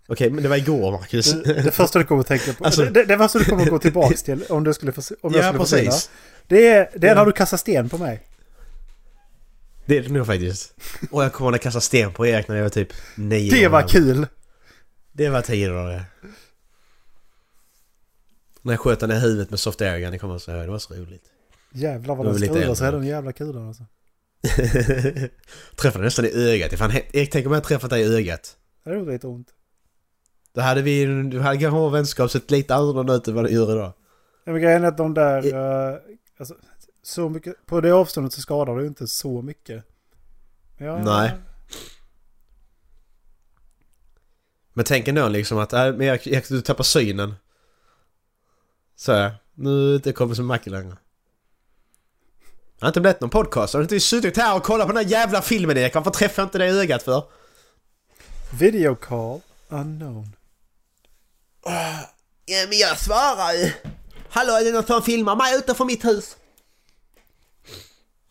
Okej 0.08 0.30
men 0.30 0.43
det 0.43 0.49
var 0.49 0.56
igår 0.56 0.91
Marcus. 0.91 1.32
Det, 1.34 1.53
det 1.53 1.72
första 1.72 1.99
du 1.99 2.06
kommer 2.06 2.22
att 2.22 2.28
tänka 2.28 2.53
på. 2.53 2.66
Alltså- 2.66 2.82
det, 2.82 2.89
det, 2.89 3.06
det 3.06 3.18
första 3.18 3.39
du 3.39 3.45
kommer 3.45 3.64
att 3.64 3.70
gå 3.70 3.80
tillbaks 3.80 4.24
till 4.24 4.43
om 4.49 4.64
du 4.64 4.74
skulle, 4.74 4.91
förs- 4.91 5.12
om 5.22 5.34
jag 5.34 5.43
ja 5.43 5.47
skulle 5.47 5.60
försvinna. 5.66 5.91
precis. 5.91 6.10
Det 6.47 6.68
är, 6.68 6.89
det 6.95 7.08
är 7.08 7.12
Ja. 7.12 7.16
när 7.20 7.26
du 7.26 7.32
kastar 7.32 7.58
sten 7.58 7.89
på 7.89 7.97
mig. 7.97 8.28
Det 9.86 9.97
är 9.97 10.01
det 10.03 10.10
nog 10.10 10.26
faktiskt. 10.26 10.74
Och 11.12 11.24
jag 11.24 11.34
kommer 11.34 11.51
jag 11.51 11.62
kastade 11.62 11.82
sten 11.82 12.14
på 12.14 12.28
Erik 12.28 12.47
när 12.47 12.56
jag 12.56 12.64
var 12.64 12.70
typ 12.70 12.89
nio 13.16 13.51
Det 13.51 13.66
år 13.66 13.70
var 13.72 13.88
kul. 13.88 14.28
Det 15.12 15.30
var 15.30 15.41
tider 15.41 15.88
det. 15.88 16.03
När 18.62 18.74
jag 18.74 18.80
sköt 18.80 18.99
den 18.99 19.12
i 19.12 19.16
huvudet 19.20 19.49
med 19.49 19.60
soft 19.60 19.82
airgun, 19.82 20.12
det 20.12 20.20
kommer 20.20 20.38
så 20.38 20.51
det 20.51 20.68
var 20.68 20.80
så 20.80 20.93
roligt. 20.93 21.24
Jävlar 21.74 22.16
vad 22.16 22.26
den 22.26 22.36
skruvar 22.39 22.76
sig 22.76 22.91
den 22.91 23.03
jävla 23.03 23.32
kulan 23.34 23.68
alltså. 23.68 23.84
Träffade 25.76 26.03
nästan 26.03 26.26
i 26.26 26.32
ögat. 26.34 26.74
Erik, 27.14 27.32
tänk 27.32 27.45
om 27.45 27.51
jag 27.51 27.58
hade 27.58 27.68
träffat 27.68 27.89
dig 27.89 28.01
i 28.01 28.16
ögat. 28.18 28.58
Det 28.84 28.93
gjorde 28.93 29.12
lite 29.12 29.28
ont. 29.28 29.47
Då 30.56 30.62
hade 30.62 30.82
vi, 30.82 31.06
du 31.06 31.39
hade 31.39 31.58
kanske 31.58 31.80
vår 31.80 31.89
vänskap 31.89 32.32
sett 32.32 32.51
lite 32.51 32.76
annorlunda 32.76 33.14
ut 33.14 33.28
än 33.28 33.36
vad 33.36 33.43
det 33.43 33.51
gör 33.51 33.76
idag. 33.76 33.93
Ja, 34.43 34.51
men 34.51 34.62
grejen 34.62 34.84
är 34.84 34.88
att 34.88 34.97
de 34.97 35.14
där... 35.14 35.53
eh, 35.53 35.97
alltså, 36.39 36.56
så 37.03 37.30
mycket, 37.30 37.66
på 37.66 37.82
det 37.82 37.91
avståndet 37.91 38.34
så 38.34 38.41
skadar 38.41 38.76
det 38.76 38.82
ju 38.82 38.88
inte 38.88 39.08
så 39.08 39.41
mycket. 39.41 39.84
Ja, 40.78 41.03
Nej. 41.03 41.32
Men 44.74 44.86
tänk 44.86 45.08
ändå 45.08 45.28
liksom 45.28 45.58
att, 45.58 45.74
äh, 45.74 45.84
men 45.84 46.01
Erik, 46.01 46.28
Erik, 46.28 46.49
du 46.49 46.62
tappar 46.62 46.84
synen. 46.84 47.36
Så 48.95 49.12
ja, 49.12 49.32
nu 49.53 49.86
är 49.86 49.89
det 49.89 49.95
inte 49.95 50.12
kompis 50.12 50.38
med 50.38 50.47
Macke 50.47 50.70
längre. 50.70 50.97
Det 52.80 52.86
har 52.86 52.88
inte 52.88 53.01
blivit 53.01 53.22
någon 53.22 53.30
podcast. 53.30 53.74
Har 53.74 53.80
du 53.80 53.84
inte 53.84 53.99
suttit 53.99 54.38
här 54.38 54.56
och 54.56 54.64
kollat 54.64 54.88
på 54.88 54.93
den 54.93 55.03
här 55.06 55.12
jävla 55.12 55.41
filmen 55.41 55.78
Erik? 55.78 55.95
Varför 55.95 56.12
träffar 56.12 56.43
jag 56.43 56.47
inte 56.47 56.58
dig 56.58 56.70
i 56.70 56.80
ögat 56.80 57.03
för? 57.03 57.24
Video 58.60 58.95
call 58.95 59.41
unknown. 59.70 60.36
Ja 61.66 62.66
men 62.70 62.78
jag 62.78 62.99
svarar 62.99 63.53
ju. 63.53 63.72
Hallå 64.30 64.53
är 64.53 64.66
det 64.66 64.72
någon 64.72 64.86
som 64.86 65.01
filmar 65.01 65.36
mig 65.36 65.57
utanför 65.57 65.86
mitt 65.86 66.05
hus? 66.05 66.38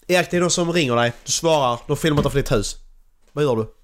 Erik 0.07 0.31
det 0.31 0.37
är 0.37 0.41
någon 0.41 0.51
som 0.51 0.73
ringer 0.73 0.97
dig. 0.97 1.13
Du 1.25 1.33
svarar. 1.33 1.81
De 1.87 1.97
filmar 1.97 2.21
utanför 2.21 2.39
ditt 2.39 2.53
hus. 2.53 2.77
Vad 3.33 3.45
gör 3.45 3.57
du? 3.57 3.75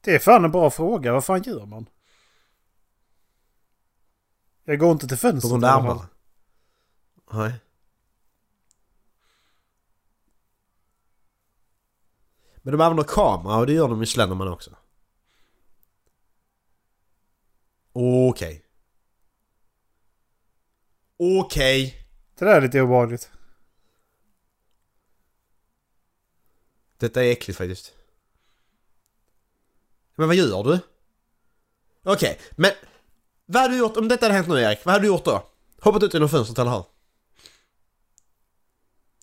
Det 0.00 0.14
är 0.14 0.18
fan 0.18 0.44
en 0.44 0.50
bra 0.50 0.70
fråga. 0.70 1.12
Vad 1.12 1.24
fan 1.24 1.42
gör 1.42 1.66
man? 1.66 1.86
Jag 4.64 4.78
går 4.78 4.92
inte 4.92 5.08
till 5.08 5.16
fönstret. 5.16 5.52
alla 5.52 5.68
fall. 5.68 5.80
armarna? 5.80 6.08
Nej. 7.32 7.52
Men 12.56 12.72
de 12.72 12.80
använder 12.80 13.04
kamera 13.04 13.56
och 13.56 13.66
det 13.66 13.72
gör 13.72 13.88
de 13.88 14.02
i 14.02 14.06
Slenderman 14.06 14.48
också. 14.48 14.70
Okej. 18.00 18.64
Okej. 21.16 22.06
Det 22.34 22.44
där 22.44 22.56
är 22.56 22.60
lite 22.60 22.82
obehagligt. 22.82 23.30
Detta 26.98 27.24
är 27.24 27.30
äckligt 27.30 27.58
faktiskt. 27.58 27.92
Men 30.14 30.26
vad 30.26 30.36
gör 30.36 30.64
du? 30.64 30.78
Okej, 32.02 32.40
men... 32.50 32.70
Vad 33.46 33.62
hade 33.62 33.74
du 33.74 33.78
gjort 33.78 33.96
om 33.96 34.08
detta 34.08 34.24
hade 34.24 34.34
hänt 34.34 34.48
nu 34.48 34.60
Erik? 34.60 34.84
Vad 34.84 34.92
hade 34.92 35.04
du 35.04 35.08
gjort 35.08 35.24
då? 35.24 35.46
Hoppat 35.80 36.02
ut 36.02 36.14
genom 36.14 36.28
fönstret 36.28 36.58
eller 36.58 36.70
hur? 36.70 36.84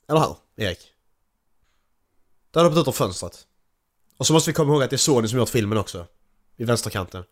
Eller 0.07 0.19
hur, 0.19 0.35
Erik? 0.55 0.93
Du 2.51 2.59
hade 2.59 2.69
hoppat 2.69 2.81
ut 2.81 2.87
ur 2.87 2.91
fönstret. 2.91 3.47
Och 4.17 4.27
så 4.27 4.33
måste 4.33 4.49
vi 4.49 4.53
komma 4.53 4.73
ihåg 4.73 4.83
att 4.83 4.89
det 4.89 4.95
är 4.95 4.97
Sony 4.97 5.27
som 5.27 5.39
gjort 5.39 5.49
filmen 5.49 5.77
också. 5.77 6.07
I 6.57 6.63
vänsterkanten. 6.63 7.23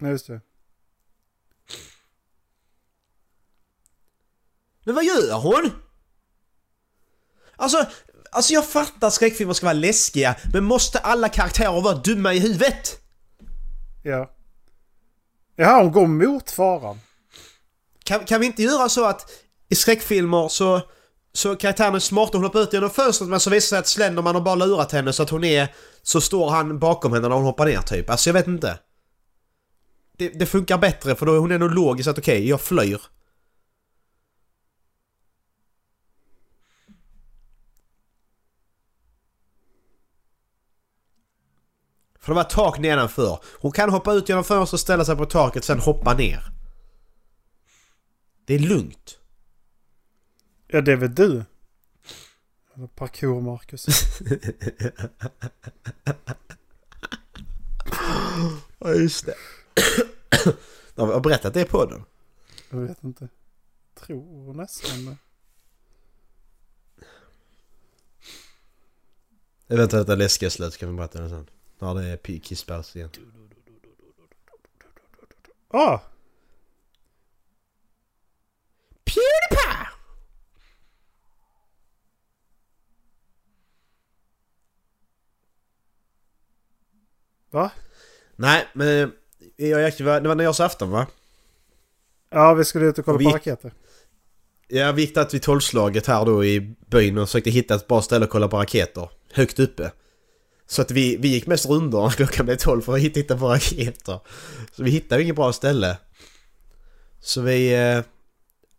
Nej, 0.00 0.10
just 0.10 0.26
det. 0.26 0.40
Men 4.84 4.94
vad 4.94 5.04
gör 5.04 5.32
hon? 5.32 5.70
Alltså, 7.56 7.86
alltså 8.30 8.52
jag 8.52 8.66
fattar 8.66 9.06
att 9.06 9.12
skräckfilmer 9.12 9.54
ska 9.54 9.66
vara 9.66 9.72
läskiga, 9.72 10.36
men 10.52 10.64
måste 10.64 10.98
alla 10.98 11.28
karaktärer 11.28 11.80
vara 11.80 11.94
dumma 11.94 12.34
i 12.34 12.38
huvudet? 12.38 13.00
Ja. 14.02 14.30
Jaha, 15.56 15.82
hon 15.82 15.92
går 15.92 16.06
mot 16.06 16.50
faran. 16.50 17.00
Kan, 18.04 18.24
kan 18.24 18.40
vi 18.40 18.46
inte 18.46 18.62
göra 18.62 18.88
så 18.88 19.04
att 19.04 19.30
i 19.68 19.74
skräckfilmer 19.74 20.48
så, 20.48 20.80
så 21.32 21.56
karaktären 21.56 21.94
är 21.94 21.98
smart 21.98 22.28
och 22.28 22.34
hon 22.34 22.44
hoppar 22.44 22.60
ut 22.60 22.72
genom 22.72 22.90
fönstret 22.90 23.30
men 23.30 23.40
så 23.40 23.50
visar 23.50 23.56
det 23.56 23.68
sig 23.68 23.78
att 23.78 23.88
Slenderman 23.88 24.34
har 24.34 24.42
bara 24.42 24.54
lurat 24.54 24.92
henne 24.92 25.12
så 25.12 25.22
att 25.22 25.30
hon 25.30 25.44
är... 25.44 25.74
Så 26.02 26.20
står 26.20 26.50
han 26.50 26.78
bakom 26.78 27.12
henne 27.12 27.28
när 27.28 27.34
hon 27.34 27.44
hoppar 27.44 27.66
ner 27.66 27.80
typ. 27.80 28.10
Alltså 28.10 28.30
jag 28.30 28.34
vet 28.34 28.46
inte. 28.46 28.78
Det, 30.20 30.28
det 30.28 30.46
funkar 30.46 30.78
bättre 30.78 31.14
för 31.14 31.26
då 31.26 31.34
är 31.34 31.38
hon 31.38 31.52
ändå 31.52 31.68
logisk 31.68 32.08
att 32.08 32.18
okej, 32.18 32.48
jag 32.48 32.60
flyr. 32.60 33.00
För 42.18 42.32
det 42.32 42.34
var 42.34 42.40
ett 42.40 42.50
tak 42.50 42.78
nedanför. 42.78 43.38
Hon 43.60 43.72
kan 43.72 43.90
hoppa 43.90 44.12
ut 44.12 44.28
genom 44.28 44.44
fönstret, 44.44 44.80
ställa 44.80 45.04
sig 45.04 45.16
på 45.16 45.26
taket, 45.26 45.64
sen 45.64 45.78
hoppa 45.78 46.14
ner. 46.14 46.44
Det 48.44 48.54
är 48.54 48.58
lugnt. 48.58 49.18
Ja, 50.66 50.80
det 50.80 50.92
är 50.92 50.96
väl 50.96 51.14
du. 51.14 51.44
Eller 52.74 52.86
parkour, 52.86 53.40
Marcus. 53.40 53.86
Ja, 58.82 58.94
just 58.94 59.26
det. 59.26 59.34
Jag 60.94 61.06
har 61.06 61.20
berättat 61.20 61.54
det 61.54 61.64
på 61.64 61.84
den. 61.84 62.04
Jag 62.70 62.78
vet 62.78 63.04
inte. 63.04 63.28
Tror 63.94 64.54
nästan 64.54 65.04
det. 65.04 65.16
Eventuellt 69.74 70.06
det 70.06 70.16
läskiga 70.16 70.50
slut 70.50 70.76
kan 70.76 70.88
vi 70.90 70.96
berätta 70.96 71.20
det 71.20 71.28
sen. 71.28 71.46
När 71.78 71.94
det 71.94 72.04
är 72.04 72.38
kisspaus 72.38 72.96
igen. 72.96 73.10
Ah! 75.68 75.98
Pewdiepie! 79.04 79.88
Va? 87.50 87.70
Nej, 88.36 88.68
men 88.72 89.12
jag, 89.68 89.80
jag, 89.98 90.22
det 90.22 90.28
var 90.28 90.34
nyårsafton 90.34 90.90
va? 90.90 91.06
Ja, 92.30 92.54
vi 92.54 92.64
skulle 92.64 92.86
ut 92.86 92.98
och 92.98 93.04
kolla 93.04 93.18
Vi 93.18 93.24
på 93.24 93.30
gick- 93.30 93.34
raketer. 93.34 93.72
Ja, 94.68 94.92
vi 94.92 95.02
gick 95.02 95.14
där 95.14 95.28
vid 95.32 95.42
tolvslaget 95.42 96.06
här 96.06 96.24
då 96.24 96.44
i 96.44 96.74
byn 96.90 97.18
och 97.18 97.28
försökte 97.28 97.50
hitta 97.50 97.74
ett 97.74 97.86
bra 97.88 98.02
ställe 98.02 98.24
att 98.24 98.30
kolla 98.30 98.48
på 98.48 98.56
raketer. 98.58 99.08
Högt 99.32 99.58
uppe. 99.58 99.92
Så 100.66 100.82
att 100.82 100.90
vi, 100.90 101.16
vi 101.16 101.28
gick 101.28 101.46
mest 101.46 101.66
rundor 101.68 102.02
när 102.02 102.10
klockan 102.16 102.46
blev 102.46 102.56
tolv 102.56 102.82
för 102.82 102.92
att 102.94 103.00
hitta, 103.00 103.36
på 103.38 103.48
raketer. 103.48 104.20
Så 104.72 104.82
vi 104.82 104.90
hittade 104.90 105.22
inget 105.22 105.36
bra 105.36 105.52
ställe. 105.52 105.98
Så 107.20 107.40
vi... 107.40 107.72
Eh, 107.74 108.02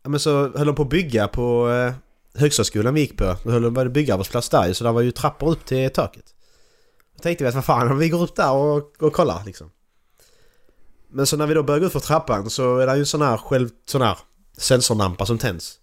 ja 0.03 0.09
men 0.09 0.19
så 0.19 0.57
höll 0.57 0.67
de 0.67 0.75
på 0.75 0.82
att 0.82 0.89
bygga 0.89 1.27
på 1.27 1.69
eh, 1.69 1.93
högstadskolan 2.39 2.93
vi 2.93 3.01
gick 3.01 3.17
på. 3.17 3.36
Då 3.43 3.51
höll 3.51 3.61
de 3.61 3.73
på 3.75 3.82
att 3.82 3.91
bygga 3.91 4.13
arbetsplats 4.13 4.49
där 4.49 4.73
så 4.73 4.84
där 4.84 4.91
var 4.91 5.01
ju 5.01 5.11
trappor 5.11 5.51
upp 5.51 5.65
till 5.65 5.89
taket. 5.89 6.25
Då 7.15 7.21
tänkte 7.23 7.43
vi 7.43 7.47
att 7.47 7.55
vad 7.55 7.65
fan 7.65 7.91
om 7.91 7.97
vi 7.97 8.09
går 8.09 8.23
upp 8.23 8.36
där 8.36 8.51
och, 8.51 9.03
och 9.03 9.13
kollar 9.13 9.43
liksom. 9.45 9.71
Men 11.12 11.26
så 11.26 11.38
när 11.38 11.47
vi 11.47 11.53
då 11.53 11.64
börjar 11.64 11.80
gå 11.80 11.86
upp 11.86 11.91
för 11.91 11.99
trappan 11.99 12.49
så 12.49 12.78
är 12.78 12.88
det 12.88 12.93
ju 12.93 12.99
en 12.99 13.05
sån 13.05 13.22
här 13.22 13.38
själv... 13.38 13.70
sån 13.86 14.01
här 14.01 14.18
sensorlampa 14.57 15.26
som 15.26 15.38
tänds. 15.38 15.78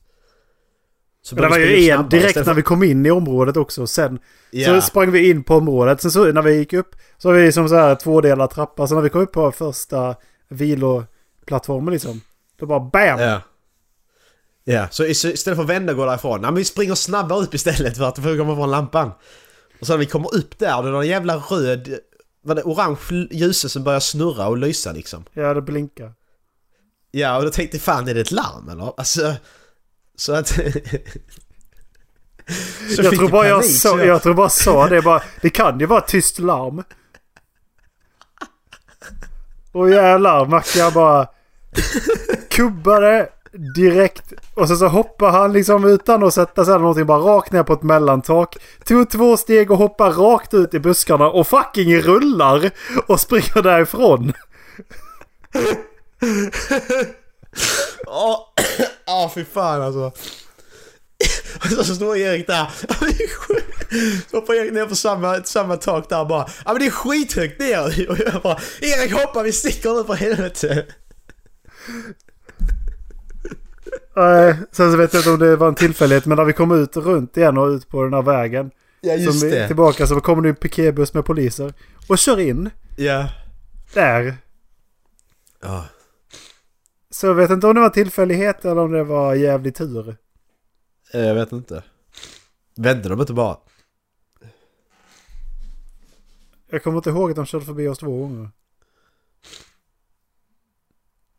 Så 1.23 1.35
det 1.35 1.49
var 1.49 1.59
ju 1.59 1.91
en 1.91 2.09
direkt 2.09 2.47
när 2.47 2.55
vi 2.55 2.63
kom 2.63 2.83
in 2.83 3.07
i 3.07 3.11
området 3.11 3.57
också. 3.57 3.87
Sen 3.87 4.19
Ja. 4.51 4.81
så 4.81 4.87
sprang 4.87 5.11
vi 5.11 5.31
in 5.31 5.45
på 5.45 5.55
området. 5.55 6.03
Sen 6.03 6.11
så 6.11 6.33
när 6.33 6.43
vi 6.43 6.57
gick 6.57 6.73
upp 6.73 6.97
så 7.19 7.29
har 7.29 7.35
vi 7.35 7.53
som 7.53 7.69
så 7.69 7.75
här 7.75 7.95
tvådelad 7.95 8.51
trappa. 8.51 8.87
Så 8.87 8.95
när 8.95 9.03
vi 9.03 9.09
kom 9.09 9.21
upp 9.21 9.33
på 9.33 9.53
första 9.53 10.17
vilo, 10.49 11.05
plattformen 11.47 11.93
liksom. 11.93 12.21
Då 12.59 12.67
bara 12.67 12.81
BAM! 12.81 13.21
Ja. 13.21 13.41
Ja, 14.65 14.89
så 14.91 15.05
istället 15.05 15.45
för 15.45 15.63
att 15.63 15.69
vända 15.69 15.93
och 15.93 15.99
gå 15.99 16.07
därifrån. 16.07 16.41
Ja, 16.43 16.51
men 16.51 16.55
vi 16.55 16.65
springer 16.65 16.95
snabbare 16.95 17.43
upp 17.43 17.55
istället 17.55 17.97
för 17.97 18.05
att 18.05 18.17
komma 18.17 18.57
från 18.57 18.71
lampan. 18.71 19.11
Och 19.81 19.87
så 19.87 19.93
när 19.93 19.99
vi 19.99 20.07
kommer 20.07 20.35
upp 20.35 20.59
där, 20.59 20.83
då 20.83 20.89
är 20.89 20.93
det 20.93 20.99
en 20.99 21.07
jävla 21.07 21.37
röd... 21.37 21.99
Vad 22.49 22.57
det, 22.57 22.63
orange 22.63 22.99
ljus 23.31 23.73
som 23.73 23.85
börjar 23.85 24.01
snurra 24.01 24.49
och 24.49 24.59
lysa 24.59 24.93
liksom. 24.93 25.25
Ja, 25.33 25.55
det 25.55 25.63
blinkar. 25.63 26.13
Ja, 27.11 27.37
och 27.37 27.45
då 27.45 27.51
tänkte 27.51 27.77
jag 27.77 27.83
fan 27.83 28.09
är 28.09 28.15
det 28.15 28.21
ett 28.21 28.31
larm 28.31 28.69
eller? 28.69 28.93
Alltså... 28.97 29.35
Så 30.17 30.35
att... 30.35 30.49
så 32.97 33.03
jag, 33.03 33.17
tror 33.17 33.29
bara 33.29 33.49
jag, 33.49 33.61
panik, 33.61 33.77
sa, 33.77 33.89
så 33.91 33.99
jag... 33.99 34.23
tror 34.23 34.35
bara 34.35 34.49
sa 34.49 34.89
det 34.89 35.03
bara. 35.03 35.23
Det 35.41 35.51
kan 35.51 35.81
ju 35.81 35.87
vara 35.87 36.01
ett 36.01 36.09
tyst 36.09 36.39
larm. 36.39 36.83
Och 39.73 39.91
jävlar, 39.91 40.47
Mackan 40.47 40.93
bara 40.93 41.29
kubbade 42.51 43.29
direkt. 43.59 44.33
Och 44.55 44.69
sen 44.69 44.77
så 44.77 44.89
hoppar 44.89 45.31
han 45.31 45.53
liksom 45.53 45.85
utan 45.85 46.25
att 46.25 46.35
sätta 46.35 46.65
sig 46.65 46.75
eller 46.75 46.83
någonting 46.83 47.07
bara 47.07 47.19
rakt 47.19 47.53
ner 47.53 47.63
på 47.63 47.73
ett 47.73 47.83
mellantak. 47.83 48.57
Tog 48.85 49.11
två 49.11 49.37
steg 49.37 49.71
och 49.71 49.79
hoppar 49.79 50.11
rakt 50.11 50.55
ut 50.55 50.75
i 50.75 50.79
buskarna 50.79 51.31
och 51.31 51.47
fucking 51.47 52.01
rullar 52.01 52.71
och 53.07 53.21
springer 53.21 53.63
därifrån. 53.63 54.33
Ja, 58.07 58.55
oh, 59.07 59.35
fy 59.35 59.45
fan 59.45 59.83
alltså. 59.83 60.13
Och 61.79 61.87
så 61.87 61.95
står 61.95 62.17
Erik 62.17 62.47
där. 62.47 62.67
Så 64.31 64.37
hoppar 64.37 64.55
Erik 64.55 64.73
ner 64.73 64.87
på 64.87 64.97
samma, 64.97 65.43
samma 65.43 65.77
tak 65.77 66.09
där 66.09 66.25
bara. 66.25 66.49
Ja 66.65 66.73
men 66.73 66.79
det 66.79 66.87
är 66.87 66.91
skithögt 66.91 67.61
ner. 67.61 68.11
Och 68.11 68.19
jag 68.19 68.43
bara 68.43 68.59
Erik 68.81 69.13
hoppa 69.13 69.43
vi 69.43 69.53
sticker 69.53 69.95
nu 69.95 70.05
för 70.05 70.15
helvete. 70.15 70.87
Nej, 74.17 74.57
sen 74.73 74.91
så 74.93 74.97
vet 74.97 75.13
jag 75.15 75.21
inte 75.21 75.31
om 75.31 75.39
det 75.39 75.57
var 75.57 75.69
en 75.69 75.75
tillfällighet 75.75 76.27
men 76.27 76.37
när 76.37 76.45
vi 76.45 76.53
kom 76.53 76.73
ut 76.83 76.97
runt 76.97 77.37
igen 77.37 77.59
och 77.59 77.67
ut 77.69 77.89
på 77.89 78.03
den 78.05 78.13
här 78.15 78.23
vägen. 78.23 78.71
Ja 79.01 79.15
just 79.15 79.41
som 79.41 79.49
vi, 79.49 79.55
det. 79.57 79.67
Tillbaka 79.67 80.07
så 80.07 80.21
kommer 80.21 80.43
det 80.43 80.49
en 80.49 80.55
piketbuss 80.55 81.15
med 81.15 81.25
poliser. 81.25 81.75
Och 82.09 82.19
kör 82.19 82.41
in. 82.41 82.71
Ja. 82.97 83.29
Där. 83.95 84.37
Ja. 85.61 85.85
Så 87.11 87.27
jag 87.27 87.35
vet 87.35 87.51
inte 87.51 87.67
om 87.67 87.75
det 87.75 87.81
var 87.81 87.87
en 87.87 87.93
tillfällighet 87.93 88.65
eller 88.65 88.79
om 88.81 88.93
det 88.93 89.05
var 89.05 89.35
jävligt 89.35 89.77
tur. 89.77 90.17
Eh, 91.13 91.21
Jag 91.21 91.35
vet 91.35 91.53
inte. 91.53 91.83
Vände 92.77 93.09
de 93.09 93.21
inte 93.21 93.33
bara? 93.33 93.57
Jag 96.71 96.83
kommer 96.83 96.97
inte 96.97 97.11
ihåg 97.11 97.31
att 97.31 97.37
de 97.37 97.47
körde 97.47 97.65
förbi 97.65 97.89
oss 97.89 97.99
två 97.99 98.19
gånger. 98.21 98.51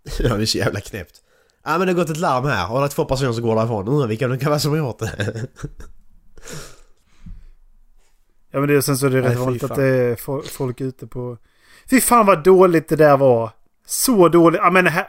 Ja 0.20 0.36
det 0.38 0.44
är 0.44 0.46
så 0.46 0.58
jävla 0.58 0.82
knäppt. 0.82 1.22
Ja 1.64 1.78
men 1.78 1.80
det 1.88 1.94
har 1.94 2.00
gått 2.00 2.10
ett 2.10 2.18
larm 2.18 2.46
här 2.46 2.72
och 2.72 2.80
det 2.80 2.86
är 2.86 2.90
två 2.90 3.06
personer 3.06 3.32
som 3.32 3.44
går 3.44 3.56
därifrån. 3.56 3.88
Undrar 3.88 4.08
vilka 4.08 4.28
det 4.28 4.38
kan 4.38 4.50
vara 4.50 4.60
som 4.60 4.72
har 4.72 4.78
gjort 4.78 5.00
det. 5.00 5.48
Ja 8.52 8.60
men 8.60 8.70
det, 8.70 8.82
sen 8.82 8.98
så 8.98 9.06
är 9.06 9.10
det 9.10 9.22
Nej, 9.22 9.30
rätt 9.30 9.40
vanligt 9.40 9.64
att 9.64 9.76
det 9.76 9.86
är 9.86 10.16
fo- 10.16 10.48
folk 10.48 10.82
ute 10.82 11.08
på... 11.08 11.38
Fy 11.90 12.02
fan 12.02 12.26
vad 12.26 12.44
dåligt 12.44 12.90
det 12.90 12.96
där 12.96 13.18
var! 13.18 13.52
Så 13.86 14.30
dåligt. 14.30 14.60
Ja 14.64 14.70
men 14.72 14.88
här... 14.88 15.08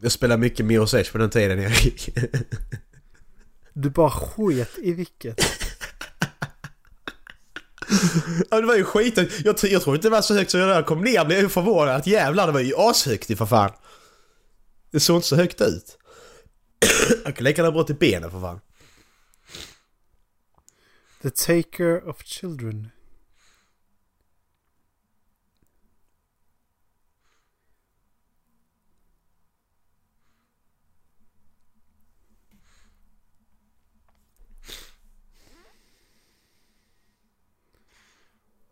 Jag 0.00 0.12
spelade 0.12 0.40
mycket 0.40 0.66
Mirror's 0.66 0.96
Edge 0.98 1.12
på 1.12 1.18
den 1.18 1.30
tiden 1.30 1.58
Erik. 1.58 2.08
Du 3.72 3.90
bara 3.90 4.10
sket 4.10 4.78
i 4.78 4.92
vilket. 4.92 5.40
Ja 8.50 8.60
det 8.60 8.66
var 8.66 8.76
ju 8.76 8.84
skithögt. 8.84 9.32
Jag, 9.44 9.56
jag 9.62 9.82
tror 9.82 9.96
inte 9.96 10.08
det 10.08 10.12
var 10.12 10.22
så 10.22 10.34
högt 10.34 10.50
så 10.50 10.58
jag 10.58 10.68
jag 10.68 10.86
kom 10.86 11.00
ner 11.00 11.24
blev 11.24 11.38
jag 11.40 11.52
förvånad 11.52 12.06
jävlar 12.06 12.46
det 12.46 12.52
var 12.52 12.60
ju 12.60 12.72
ashögt 12.76 13.30
i 13.30 13.36
för 13.36 13.46
fan. 13.46 13.70
Det 14.90 15.00
såg 15.00 15.16
inte 15.16 15.28
så 15.28 15.36
högt 15.36 15.60
ut. 15.60 15.98
Han 17.24 17.32
kan 17.32 17.44
lika 17.44 17.62
gärna 17.62 17.72
brott 17.72 17.90
i 17.90 17.94
benen 17.94 18.30
för 18.30 18.40
fan. 18.40 18.60
The 21.22 21.30
taker 21.30 22.08
of 22.08 22.24
children. 22.24 22.90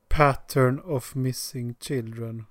Pattern 0.08 0.78
of 0.78 1.14
missing 1.14 1.74
children. 1.80 2.46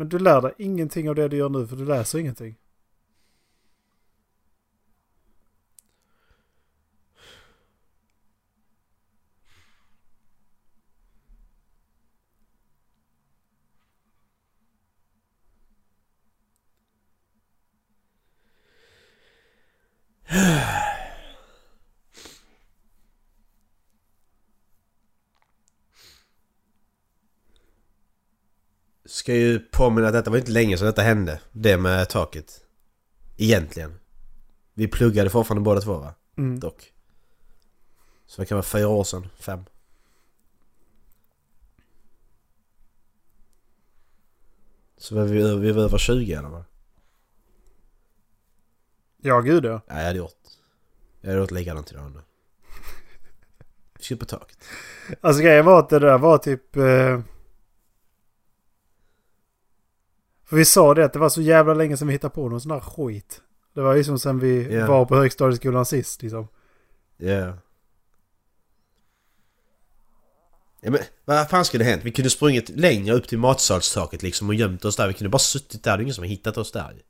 Men 0.00 0.08
du 0.08 0.18
lär 0.18 0.40
dig 0.40 0.52
ingenting 0.58 1.08
av 1.08 1.14
det 1.14 1.28
du 1.28 1.36
gör 1.36 1.48
nu 1.48 1.66
för 1.66 1.76
du 1.76 1.84
läser 1.84 2.18
ingenting. 2.18 2.56
Ska 29.20 29.34
ju 29.34 29.58
påminna 29.58 30.06
att 30.06 30.12
detta 30.12 30.30
var 30.30 30.38
inte 30.38 30.50
länge 30.50 30.78
sedan 30.78 30.86
detta 30.86 31.02
hände. 31.02 31.40
Det 31.52 31.76
med 31.76 32.08
taket. 32.08 32.64
Egentligen. 33.36 34.00
Vi 34.74 34.88
pluggade 34.88 35.30
fortfarande 35.30 35.64
båda 35.64 35.80
två 35.80 35.98
va? 35.98 36.14
Mm. 36.38 36.60
Dock. 36.60 36.92
Så 38.26 38.42
det 38.42 38.46
kan 38.46 38.56
vara 38.56 38.62
fyra 38.62 38.88
år 38.88 39.04
sedan. 39.04 39.28
Fem. 39.38 39.64
Så 44.96 45.14
var 45.14 45.24
vi, 45.24 45.56
vi 45.56 45.72
var 45.72 45.82
över 45.82 45.98
20 45.98 46.32
eller 46.32 46.48
vad? 46.48 46.64
Ja, 49.16 49.40
gud 49.40 49.64
ja. 49.64 49.80
Nej 49.86 49.98
jag 49.98 50.06
hade 50.06 50.18
gjort. 50.18 50.42
Jag 51.20 51.30
hade 51.30 51.40
gjort 51.40 51.50
likadant 51.50 51.92
idag 51.92 52.12
nu. 52.12 52.20
Vi 54.08 54.14
upp 54.14 54.20
på 54.20 54.26
taket. 54.26 54.64
Alltså 55.20 55.42
grejen 55.42 55.64
var 55.64 55.78
att 55.78 55.88
det 55.88 55.98
där 55.98 56.18
var 56.18 56.38
typ... 56.38 56.76
Eh... 56.76 57.20
För 60.50 60.56
vi 60.56 60.64
sa 60.64 60.94
det 60.94 61.04
att 61.04 61.12
det 61.12 61.18
var 61.18 61.28
så 61.28 61.42
jävla 61.42 61.74
länge 61.74 61.96
sedan 61.96 62.08
vi 62.08 62.12
hittade 62.14 62.34
på 62.34 62.48
någon 62.48 62.60
sån 62.60 62.70
här 62.70 62.80
skit. 62.80 63.40
Det 63.74 63.80
var 63.80 63.94
ju 63.94 64.04
som 64.04 64.18
sen 64.18 64.38
vi 64.38 64.74
Ja. 64.74 64.86
var 64.86 65.04
på 65.04 65.16
högstadieskolan 65.16 65.86
sist 65.86 66.22
liksom. 66.22 66.48
Ja. 67.16 67.56
Ja 70.80 70.90
men 70.90 71.00
vad 71.24 71.50
fan 71.50 71.64
skulle 71.64 71.84
det 71.84 71.90
hänt? 71.90 72.04
Vi 72.04 72.12
kunde 72.12 72.30
sprungit 72.30 72.68
längre 72.68 73.14
upp 73.14 73.28
till 73.28 73.38
matsalstaket 73.38 74.22
liksom 74.22 74.48
och 74.48 74.54
gömt 74.54 74.84
oss 74.84 74.96
där. 74.96 75.08
Vi 75.08 75.14
kunde 75.14 75.28
bara 75.30 75.38
suttit 75.38 75.84
där. 75.84 75.96
Det 75.96 76.00
är 76.00 76.02
ingen 76.02 76.14
som 76.14 76.22
har 76.24 76.28
hittat 76.28 76.56
oss 76.58 76.72
där. 76.72 77.02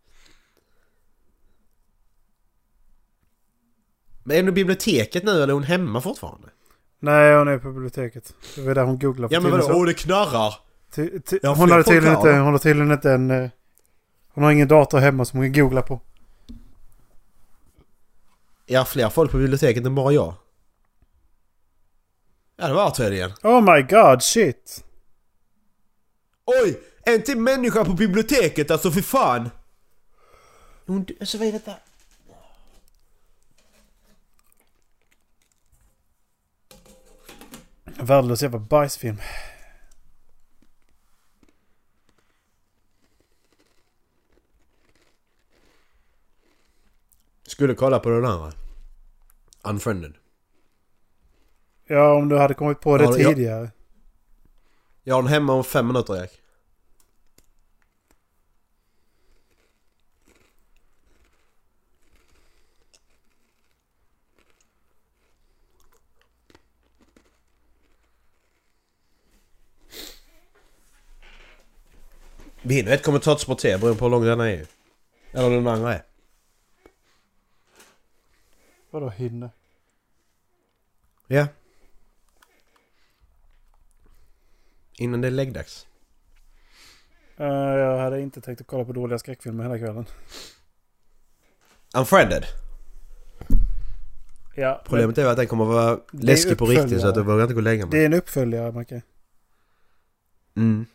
Men 4.24 4.36
är 4.36 4.40
hon 4.40 4.48
i 4.48 4.52
biblioteket 4.52 5.24
nu 5.24 5.30
eller 5.30 5.48
är 5.48 5.52
hon 5.52 5.62
hemma 5.62 6.00
fortfarande? 6.00 6.48
Nej, 6.98 7.34
hon 7.38 7.48
är 7.48 7.58
på 7.58 7.72
biblioteket. 7.72 8.34
Det 8.54 8.62
var 8.62 8.74
där 8.74 8.84
hon 8.84 8.98
googlade 8.98 9.34
Ja 9.34 9.40
men 9.40 9.50
vadå? 9.50 9.68
Åh 9.74 9.86
det 9.86 9.94
knarrar! 9.94 10.54
Ty, 10.94 11.20
hon, 11.42 11.56
folk 11.68 11.86
tydligen 11.86 12.14
har 12.16 12.28
inte, 12.28 12.38
hon 12.40 12.52
har 12.52 12.58
tydligen 12.58 12.92
inte 12.92 13.12
en... 13.12 13.30
eh, 13.30 13.50
Hon 14.32 14.44
har 14.44 14.50
ingen 14.52 14.68
dator 14.68 14.98
hemma 14.98 15.24
som 15.24 15.38
hon 15.38 15.52
kan 15.52 15.62
googla 15.62 15.82
på. 15.82 16.00
Ja 18.66 18.84
fler 18.84 19.08
folk 19.08 19.30
på 19.30 19.36
biblioteket 19.36 19.86
än 19.86 19.94
bara 19.94 20.12
jag. 20.12 20.34
Ja 22.56 22.68
det 22.68 22.74
var 22.74 22.90
tydligen. 22.90 23.30
Oh 23.42 23.60
my 23.74 23.82
god, 23.82 24.22
shit! 24.22 24.84
Oj! 26.44 26.80
En 27.02 27.22
till 27.22 27.38
människa 27.38 27.84
på 27.84 27.92
biblioteket 27.92 28.70
alltså 28.70 28.90
för 28.90 29.00
fan! 29.02 29.50
Hon, 30.86 31.06
alltså 31.20 31.38
vad 31.38 31.48
är 31.48 31.52
detta? 31.52 31.72
Värdelös 37.84 38.42
jävla 38.42 38.58
bajsfilm. 38.58 39.16
Skulle 47.60 47.74
kolla 47.74 47.98
på 47.98 48.10
den 48.10 48.24
andra. 48.24 48.52
Unfriended. 49.62 50.14
Ja, 51.86 52.14
om 52.14 52.28
du 52.28 52.38
hade 52.38 52.54
kommit 52.54 52.80
på 52.80 52.98
det 52.98 53.04
Ja, 53.04 53.12
tidigare. 53.12 53.70
Jag 55.02 55.14
har 55.14 55.22
den 55.22 55.32
hemma 55.32 55.52
om 55.52 55.64
fem 55.64 55.86
minuter 55.86 56.16
Erik. 56.16 56.30
Vi 72.62 72.74
hinner 72.74 72.92
ett 72.92 73.02
kommentatorsport 73.02 73.58
till 73.58 73.78
beroende 73.78 73.98
på 73.98 74.04
hur 74.04 74.10
lång 74.10 74.24
den 74.24 74.40
är. 74.40 74.66
Eller 75.32 75.48
hur 75.48 75.56
den 75.56 75.66
andra 75.66 75.94
är. 75.94 76.09
Vadå 78.90 79.08
hinner? 79.08 79.50
Ja. 81.26 81.46
Innan 84.92 85.20
det 85.20 85.26
är 85.26 85.30
läggdags. 85.32 85.86
Eh, 87.36 87.46
jag 87.46 87.98
hade 87.98 88.20
inte 88.20 88.40
tänkt 88.40 88.60
att 88.60 88.66
kolla 88.66 88.84
på 88.84 88.92
dåliga 88.92 89.18
skräckfilmer 89.18 89.64
hela 89.64 89.78
kvällen. 89.78 90.06
Unfriended. 91.96 92.44
Ja, 94.54 94.82
Problemet 94.84 95.18
är 95.18 95.26
att 95.26 95.36
den 95.36 95.46
kommer 95.46 95.64
vara 95.64 96.00
Det 96.10 96.18
är 96.18 96.26
läskig 96.26 96.58
på 96.58 96.66
riktigt 96.66 97.00
så 97.00 97.08
att 97.08 97.16
jag 97.16 97.24
vågar 97.24 97.42
inte 97.42 97.54
gå 97.54 97.58
och 97.58 97.62
lägga 97.62 97.86
mig. 97.86 97.90
det 97.98 98.02
är 98.02 98.06
en 98.06 98.14
uppföljare, 98.14 98.72
Macke. 98.72 99.02
Mm. 100.56 100.86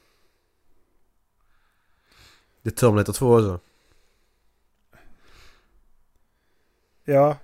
Det 2.62 2.70
är 2.70 2.72
Terminator 2.72 3.14
2 3.14 3.36
också. 3.36 3.60
Ja. 7.04 7.38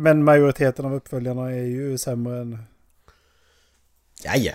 Men 0.00 0.24
majoriteten 0.24 0.84
av 0.84 0.94
uppföljarna 0.94 1.50
är 1.50 1.64
ju 1.64 1.98
sämre 1.98 2.40
än... 2.40 2.58
Ja, 4.22 4.36
ja. 4.36 4.52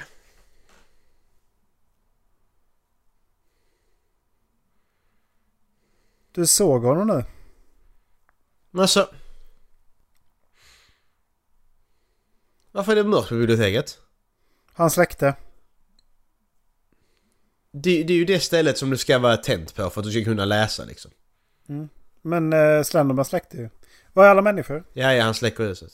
Du 6.31 6.47
såg 6.47 6.83
honom 6.83 7.07
nu? 7.07 7.25
Men 8.71 8.81
alltså... 8.81 9.09
Varför 12.71 12.91
är 12.91 12.95
det 12.95 13.03
mörkt 13.03 13.29
på 13.29 13.35
biblioteket? 13.35 13.99
Han 14.73 14.91
släckte. 14.91 15.35
Det, 17.71 18.03
det 18.03 18.13
är 18.13 18.17
ju 18.17 18.25
det 18.25 18.39
stället 18.39 18.77
som 18.77 18.89
du 18.89 18.97
ska 18.97 19.19
vara 19.19 19.37
tänt 19.37 19.75
på 19.75 19.89
för 19.89 20.01
att 20.01 20.05
du 20.05 20.11
ska 20.11 20.23
kunna 20.23 20.45
läsa 20.45 20.85
liksom. 20.85 21.11
Men 22.21 22.53
eh, 22.53 22.83
Slenderman 22.83 23.25
släckte 23.25 23.57
ju. 23.57 23.69
Var 24.13 24.25
är 24.25 24.29
alla 24.29 24.41
människor? 24.41 24.83
Ja, 24.93 25.13
ja, 25.13 25.23
han 25.23 25.33
släcker 25.33 25.63
ljuset. 25.63 25.91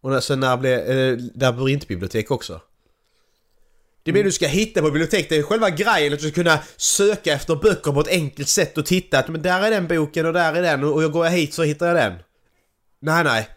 Och 0.00 0.10
när- 0.10 0.20
sen 0.20 0.40
när 0.40 0.56
blir 0.56 0.90
eh, 0.90 1.18
labyrintbibliotek 1.34 2.30
också. 2.30 2.60
Det 4.02 4.12
blir 4.12 4.24
du 4.24 4.32
ska 4.32 4.46
hitta 4.46 4.80
på 4.80 4.86
bibliotek, 4.90 5.28
det 5.28 5.36
är 5.36 5.42
själva 5.42 5.70
grejen 5.70 6.12
att 6.12 6.18
du 6.20 6.28
ska 6.28 6.34
kunna 6.34 6.58
söka 6.76 7.32
efter 7.32 7.54
böcker 7.56 7.92
på 7.92 8.00
ett 8.00 8.08
enkelt 8.08 8.48
sätt 8.48 8.78
och 8.78 8.86
titta 8.86 9.18
att 9.18 9.28
men 9.28 9.42
där 9.42 9.62
är 9.62 9.70
den 9.70 9.86
boken 9.88 10.26
och 10.26 10.32
där 10.32 10.54
är 10.54 10.62
den 10.62 10.84
och 10.84 11.02
jag 11.02 11.12
går 11.12 11.24
jag 11.26 11.32
hit 11.32 11.54
så 11.54 11.62
hittar 11.62 11.86
jag 11.86 11.96
den. 11.96 12.18
Nej, 13.00 13.24
nej. 13.24 13.48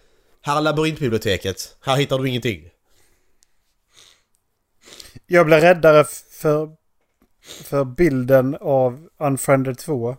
Här 0.41 0.57
är 0.57 0.61
labyrintbiblioteket. 0.61 1.77
Här 1.81 1.95
hittar 1.95 2.19
du 2.19 2.29
ingenting. 2.29 2.69
Jag 5.27 5.45
blev 5.45 5.59
räddare 5.61 6.03
för, 6.31 6.75
för 7.63 7.83
bilden 7.85 8.57
av 8.61 9.09
Unfriended 9.17 9.77
2, 9.77 10.15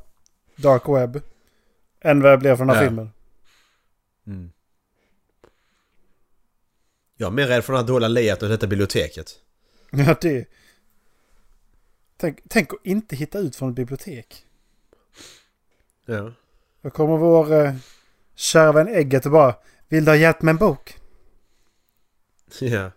Dark 0.56 0.82
Web, 0.88 1.22
än 2.00 2.22
vad 2.22 2.32
jag 2.32 2.38
blev 2.40 2.56
från 2.56 2.66
den 2.66 2.76
här 2.76 2.82
Ja. 2.84 2.88
filmen. 2.88 3.10
Jag 7.16 7.26
är 7.26 7.30
mer 7.30 7.46
rädd 7.46 7.64
för 7.64 7.72
den 7.72 7.82
här 7.82 7.88
dåliga 7.88 8.08
layouten 8.08 8.46
av 8.46 8.50
detta 8.50 8.66
biblioteket. 8.66 9.40
Ja, 9.90 10.16
det... 10.20 10.48
Tänk, 12.16 12.38
tänk 12.48 12.72
att 12.72 12.86
inte 12.86 13.16
hitta 13.16 13.38
ut 13.38 13.56
från 13.56 13.68
ett 13.70 13.76
bibliotek. 13.76 14.46
Ja. 16.06 16.32
Då 16.82 16.90
kommer 16.90 17.16
vår 17.16 17.52
eh, 17.52 17.74
kära 18.34 18.72
vän 18.72 18.88
Ägget 18.88 19.26
och 19.26 19.32
bara 19.32 19.54
Vill 19.88 20.04
du 20.04 20.10
ha 20.10 20.16
hjälp 20.16 20.42
med 20.42 20.52
en 20.52 20.56
bok? 20.58 20.96
Ja. 22.60 22.90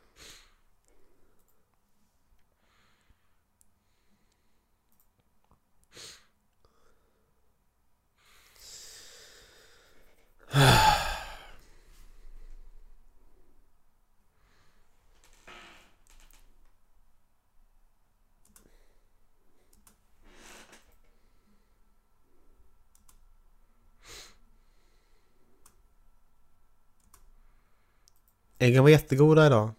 Äggen 28.59 28.83
var 28.83 28.89
jättegoda 28.89 29.45
idag. 29.47 29.71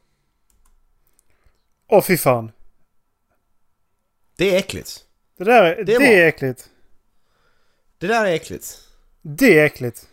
Åh 1.86 2.02
fy 2.02 2.16
fan. 2.16 2.52
Det 4.36 4.54
är 4.54 4.58
äckligt. 4.58 5.04
Det 5.36 5.44
där 5.44 5.62
är, 5.62 5.76
Det 5.76 5.84
det 5.84 5.92
är 5.92 6.00
är, 6.00 6.16
bra. 6.18 6.28
äckligt. 6.28 6.70
Det 7.98 8.06
där 8.06 8.24
är 8.26 8.32
äckligt. 8.32 8.88
Det 9.22 9.58
är 9.58 9.64
äckligt. 9.64 10.08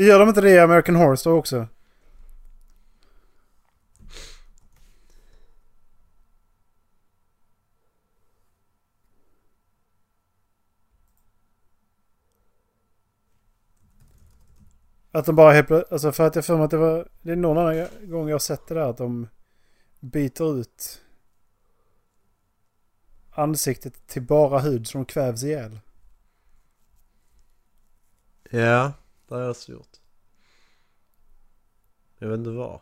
Gör 0.00 0.18
de 0.18 0.28
inte 0.28 0.40
det 0.40 0.50
i 0.50 0.58
American 0.58 0.96
Horror 0.96 1.16
Story 1.16 1.38
också? 1.38 1.66
Att 15.12 15.26
de 15.26 15.36
bara 15.36 15.52
helt 15.52 15.70
Alltså 15.70 16.12
för 16.12 16.26
att 16.26 16.34
jag 16.34 16.44
för 16.44 16.56
mig 16.56 16.64
att 16.64 16.70
det 16.70 16.76
var... 16.76 17.08
Det 17.22 17.32
är 17.32 17.36
någon 17.36 17.58
annan 17.58 17.86
gång 18.02 18.28
jag 18.28 18.34
har 18.34 18.38
sett 18.38 18.66
det 18.66 18.74
där 18.74 18.90
att 18.90 18.96
de 18.96 19.28
byter 20.00 20.60
ut 20.60 21.02
ansiktet 23.30 24.06
till 24.06 24.22
bara 24.22 24.58
hud 24.58 24.86
så 24.86 24.98
de 24.98 25.04
kvävs 25.04 25.42
ihjäl. 25.42 25.80
Ja, 28.50 28.92
det 29.28 29.34
har 29.34 29.42
jag 29.42 29.50
också 29.50 29.72
gjort. 29.72 29.96
Jag 32.18 32.28
vet 32.28 32.38
inte 32.38 32.50
vad. 32.50 32.80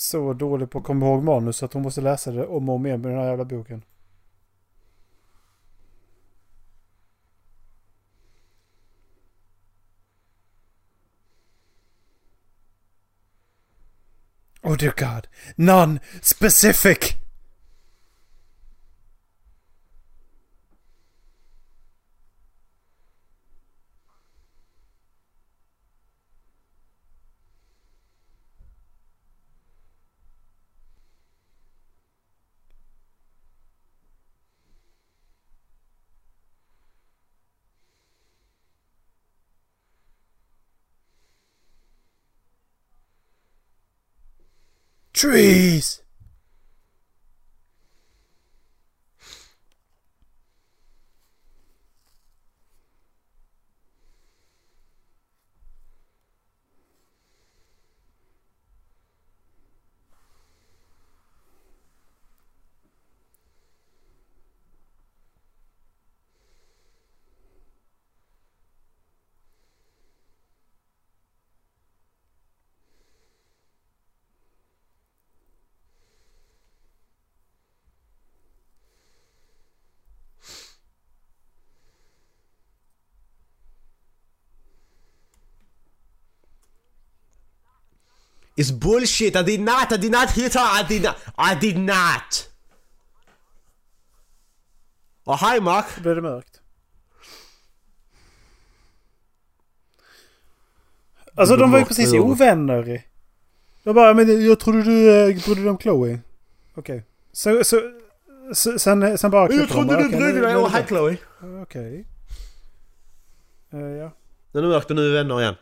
Så 0.00 0.32
dålig 0.32 0.70
på 0.70 0.78
att 0.78 0.84
komma 0.84 1.06
ihåg 1.06 1.22
manus 1.22 1.56
så 1.56 1.64
att 1.64 1.72
hon 1.72 1.82
måste 1.82 2.00
läsa 2.00 2.30
det 2.30 2.46
om 2.46 2.68
och 2.68 2.74
om 2.74 2.86
igen 2.86 3.00
med 3.00 3.10
den 3.10 3.18
här 3.18 3.28
jävla 3.28 3.44
boken. 3.44 3.82
Oh 14.62 14.76
dear 14.76 14.94
god. 14.96 15.26
Non-specific! 15.56 17.19
Trees! 45.20 46.00
It's 88.60 88.70
bullshit! 88.70 89.36
I 89.36 89.42
did 89.42 89.60
not! 89.60 89.90
I 89.92 89.96
did 89.96 90.12
not 90.12 90.30
hit 90.30 90.54
her! 90.54 90.60
I 90.60 90.82
did 90.88 91.02
not! 91.02 91.16
I 91.38 91.54
did 91.54 91.78
not! 91.78 92.48
Oh, 95.24 95.36
hi 95.36 95.60
Mark! 95.60 95.86
Då 95.96 96.02
blir 96.02 96.14
det 96.14 96.22
mörkt. 96.22 96.60
Alltså 101.34 101.56
de 101.56 101.70
var 101.70 101.78
ju 101.78 101.84
precis 101.84 102.12
ovänner. 102.12 103.02
De 103.82 103.94
bara, 103.94 104.14
men 104.14 104.46
jag 104.46 104.60
trodde 104.60 104.82
du 104.82 105.10
eh, 105.10 105.44
brydde 105.44 105.60
dig 105.60 105.70
om 105.70 105.78
Chloe. 105.78 106.20
Okej. 106.74 107.04
Så, 107.32 107.64
så, 107.64 107.80
så, 108.52 108.78
sen, 108.78 109.18
sen 109.18 109.30
bara... 109.30 109.52
Jag 109.52 109.68
trodde 109.68 110.02
du 110.02 110.08
brydde 110.08 110.40
dig 110.40 110.56
om 110.56 110.70
Chloe! 110.88 111.16
Okej. 111.62 112.04
Eh, 113.72 113.80
ja. 113.80 114.10
Nu 114.52 114.60
är 114.60 114.62
det 114.62 114.68
mörkt 114.68 114.90
och 114.90 114.96
nu 114.96 115.02
är 115.02 115.08
vi 115.08 115.14
vänner 115.14 115.40
igen. 115.40 115.54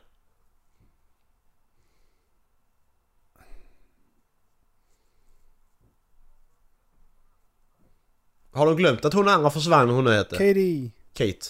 Har 8.50 8.66
de 8.66 8.76
glömt 8.76 9.04
att 9.04 9.12
hon 9.14 9.28
andra 9.28 9.50
försvann 9.50 9.90
hon 9.90 10.04
nu 10.04 10.12
heter? 10.12 10.36
Katie. 10.36 10.90
Kate. 11.12 11.46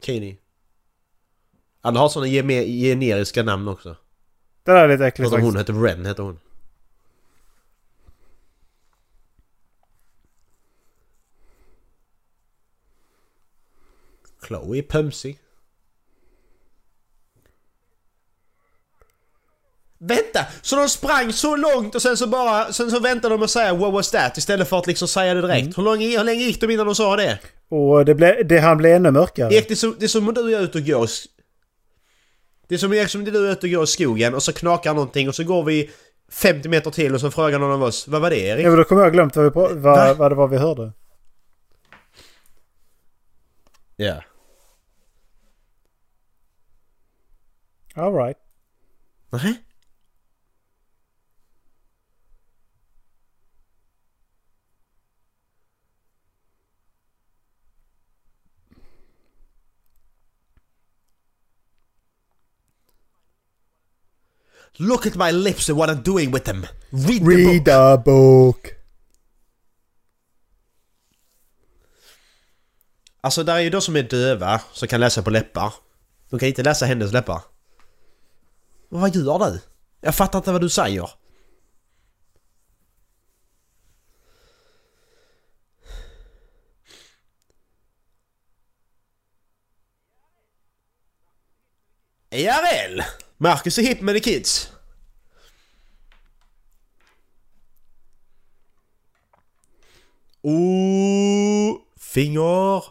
Katie. 0.00 0.36
Alla 1.80 2.00
har 2.00 2.08
såna 2.08 2.26
geme- 2.26 2.64
generiska 2.66 3.42
namn 3.42 3.68
också. 3.68 3.96
Det 4.62 4.72
där 4.72 4.84
är 4.84 4.88
lite 4.88 5.06
äckligt 5.06 5.30
Förutom 5.30 5.44
hon 5.44 5.52
faktiskt. 5.54 5.76
heter 5.78 5.82
Ren, 5.96 6.06
heter 6.06 6.22
hon. 6.22 6.38
Chloe 14.46 14.78
är 14.78 14.82
pömsig. 14.82 15.38
Vänta! 20.08 20.46
Så 20.62 20.76
de 20.76 20.88
sprang 20.88 21.32
så 21.32 21.56
långt 21.56 21.94
och 21.94 22.02
sen 22.02 22.16
så 22.16 22.26
bara... 22.26 22.72
Sen 22.72 22.90
så 22.90 23.00
väntade 23.00 23.34
de 23.34 23.42
och 23.42 23.50
säga 23.50 23.74
'What 23.74 23.92
was 23.92 24.10
that?' 24.10 24.38
istället 24.38 24.68
för 24.68 24.78
att 24.78 24.86
liksom 24.86 25.08
säga 25.08 25.34
det 25.34 25.40
direkt. 25.40 25.78
Hur, 25.78 25.82
lång, 25.82 26.00
hur 26.00 26.24
länge 26.24 26.42
gick 26.44 26.60
de 26.60 26.70
innan 26.70 26.86
de 26.86 26.94
sa 26.94 27.16
det? 27.16 27.38
Och 27.68 28.04
det, 28.04 28.14
ble, 28.14 28.42
det 28.42 28.58
han 28.58 28.76
blev 28.76 28.92
ännu 28.96 29.10
mörkare. 29.10 29.54
Erik, 29.54 29.68
det 29.68 29.74
är 29.74 29.76
som, 29.76 29.96
det 29.98 30.04
är 30.06 30.08
som 30.08 30.28
om 30.28 30.34
du 30.34 30.54
är 30.56 30.60
ute 30.60 30.78
och 30.78 30.84
går... 30.84 31.08
Det 32.68 32.74
är 32.74 32.78
som 32.78 32.92
Erik, 32.92 33.08
som 33.10 33.24
du 33.24 33.46
är 33.48 33.52
ute 33.52 33.66
och 33.66 33.72
går 33.72 33.84
i 33.84 33.86
skogen 33.86 34.34
och 34.34 34.42
så 34.42 34.52
knakar 34.52 34.94
någonting 34.94 35.28
och 35.28 35.34
så 35.34 35.44
går 35.44 35.64
vi 35.64 35.90
50 36.30 36.68
meter 36.68 36.90
till 36.90 37.14
och 37.14 37.20
så 37.20 37.30
frågar 37.30 37.58
någon 37.58 37.72
av 37.72 37.82
oss 37.82 38.08
Vad 38.08 38.22
var 38.22 38.30
det 38.30 38.38
Erik? 38.38 38.64
Ja, 38.64 38.68
men 38.68 38.78
då 38.78 38.84
kommer 38.84 39.02
jag 39.02 39.06
ha 39.06 39.12
glömt 39.12 39.36
vad, 39.36 39.44
vi, 39.44 39.50
pra- 39.50 39.74
Va? 39.80 39.96
vad, 40.06 40.16
vad 40.16 40.30
det 40.30 40.34
var 40.34 40.48
vi 40.48 40.56
hörde. 40.56 40.92
Ja. 43.96 44.22
Alright. 47.94 48.36
Nej. 49.30 49.54
Look 64.78 65.06
at 65.06 65.14
my 65.14 65.30
lips 65.30 65.68
and 65.68 65.78
what 65.78 65.88
I'm 65.88 66.02
doing 66.02 66.32
with 66.32 66.44
them. 66.44 66.66
Read, 66.90 67.20
the 67.20 67.64
book. 67.64 67.66
Read 67.66 68.04
book. 68.04 68.70
Alltså 73.20 73.42
där 73.44 73.54
är 73.54 73.60
ju 73.60 73.70
de 73.70 73.80
som 73.80 73.96
är 73.96 74.02
döva 74.02 74.60
som 74.72 74.88
kan 74.88 75.00
läsa 75.00 75.22
på 75.22 75.30
läppar. 75.30 75.74
De 76.30 76.38
kan 76.38 76.48
inte 76.48 76.62
läsa 76.62 76.86
hennes 76.86 77.12
läppar. 77.12 77.42
Men 78.88 79.00
vad 79.00 79.16
gör 79.16 79.38
du? 79.38 79.60
Jag 80.00 80.14
fattar 80.14 80.38
inte 80.38 80.52
vad 80.52 80.60
du 80.60 80.68
säger. 80.68 81.10
IRL! 92.30 93.02
Marcus 93.38 93.78
är 93.78 93.82
hip 93.82 94.00
med 94.00 94.14
the 94.14 94.20
kids. 94.20 94.72
Oh, 100.42 101.80
finger. 101.96 102.82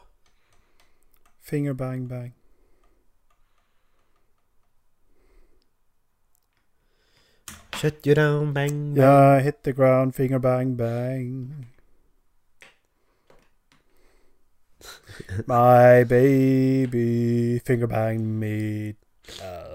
Finger 1.42 1.74
bang 1.74 2.08
bang. 2.08 2.34
Shut 7.76 8.08
you 8.08 8.16
down, 8.16 8.54
bang, 8.54 8.94
bang. 8.94 9.04
Yeah, 9.04 9.40
hit 9.40 9.64
the 9.64 9.74
ground, 9.74 10.16
finger 10.16 10.40
bang 10.40 10.76
bang. 10.76 11.68
My 15.48 16.04
baby 16.04 17.60
finger 17.60 17.88
bang 17.88 18.40
me 18.40 18.96
down. 19.38 19.73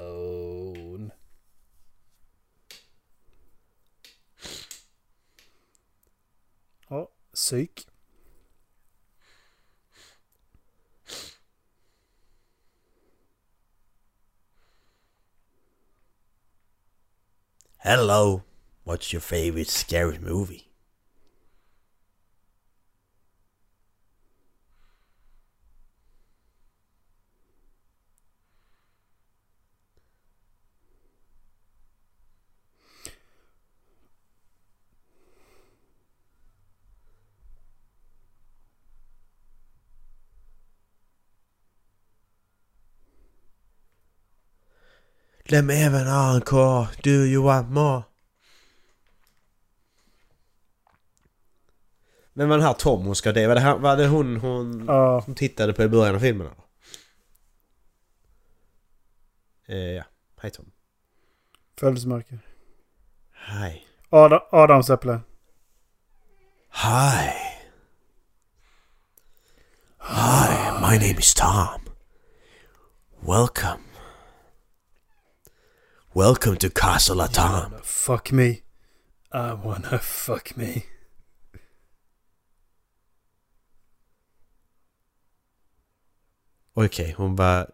Psyk. 7.38 7.86
Hello. 17.78 18.42
What's 18.82 19.12
your 19.12 19.20
favorite 19.20 19.68
scary 19.68 20.18
movie? 20.18 20.67
Let 45.50 45.64
me 45.64 45.74
have 45.76 45.94
an 45.94 46.06
encore. 46.06 46.88
Do 47.02 47.10
you 47.10 47.42
want 47.42 47.70
more? 47.70 48.02
Men 52.32 52.48
var 52.48 52.56
den 52.56 52.66
här 52.66 52.72
Tom 52.72 53.04
hon 53.04 53.16
ska 53.16 53.32
det? 53.32 53.46
Var 53.46 53.54
det, 53.54 53.60
här, 53.60 53.78
var 53.78 53.96
det 53.96 54.06
hon 54.06 54.36
hon 54.36 54.84
Ja, 54.86 55.22
som 55.22 55.34
tittade 55.34 55.72
på 55.72 55.82
i 55.82 55.88
början 55.88 56.14
av 56.14 56.20
filmen? 56.20 56.48
Eh, 59.66 59.76
ja. 59.76 60.04
Hej 60.40 60.50
Tom. 60.50 60.70
födelsemärke. 61.80 62.38
Hi. 63.48 63.82
Adam, 64.10 64.40
Adamsäpple. 64.50 65.20
Hi. 66.70 67.30
Hi, 69.98 70.70
my 70.80 70.98
name 70.98 71.18
is 71.18 71.34
Tom. 71.34 71.80
Welcome. 73.20 73.87
Welcome 76.14 76.56
to 76.58 76.70
Castle 76.70 77.20
of 77.20 77.32
Tom. 77.32 77.74
Fuck 77.82 78.32
me. 78.32 78.62
I 79.32 79.52
wanna 79.52 79.98
fuck 79.98 80.56
me. 80.56 80.84
Okej, 86.74 87.14
hon 87.16 87.36
bara... 87.36 87.66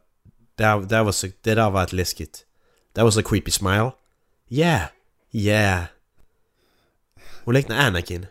That, 0.57 0.89
that 0.89 1.05
was 1.07 1.24
a, 1.24 1.28
det 1.43 1.55
där 1.55 1.70
var 1.70 1.82
ett 1.82 1.93
läskigt. 1.93 2.47
That 2.93 3.05
was 3.05 3.16
a 3.18 3.22
creepy 3.22 3.51
smile. 3.51 3.91
Yeah, 4.49 4.87
yeah. 5.30 5.85
Hon 7.45 7.55
liknar 7.55 7.76
Anakin. 7.87 8.26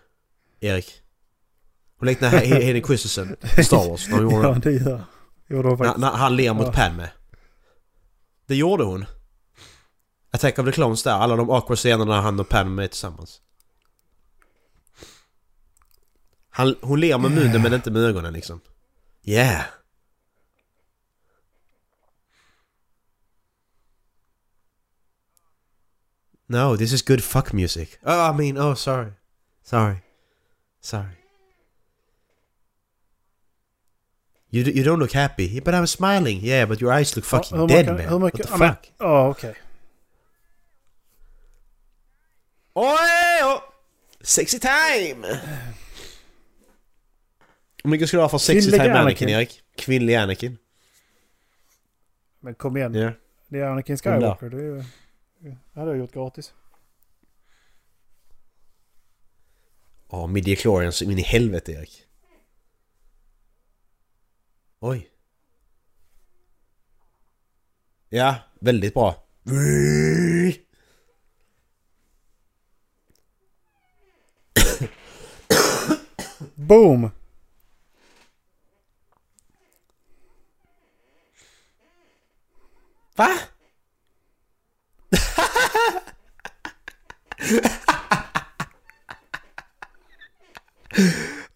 Erik. 0.59 1.01
Hon 1.99 2.07
liknar 2.07 2.29
Hay- 2.29 2.47
Hayden 2.63 2.83
Christensen 2.83 3.35
i 3.57 3.63
Star 3.63 3.89
Wars. 3.89 4.07
När, 4.09 4.17
hon 4.23 4.23
gjorde, 4.33 4.47
Ja, 4.47 4.53
det 4.53 4.71
gör 4.71 5.03
gjorde 5.47 5.67
hon 5.69 5.77
när, 5.77 5.85
faktiskt. 5.85 5.97
när 6.01 6.11
han 6.11 6.35
ler 6.35 6.53
mot 6.53 6.65
Ja. 6.65 6.71
Padme. 6.73 7.07
Det 8.45 8.55
gjorde 8.55 8.83
hon. 8.83 9.05
Attack 10.33 10.59
of 10.59 10.65
the 10.65 10.71
Clones 10.71 11.03
där. 11.03 11.11
Alla 11.11 11.35
de 11.35 11.49
awkward 11.49 11.77
scenerna 11.79 12.21
han 12.21 12.39
och 12.39 12.49
Padme 12.49 12.83
är 12.83 12.87
tillsammans. 12.87 13.41
Han, 16.49 16.75
hon 16.81 16.99
ler 16.99 17.17
med 17.17 17.31
munnen 17.31 17.61
men 17.61 17.73
inte 17.73 17.91
med 17.91 18.01
ögonen 18.01 18.33
liksom. 18.33 18.61
Yeah. 19.23 19.63
No, 26.49 26.75
this 26.75 26.93
is 26.93 27.01
good 27.01 27.23
fuck 27.23 27.53
music. 27.53 27.97
Oh, 28.05 28.29
I 28.29 28.31
mean, 28.33 28.57
oh, 28.57 28.73
sorry. 28.75 29.13
Sorry. 29.63 29.97
Sorry. 30.81 31.17
You, 34.51 34.63
you 34.63 34.83
don't 34.83 34.99
look 34.99 35.13
happy. 35.13 35.59
But 35.59 35.73
I'm 35.73 35.87
smiling. 35.87 36.39
Yeah, 36.41 36.65
but 36.65 36.79
your 36.81 36.91
eyes 36.91 37.15
look 37.15 37.25
fucking 37.25 37.57
hur 37.57 37.67
dead 37.67 37.85
man. 37.87 38.07
hur 38.09 38.19
mycket- 38.19 38.49
What 38.51 38.59
the 38.59 38.67
fuck? 38.67 38.91
Ja, 38.99 39.29
okej. 39.29 39.55
Oj, 42.73 43.43
oj. 43.43 43.61
Sexy 44.21 44.59
time! 44.59 45.27
Hur 47.83 47.89
mycket 47.89 48.07
ska 48.07 48.17
du 48.17 48.21
ha 48.23 48.29
för 48.29 48.37
sexy 48.37 48.61
Kvinnlig 48.61 48.79
time 48.81 48.93
Anakin, 48.93 49.01
Anakin. 49.07 49.29
Erik? 49.29 49.63
Kvinnlig 49.75 50.15
Anakin. 50.15 50.57
Men 52.39 52.55
kom 52.55 52.77
igen. 52.77 52.93
Ja. 52.93 53.11
Det 53.47 53.59
är 53.59 53.65
Anakin. 53.65 53.97
Skywalker. 53.97 54.49
Det, 54.49 54.57
är, 54.57 54.61
ju- 54.61 54.83
det 55.39 55.79
hade 55.79 55.91
jag 55.91 55.97
gjort 55.99 56.13
gratis. 56.13 56.53
Ja, 60.09 60.27
midi-chlorian 60.27 60.91
så 60.91 61.03
in 61.03 61.19
i 61.19 61.21
helvete 61.21 61.71
Erik. 61.71 62.03
Oj. 64.79 65.09
Ja, 68.09 68.35
väldigt 68.59 68.93
bra. 68.93 69.23
Boom! 76.73 77.11
Va? 83.15 83.29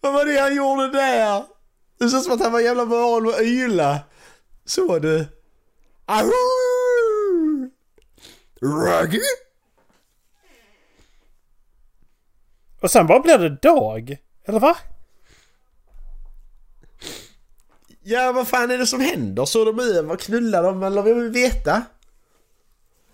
Vad 0.00 0.12
var 0.12 0.24
det 0.24 0.40
han 0.40 0.54
gjorde 0.54 0.90
där? 0.92 1.44
Det 1.98 2.08
såg 2.08 2.22
som 2.22 2.32
att 2.32 2.40
han 2.40 2.52
var 2.52 2.60
jävla 2.60 2.84
van 2.84 3.28
att 3.28 3.40
yla. 3.40 4.00
Så 4.64 4.98
du. 4.98 5.26
Raggy? 8.62 9.20
Och 12.80 12.90
sen 12.90 13.06
bara 13.06 13.20
blir 13.20 13.38
det 13.38 13.48
dag. 13.48 14.16
Eller 14.44 14.60
va? 14.60 14.76
Ja, 18.10 18.32
vad 18.32 18.48
fan 18.48 18.70
är 18.70 18.78
det 18.78 18.86
som 18.86 19.00
händer? 19.00 19.44
Såg 19.44 19.66
de 19.66 19.80
över? 19.80 20.16
Knullar 20.16 20.62
de? 20.62 20.82
Eller 20.82 21.02
vad 21.02 21.14
vill 21.14 21.30
vi 21.30 21.42
veta? 21.42 21.82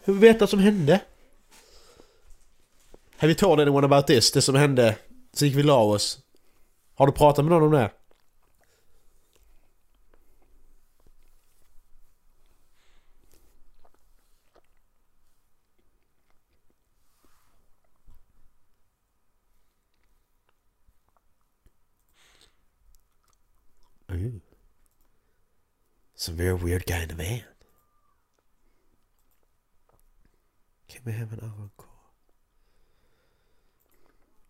Hur 0.04 0.12
vill 0.12 0.20
vi 0.20 0.28
veta 0.28 0.40
vad 0.40 0.48
som 0.48 0.58
hände? 0.58 1.00
Have 3.16 3.32
you 3.32 3.34
told 3.34 3.60
anyone 3.60 3.86
about 3.86 4.06
this? 4.06 4.32
Det 4.32 4.42
som 4.42 4.54
hände? 4.54 4.96
Sen 5.32 5.48
gick 5.48 5.56
vi 5.56 5.62
la 5.62 5.82
oss. 5.82 6.18
Har 6.94 7.06
du 7.06 7.12
pratat 7.12 7.44
med 7.44 7.52
någon 7.52 7.62
om 7.62 7.72
det? 7.72 7.90
Some 26.24 26.36
very 26.36 26.54
weird 26.54 26.86
kind 26.86 27.10
of 27.10 27.18
van. 27.18 27.42
Can 30.88 31.00
we 31.04 31.12
have 31.12 31.32
an 31.34 31.40
encore? 31.40 31.88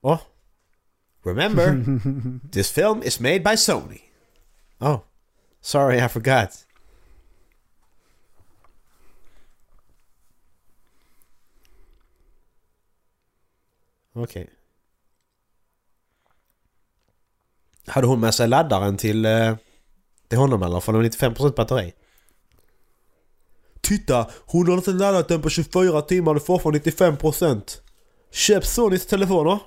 Oh. 0.04 0.26
Remember, 1.24 1.74
this 2.52 2.70
film 2.70 3.02
is 3.02 3.18
made 3.18 3.42
by 3.42 3.56
Sony. 3.56 4.02
Oh. 4.80 5.02
Sorry, 5.60 6.00
I 6.00 6.06
forgot. 6.06 6.64
Okej. 14.14 14.48
Hade 17.86 18.06
hon 18.06 18.20
med 18.20 18.34
sig 18.34 18.48
laddaren 18.48 18.96
till, 18.96 19.24
eh, 19.24 19.56
till 20.34 20.40
honom? 20.40 20.80
För 20.80 20.92
den 20.92 21.02
har 21.02 21.10
95% 21.10 21.54
batteri. 21.54 21.92
Titta! 23.80 24.30
Hon 24.46 24.68
har 24.68 24.74
inte 24.74 24.90
laddat 24.90 25.28
den 25.28 25.42
på 25.42 25.50
24 25.50 26.02
timmar, 26.02 26.38
får 26.38 26.58
från 26.58 26.74
95%. 26.74 27.80
Köp 28.30 28.66
Sonys 28.66 29.06
telefoner. 29.06 29.58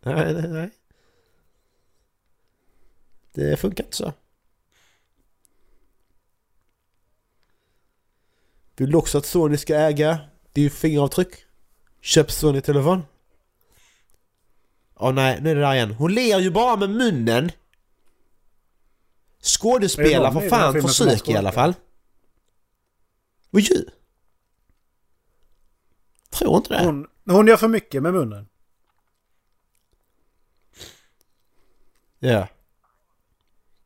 Nej, 0.00 0.34
nej, 0.34 0.48
nej. 0.48 0.70
Det 3.34 3.56
funkar 3.56 3.84
inte 3.84 3.96
så. 3.96 4.12
Vill 8.76 8.90
du 8.90 8.98
också 8.98 9.18
att 9.18 9.26
Sony 9.26 9.56
ska 9.56 9.74
äga 9.74 10.18
din 10.52 10.70
fingeravtryck? 10.70 11.34
Köp 12.00 12.30
Sony-telefon. 12.30 13.02
Åh 14.96 15.12
nej, 15.12 15.40
nu 15.40 15.50
är 15.50 15.54
det 15.54 15.60
där 15.60 15.74
igen. 15.74 15.94
Hon 15.94 16.14
ler 16.14 16.38
ju 16.38 16.50
bara 16.50 16.76
med 16.76 16.90
munnen. 16.90 17.50
Skådespela 19.42 20.32
för 20.32 20.48
fan, 20.48 20.82
försök 20.82 21.28
i 21.28 21.36
alla 21.36 21.52
fall. 21.52 21.74
Vad 23.50 23.62
gör 23.62 23.84
Tror 26.30 26.56
inte 26.56 26.74
det. 26.74 26.84
Hon, 26.84 27.06
hon 27.26 27.46
gör 27.46 27.56
för 27.56 27.68
mycket 27.68 28.02
med 28.02 28.12
munnen. 28.12 28.46
Ja. 32.18 32.48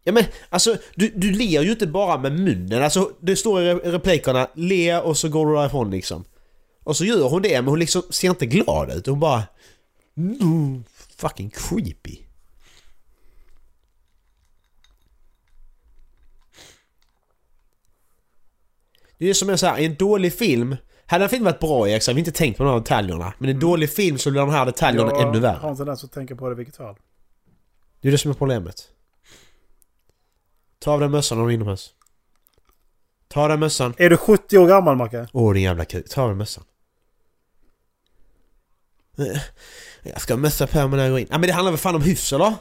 Ja 0.04 0.12
men 0.12 0.24
alltså, 0.48 0.76
du, 0.94 1.08
du 1.08 1.30
ler 1.32 1.62
ju 1.62 1.70
inte 1.70 1.86
bara 1.86 2.18
med 2.18 2.40
munnen. 2.40 2.82
Alltså 2.82 3.12
det 3.20 3.36
står 3.36 3.62
i 3.62 3.74
re- 3.74 3.90
replikerna 3.90 4.48
le 4.54 4.98
och 4.98 5.16
så 5.18 5.28
går 5.28 5.46
du 5.46 5.54
därifrån 5.54 5.90
liksom. 5.90 6.24
Och 6.84 6.96
så 6.96 7.04
gör 7.04 7.28
hon 7.28 7.42
det 7.42 7.62
men 7.62 7.68
hon 7.68 7.78
liksom 7.78 8.02
ser 8.10 8.30
inte 8.30 8.46
glad 8.46 8.92
ut. 8.92 9.06
Hon 9.06 9.20
bara... 9.20 9.42
Mm, 10.16 10.84
fucking 11.16 11.50
creepy. 11.50 12.18
Det 19.22 19.30
är 19.30 19.34
som 19.34 19.48
jag 19.48 19.58
säger, 19.58 19.78
i 19.78 19.84
en 19.84 19.94
dålig 19.94 20.32
film... 20.32 20.76
Hade 21.06 21.24
en 21.24 21.30
film 21.30 21.44
varit 21.44 21.60
bra 21.60 21.88
Erik 21.88 22.02
så 22.02 22.10
hade 22.10 22.14
vi 22.14 22.20
inte 22.20 22.32
tänkt 22.32 22.56
på 22.56 22.62
de 22.62 22.70
här 22.70 22.78
detaljerna. 22.78 23.34
Men 23.38 23.48
i 23.48 23.52
en 23.52 23.60
dålig 23.60 23.90
film 23.90 24.18
så 24.18 24.30
blir 24.30 24.40
de 24.40 24.50
här 24.50 24.66
detaljerna 24.66 25.10
Jag 25.10 25.28
ännu 25.28 25.40
värre. 25.40 25.56
har 25.56 25.70
en 25.70 25.76
tendens 25.76 26.04
att 26.04 26.12
tänka 26.12 26.36
på 26.36 26.48
det 26.48 26.52
i 26.52 26.56
vilket 26.56 26.76
fall. 26.76 26.96
Det 28.00 28.08
är 28.08 28.12
det 28.12 28.18
som 28.18 28.30
är 28.30 28.34
problemet. 28.34 28.88
Ta 30.78 30.92
av 30.92 31.00
dig 31.00 31.08
mössan 31.08 31.38
om 31.38 31.44
du 31.46 31.52
är 31.52 31.54
inomhus. 31.54 31.94
Ta 33.28 33.42
av 33.42 33.48
dig 33.48 33.58
mössan. 33.58 33.94
Är 33.96 34.10
du 34.10 34.16
70 34.16 34.58
år 34.58 34.66
gammal 34.66 34.96
Macke? 34.96 35.28
Åh 35.32 35.54
din 35.54 35.62
jävla 35.62 35.84
kuk. 35.84 36.08
Ta 36.08 36.22
av 36.22 36.28
dig 36.28 36.36
mössan. 36.36 36.64
Jag 40.02 40.20
ska 40.20 40.34
ha 40.34 40.38
mössa 40.38 40.66
på 40.66 40.88
mig 40.88 40.96
när 40.96 41.04
jag 41.04 41.10
går 41.10 41.20
in. 41.20 41.26
Ja 41.30 41.38
men 41.38 41.46
det 41.46 41.52
handlar 41.52 41.72
väl 41.72 41.78
fan 41.78 41.94
om 41.94 42.02
hyfs 42.02 42.32
eller? 42.32 42.54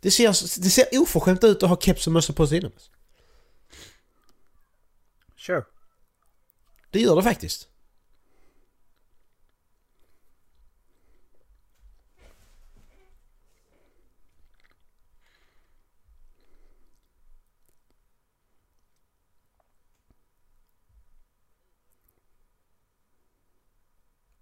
Det 0.00 0.10
ser, 0.10 0.28
det 0.62 0.70
ser 0.70 0.86
oförskämt 0.92 1.44
ut 1.44 1.62
att 1.62 1.68
ha 1.68 1.80
keps 1.80 2.06
och 2.06 2.12
mössa 2.12 2.32
på 2.32 2.46
sig 2.46 2.58
inomhus. 2.58 2.90
Sure. 5.36 5.64
Det 6.90 7.00
gör 7.00 7.16
det 7.16 7.22
faktiskt. 7.22 7.68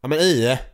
Ja 0.01 0.09
men 0.09 0.19
Ie. 0.19 0.74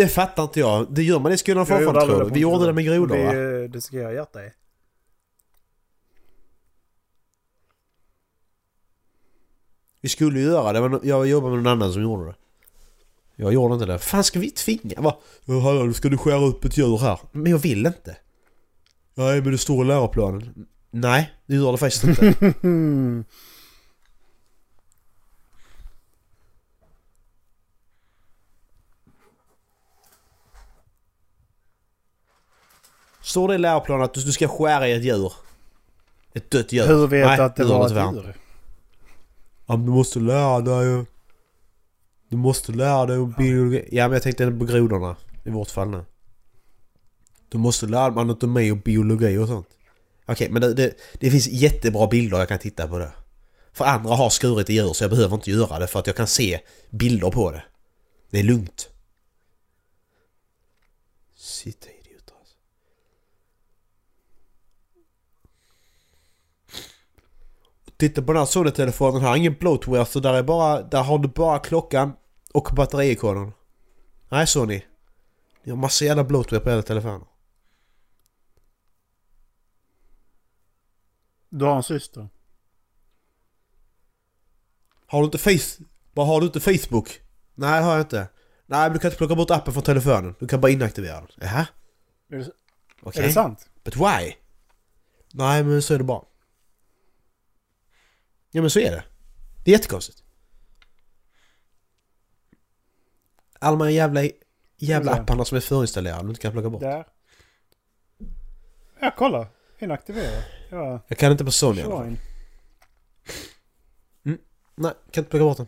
Det 0.00 0.08
fattar 0.08 0.42
inte 0.42 0.60
jag. 0.60 0.86
Det 0.90 1.02
gör 1.02 1.18
man 1.18 1.32
i 1.32 1.38
skolan 1.38 1.66
fortfarande 1.66 2.00
tror 2.00 2.22
jag. 2.22 2.34
Vi 2.34 2.40
gjorde 2.40 2.66
det 2.66 2.72
med 2.72 2.84
grodor 2.84 3.24
va? 3.24 3.32
Det, 3.32 3.68
det 3.68 3.80
ska 3.80 3.96
jag 3.96 4.14
hjärta 4.14 4.44
i. 4.44 4.50
Vi 10.00 10.08
skulle 10.08 10.40
ju 10.40 10.46
göra 10.46 10.72
det 10.72 10.88
men 10.88 11.00
jag 11.02 11.26
jobbade 11.26 11.54
med 11.54 11.64
någon 11.64 11.72
annan 11.72 11.92
som 11.92 12.02
gjorde 12.02 12.26
det. 12.26 12.34
Jag 13.36 13.52
gjorde 13.52 13.74
inte 13.74 13.86
det. 13.86 13.98
fan 13.98 14.24
ska 14.24 14.40
vi 14.40 14.50
tvinga? 14.50 15.00
Va? 15.00 15.18
Jaha, 15.44 15.92
ska 15.92 16.08
du 16.08 16.18
skära 16.18 16.44
upp 16.44 16.64
ett 16.64 16.78
djur 16.78 16.98
här? 16.98 17.18
Men 17.32 17.52
jag 17.52 17.58
vill 17.58 17.86
inte. 17.86 18.16
Nej 19.14 19.42
men 19.42 19.52
det 19.52 19.58
står 19.58 19.84
i 19.84 19.88
läroplanen. 19.88 20.66
Nej, 20.90 21.32
det 21.46 21.54
gör 21.54 21.72
det 21.72 21.78
faktiskt 21.78 22.04
inte. 22.04 22.34
Står 33.30 33.48
det 33.48 33.54
i 33.54 33.58
läroplanen 33.58 34.04
att 34.04 34.14
du 34.14 34.32
ska 34.32 34.48
skära 34.48 34.88
i 34.88 34.92
ett 34.92 35.04
djur? 35.04 35.32
Ett 36.34 36.50
dött 36.50 36.72
djur? 36.72 36.86
Hur 36.86 37.06
vet 37.06 37.26
Nej, 37.26 37.36
du 37.36 37.42
att 37.42 37.56
det 37.56 37.64
var 37.64 37.86
ett 37.86 38.14
djur? 38.14 38.34
Ja 39.66 39.76
men 39.76 39.86
du 39.86 39.92
måste 39.92 40.18
lära 40.18 40.60
dig 40.60 41.04
Du 42.28 42.36
måste 42.36 42.72
lära 42.72 43.06
dig 43.06 43.18
om 43.18 43.34
biologi. 43.38 43.88
Ja 43.92 44.08
men 44.08 44.12
jag 44.12 44.22
tänkte 44.22 44.50
på 44.50 44.64
grodorna. 44.64 45.16
I 45.44 45.50
vårt 45.50 45.70
fall 45.70 45.88
nu. 45.88 46.04
Du 47.48 47.58
måste 47.58 47.86
lära 47.86 48.10
dig 48.10 48.20
anatomi 48.20 48.70
och 48.70 48.76
biologi 48.76 49.38
och 49.38 49.48
sånt. 49.48 49.68
Okej, 50.26 50.50
men 50.50 50.62
det, 50.62 50.74
det, 50.74 50.94
det 51.20 51.30
finns 51.30 51.48
jättebra 51.48 52.06
bilder 52.06 52.38
jag 52.38 52.48
kan 52.48 52.58
titta 52.58 52.88
på 52.88 52.98
det. 52.98 53.12
För 53.72 53.84
andra 53.84 54.14
har 54.14 54.30
skurit 54.30 54.70
i 54.70 54.74
djur 54.74 54.92
så 54.92 55.04
jag 55.04 55.10
behöver 55.10 55.34
inte 55.34 55.50
göra 55.50 55.78
det 55.78 55.86
för 55.86 55.98
att 55.98 56.06
jag 56.06 56.16
kan 56.16 56.26
se 56.26 56.60
bilder 56.90 57.30
på 57.30 57.50
det. 57.50 57.62
Det 58.30 58.38
är 58.38 58.42
lugnt. 58.42 58.88
Sitta 61.36 61.86
idioter 61.88 62.34
alltså. 62.40 62.54
Titta 68.00 68.22
på 68.22 68.32
den 68.32 68.40
här 68.40 68.46
Sony-telefonen 68.46 69.22
här, 69.22 69.36
ingen 69.36 69.54
bloatware 69.54 70.06
så 70.06 70.20
där 70.20 70.34
är 70.34 70.42
bara, 70.42 70.82
där 70.82 71.02
har 71.02 71.18
du 71.18 71.28
bara 71.28 71.58
klockan 71.58 72.12
och 72.52 72.68
batterikoden. 72.76 73.52
Nej 74.28 74.46
Sony. 74.46 74.82
Ni 75.64 75.70
har 75.70 75.76
massa 75.76 76.04
jävla 76.04 76.24
bloatware 76.24 76.60
på 76.60 76.70
era 76.70 76.82
telefoner. 76.82 77.26
Du 81.48 81.64
har 81.64 81.76
en 81.76 81.82
syster. 81.82 82.28
Har 85.06 85.18
du 85.18 85.24
inte 85.24 85.38
face... 85.38 85.84
Har 86.14 86.40
du 86.40 86.46
inte 86.46 86.60
Facebook? 86.60 87.20
Nej, 87.54 87.82
har 87.82 87.92
jag 87.92 88.00
inte. 88.00 88.28
Nej, 88.66 88.80
men 88.80 88.92
du 88.92 88.98
kan 88.98 89.08
inte 89.08 89.18
plocka 89.18 89.34
bort 89.34 89.50
appen 89.50 89.72
från 89.72 89.82
telefonen. 89.82 90.34
Du 90.38 90.46
kan 90.46 90.60
bara 90.60 90.72
inaktivera 90.72 91.20
den. 91.20 91.28
Jaha? 91.40 91.66
Är 92.30 92.36
det, 92.36 92.50
Okej. 93.02 93.22
är 93.22 93.26
det 93.26 93.32
sant? 93.32 93.68
But 93.84 93.96
why? 93.96 94.34
Nej, 95.32 95.64
men 95.64 95.82
så 95.82 95.94
är 95.94 95.98
det 95.98 96.04
bara. 96.04 96.29
Ja, 98.50 98.60
men 98.60 98.70
så 98.70 98.78
är 98.80 98.90
det. 98.90 99.04
Det 99.64 99.70
är 99.70 99.72
jättekonstigt. 99.72 100.22
Alla 103.58 103.76
de 103.78 103.84
här 103.84 103.90
jävla, 103.90 104.20
jävla 104.76 105.14
se. 105.14 105.20
apparna 105.20 105.44
som 105.44 105.56
är 105.56 105.60
förinstallerade 105.60 106.22
du 106.22 106.28
inte 106.28 106.40
kan 106.40 106.52
plocka 106.52 106.70
bort. 106.70 106.80
Där. 106.80 107.06
Ja, 109.00 109.14
kolla. 109.18 109.48
Inaktivera. 109.78 110.42
Ja, 110.70 111.00
Jag 111.08 111.18
kan 111.18 111.32
inte 111.32 111.44
på 111.44 111.52
Sony 111.52 111.82
join. 111.82 112.18
Nej, 114.74 114.92
kan 115.10 115.22
inte 115.24 115.30
plocka 115.30 115.44
bort 115.44 115.56
den. 115.56 115.66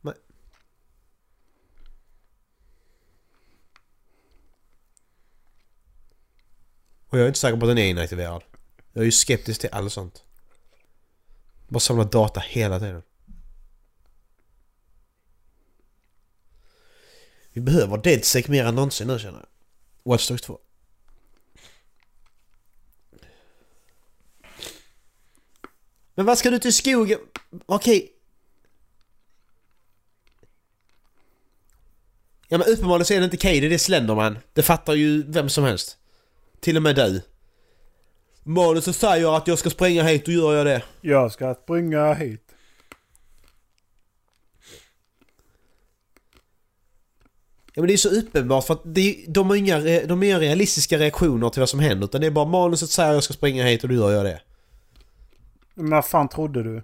Nej. 0.00 0.14
Och 7.08 7.18
jag 7.18 7.24
är 7.24 7.28
inte 7.28 7.38
säker 7.38 7.56
på 7.56 7.64
att 7.66 7.70
den 7.70 7.78
är 7.78 7.90
inaktiverad. 7.90 8.42
Jag 8.92 9.00
är 9.00 9.04
ju 9.04 9.12
skeptisk 9.12 9.60
till 9.60 9.70
allt 9.72 9.92
sånt. 9.92 10.25
Bara 11.68 11.80
samla 11.80 12.04
data 12.04 12.40
hela 12.40 12.78
tiden. 12.78 13.02
Vi 17.52 17.60
behöver 17.60 17.98
DeadSec 17.98 18.48
mer 18.48 18.64
än 18.64 18.74
någonsin 18.74 19.06
nu 19.06 19.18
känner 19.18 19.38
jag. 19.38 19.48
Watch 20.02 20.28
Dogs 20.28 20.42
2. 20.42 20.58
Men 26.14 26.26
vad 26.26 26.38
ska 26.38 26.50
du 26.50 26.58
till 26.58 26.74
skogen? 26.74 27.18
Okej. 27.66 28.12
Ja 32.48 32.58
men 32.58 32.66
uppenbarligen 32.66 33.06
så 33.06 33.14
är 33.14 33.18
det 33.18 33.24
inte 33.24 33.36
Katie, 33.36 33.68
det 33.68 33.74
är 33.74 33.78
Slenderman. 33.78 34.38
Det 34.52 34.62
fattar 34.62 34.94
ju 34.94 35.22
vem 35.22 35.48
som 35.48 35.64
helst. 35.64 35.98
Till 36.60 36.76
och 36.76 36.82
med 36.82 36.96
du. 36.96 37.22
Manuset 38.48 38.96
säger 38.96 39.36
att 39.36 39.46
jag 39.46 39.58
ska 39.58 39.70
springa 39.70 40.02
hit, 40.02 40.26
då 40.26 40.32
gör 40.32 40.54
jag 40.54 40.66
det. 40.66 40.82
Jag 41.00 41.32
ska 41.32 41.54
springa 41.54 42.14
hit. 42.14 42.54
Ja 47.74 47.82
men 47.82 47.86
det 47.86 47.92
är 47.92 47.96
så 47.96 48.08
uppenbart 48.08 48.64
för 48.64 48.74
att 48.74 48.80
det, 48.84 49.24
de, 49.28 49.48
har 49.48 49.56
inga, 49.56 49.78
de 49.80 50.18
har 50.18 50.24
inga 50.24 50.40
realistiska 50.40 50.98
reaktioner 50.98 51.50
till 51.50 51.60
vad 51.60 51.68
som 51.68 51.80
händer 51.80 52.04
utan 52.04 52.20
det 52.20 52.26
är 52.26 52.30
bara 52.30 52.44
manuset 52.44 52.90
säger 52.90 53.10
att 53.10 53.14
jag 53.14 53.24
ska 53.24 53.34
springa 53.34 53.64
hit 53.64 53.82
och 53.82 53.88
då 53.88 53.94
gör 53.94 54.12
jag 54.12 54.24
det. 54.24 54.40
Men 55.74 55.90
vad 55.90 56.06
fan 56.06 56.28
trodde 56.28 56.62
du? 56.62 56.82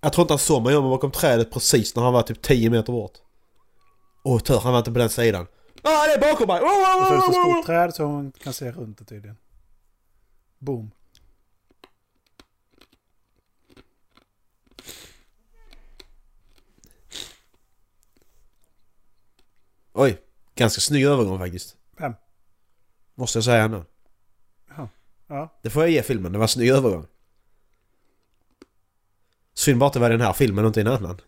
Jag 0.00 0.12
tror 0.12 0.22
inte 0.22 0.32
han 0.32 0.38
såg 0.38 0.62
mig 0.62 0.72
gömma 0.72 0.88
bakom 0.88 1.10
trädet 1.10 1.50
precis 1.50 1.96
när 1.96 2.02
han 2.02 2.12
var 2.12 2.22
typ 2.22 2.42
10 2.42 2.70
meter 2.70 2.92
bort. 2.92 3.18
Åh 4.22 4.40
tur, 4.40 4.58
han 4.58 4.72
var 4.72 4.78
inte 4.78 4.92
på 4.92 4.98
den 4.98 5.10
sidan. 5.10 5.46
Ah, 5.82 6.06
det 6.06 6.12
är 6.12 6.20
bakom 6.20 6.46
mig! 6.46 6.60
Och 6.60 6.68
så 6.68 7.12
är 7.12 7.16
det 7.16 7.22
så 7.22 7.32
stort 7.32 7.66
träd 7.66 7.94
så 7.94 8.04
hon 8.04 8.32
kan 8.32 8.52
se 8.52 8.70
runt 8.72 8.98
det 8.98 9.04
tydligen. 9.04 9.36
Boom. 10.58 10.90
Oj, 19.92 20.18
ganska 20.54 20.80
snygg 20.80 21.04
övergång 21.04 21.38
faktiskt. 21.38 21.76
Vem? 21.96 22.14
Måste 23.14 23.38
jag 23.38 23.44
säga 23.44 23.68
nu. 23.68 23.84
Ja. 24.76 24.88
Ja. 25.26 25.58
Det 25.62 25.70
får 25.70 25.82
jag 25.82 25.90
ge 25.90 26.02
filmen, 26.02 26.32
det 26.32 26.38
var 26.38 26.44
en 26.44 26.48
snygg 26.48 26.70
övergång. 26.70 27.06
Synd 29.68 29.78
bara 29.78 29.86
att 29.86 29.92
det 29.92 30.00
var 30.00 30.10
den 30.10 30.20
här 30.20 30.32
filmen 30.32 30.64
och 30.64 30.68
inte 30.68 30.80
en 30.80 30.86
annan. 30.86 31.20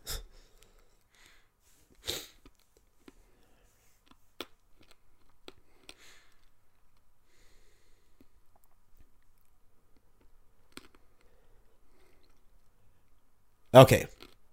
Okej. 13.70 14.06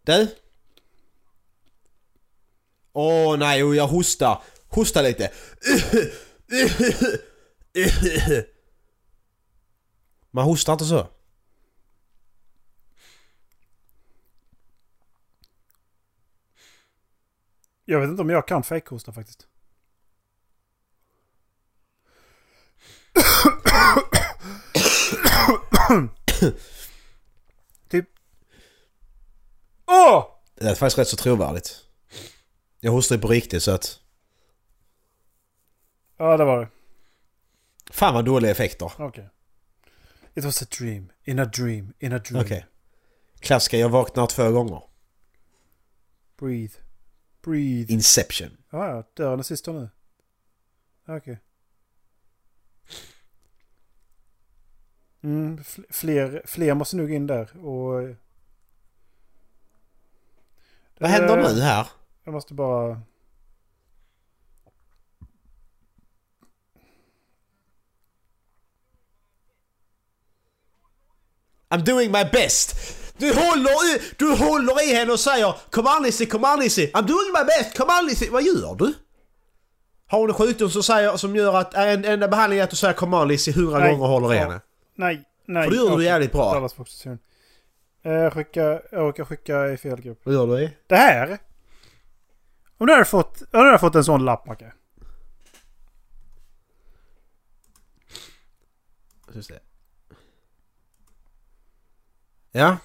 Du? 0.04 0.28
Åh 2.94 3.38
nej, 3.38 3.64
och 3.64 3.76
jag 3.76 3.88
hostar. 3.88 4.42
Hosta 4.68 5.02
lite. 5.02 5.32
Man 10.32 10.46
hostar 10.46 10.74
inte 10.74 10.86
så. 10.86 11.08
Jag 17.90 18.00
vet 18.00 18.10
inte 18.10 18.22
om 18.22 18.30
jag 18.30 18.48
kan 18.48 18.64
fejkhosta 18.64 19.14
faktiskt. 19.14 19.48
typ... 27.90 28.06
Åh! 29.86 30.26
Det 30.56 30.70
är 30.70 30.76
faktiskt 30.76 30.98
rätt 30.98 31.08
så 31.08 31.18
trovärdigt. 31.18 31.86
Jag 32.80 32.92
hostar 32.92 33.16
ju 33.16 33.22
på 33.22 33.28
riktigt 33.28 33.64
så 33.64 33.72
att... 33.72 34.00
Ja, 36.18 36.38
det 36.38 36.46
var 36.46 36.60
det. 36.60 36.68
Fan 37.92 38.14
vad 38.14 38.26
dåliga 38.26 38.52
effekter. 38.52 38.92
Okej. 38.98 39.30
It 40.36 40.44
was 40.44 40.62
a 40.62 40.66
dream. 40.80 41.12
In 41.24 41.40
a 41.40 41.46
dream. 41.46 41.94
In 42.00 42.14
a 42.14 42.20
dream. 42.20 42.46
Okej. 42.46 42.66
Klassiska, 43.40 43.78
jag 43.78 43.90
vaknar 43.90 44.28
två 44.28 44.52
gånger. 44.52 44.84
Breathe. 46.40 46.87
Breathe. 47.52 47.90
Inception. 47.94 48.58
Ja, 48.70 48.88
ja. 48.88 49.04
Dörren 49.14 49.40
är 49.40 49.44
sista 49.44 49.72
nu. 49.72 49.90
Okej. 51.08 51.40
Mm, 55.22 55.58
fl- 55.58 55.86
fler, 55.90 56.42
fler 56.46 56.74
måste 56.74 56.96
nog 56.98 57.12
in 57.12 57.28
där 57.28 57.66
och... 57.66 58.16
Vad 61.00 61.10
händer 61.10 61.38
Eh, 61.38 61.54
nu 61.56 61.62
här? 61.62 61.88
Jag 62.24 62.34
måste 62.34 62.54
bara... 62.54 63.02
I'm 71.70 71.84
doing 71.84 72.12
my 72.12 72.24
best! 72.24 72.76
Du 73.18 73.34
håller 73.34 73.96
i, 73.96 74.02
du 74.18 74.32
håller 74.32 74.90
i 74.90 74.96
henne 74.96 75.12
och 75.12 75.20
säger 75.20 75.56
Kom 75.72 75.86
on 75.86 76.04
Lizzie, 76.04 76.28
kom 76.28 76.44
on 76.44 76.60
Lizzie! 76.60 76.92
I'm 76.92 77.02
doing 77.02 77.32
my 77.34 77.44
best, 77.46 77.78
kom 77.78 77.90
on 77.90 78.06
Lizzie! 78.08 78.30
Vad 78.30 78.44
gör 78.44 78.76
du? 78.76 78.94
Har 80.08 80.20
hon 80.20 80.30
en 80.30 80.36
sjukdom 80.36 80.70
som, 80.70 80.84
säger, 80.84 81.18
som 81.18 81.36
gör 81.36 81.56
att 81.56 81.74
en 81.74 82.06
enda 82.06 82.28
behandling 82.28 82.60
är 82.60 82.64
att 82.64 82.70
du 82.70 82.76
säger 82.76 82.94
Kom 82.94 83.14
on 83.14 83.28
Lizzie 83.28 83.54
hundra 83.54 83.80
gånger 83.80 84.02
och 84.04 84.10
håller 84.10 84.34
i 84.34 84.38
ja. 84.38 84.44
henne? 84.44 84.62
Nej, 84.96 85.24
nej. 85.46 85.64
För 85.64 85.72
det 85.72 85.78
gör 85.78 85.98
du 85.98 86.04
jävligt 86.04 86.32
bra. 86.32 86.70
Soon. 86.86 87.20
Eh, 88.04 88.32
skicka... 88.32 88.62
Jag 88.62 88.82
råkar 88.92 89.26
skicka 89.26 89.68
i 89.68 89.78
fel 89.78 90.02
grupp. 90.02 90.20
Vad 90.24 90.36
gör 90.36 90.48
du 90.48 90.64
i? 90.64 90.78
Det 90.88 90.96
här! 90.96 91.38
Om 92.78 92.88
du 92.88 92.94
hade 92.94 93.06
fått, 93.06 93.42
om 93.42 93.48
du 93.52 93.66
hade 93.66 93.80
fått 93.80 93.96
en 93.96 94.04
sån 94.04 94.26
lapp, 94.26 94.46
Macke. 94.46 94.74
Just 99.34 99.50
det. 99.50 99.60
Ja. 102.52 102.78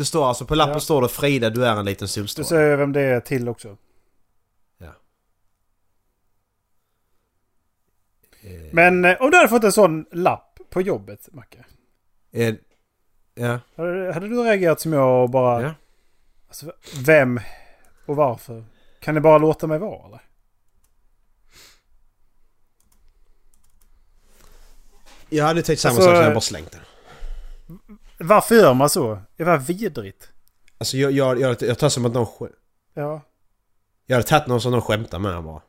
Det 0.00 0.04
står 0.04 0.28
alltså 0.28 0.46
på 0.46 0.54
lappen 0.54 0.72
Ja. 0.74 0.80
står 0.80 1.02
det 1.02 1.08
Frida 1.08 1.50
du 1.50 1.66
är 1.66 1.76
en 1.76 1.84
liten 1.84 2.04
Du 2.04 2.08
solstråle. 2.08 2.46
säger 2.48 2.76
vem 2.76 2.92
det 2.92 3.00
är 3.00 3.20
till 3.20 3.48
också. 3.48 3.76
Ja. 4.78 4.92
Men 8.72 9.04
eh, 9.04 9.16
om 9.22 9.30
du 9.30 9.36
hade 9.36 9.48
fått 9.48 9.64
en 9.64 9.72
sån 9.72 10.06
lapp 10.12 10.58
på 10.70 10.80
jobbet, 10.82 11.28
Macke. 11.32 11.64
Eh, 12.32 12.54
Ja. 13.34 13.58
Hade, 13.76 14.12
hade 14.14 14.28
du 14.28 14.42
reagerat 14.42 14.80
som 14.80 14.92
jag 14.92 15.22
och 15.22 15.30
bara... 15.30 15.62
Ja. 15.62 15.74
Alltså, 16.48 16.72
vem 17.00 17.40
och 18.06 18.16
varför? 18.16 18.64
Kan 19.00 19.14
ni 19.14 19.20
bara 19.20 19.38
låta 19.38 19.66
mig 19.66 19.78
vara 19.78 20.06
eller? 20.06 20.20
Jag 25.28 25.44
hade 25.44 25.62
tänkt 25.62 25.78
samma 25.80 25.90
Alltså, 25.94 26.08
sak 26.10 26.16
så 26.16 26.22
jag 26.22 26.32
bara 26.34 26.40
slängt 26.40 26.70
den. 26.72 26.80
Varför 28.24 28.54
gör 28.54 28.74
man 28.74 28.90
så? 28.90 29.22
Det 29.36 29.44
var 29.44 29.58
vidrigt. 29.58 30.28
Alltså 30.78 30.96
jag, 30.96 31.12
jag, 31.12 31.40
jag, 31.40 31.62
jag 31.62 31.78
tar 31.78 31.88
som 31.88 32.04
att 32.06 32.12
någon... 32.12 32.26
sk- 32.26 32.52
Ja. 32.94 33.20
Jag 34.06 34.16
hade 34.16 34.28
tagit 34.28 34.46
någon 34.46 34.60
som 34.60 34.72
de 34.72 34.82
skämtar 34.82 35.18
med 35.18 35.44
bara. 35.44 35.62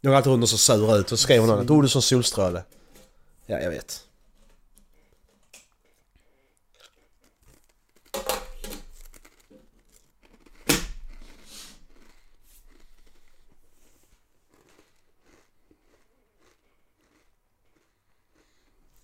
Jag 0.00 0.10
går 0.10 0.16
alltid 0.16 0.32
runt 0.32 0.42
och 0.42 0.48
så 0.48 0.58
sur 0.58 0.96
ut 0.98 1.12
och 1.12 1.18
skriver 1.18 1.46
någon 1.46 1.58
att 1.60 1.70
oh 1.70 1.78
du 1.80 1.84
är 1.84 1.88
som 1.88 2.02
solstråle. 2.02 2.64
Ja, 3.46 3.60
jag 3.60 3.70
vet. 3.70 4.06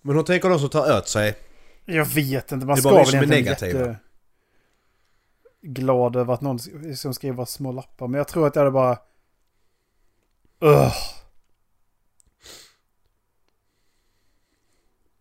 Men 0.09 0.15
hon 0.15 0.25
tänker 0.25 0.49
de 0.49 0.59
som 0.59 0.69
tar 0.69 0.97
åt 0.97 1.07
sig. 1.07 1.35
Jag 1.85 2.05
vet 2.05 2.51
inte. 2.51 2.65
Man 2.65 2.75
Det 2.75 2.81
ska 2.81 2.89
väl 2.89 2.99
egentligen 2.99 3.29
negativa. 3.29 3.79
jätte... 3.79 3.97
glad 5.61 6.15
över 6.15 6.33
att 6.33 6.41
någon 6.41 6.59
som 6.95 7.13
skriver 7.13 7.45
små 7.45 7.71
lappar. 7.71 8.07
Men 8.07 8.17
jag 8.17 8.27
tror 8.27 8.47
att 8.47 8.55
jag 8.55 8.61
hade 8.61 8.71
bara... 8.71 8.97
Ugh. 10.61 10.93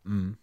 Mm. 0.07 0.37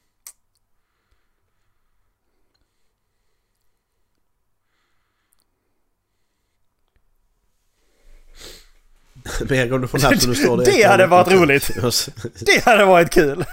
Mer 9.49 9.73
om 9.73 9.81
du 9.81 9.88
får 9.88 9.99
napp 9.99 10.19
du 10.19 10.35
står 10.35 10.57
där. 10.57 10.65
Det 10.65 10.84
hade 10.84 11.07
varit 11.07 11.31
roligt. 11.31 11.72
Det 12.45 12.65
hade 12.65 12.85
varit 12.85 13.09
kul. 13.09 13.45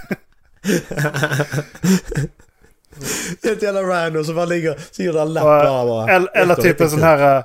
Helt 3.45 3.63
jävla 3.63 3.83
random 3.83 4.25
så 4.25 4.35
bara 4.35 4.45
ligger, 4.47 4.81
så 4.91 5.03
gör 5.03 5.23
en 5.23 5.33
lapp 5.33 5.45
bara. 5.45 5.85
bara. 5.87 6.13
Eller, 6.13 6.37
eller 6.37 6.55
typ 6.55 6.81
en 6.81 6.91
sån 6.91 7.03
här... 7.03 7.37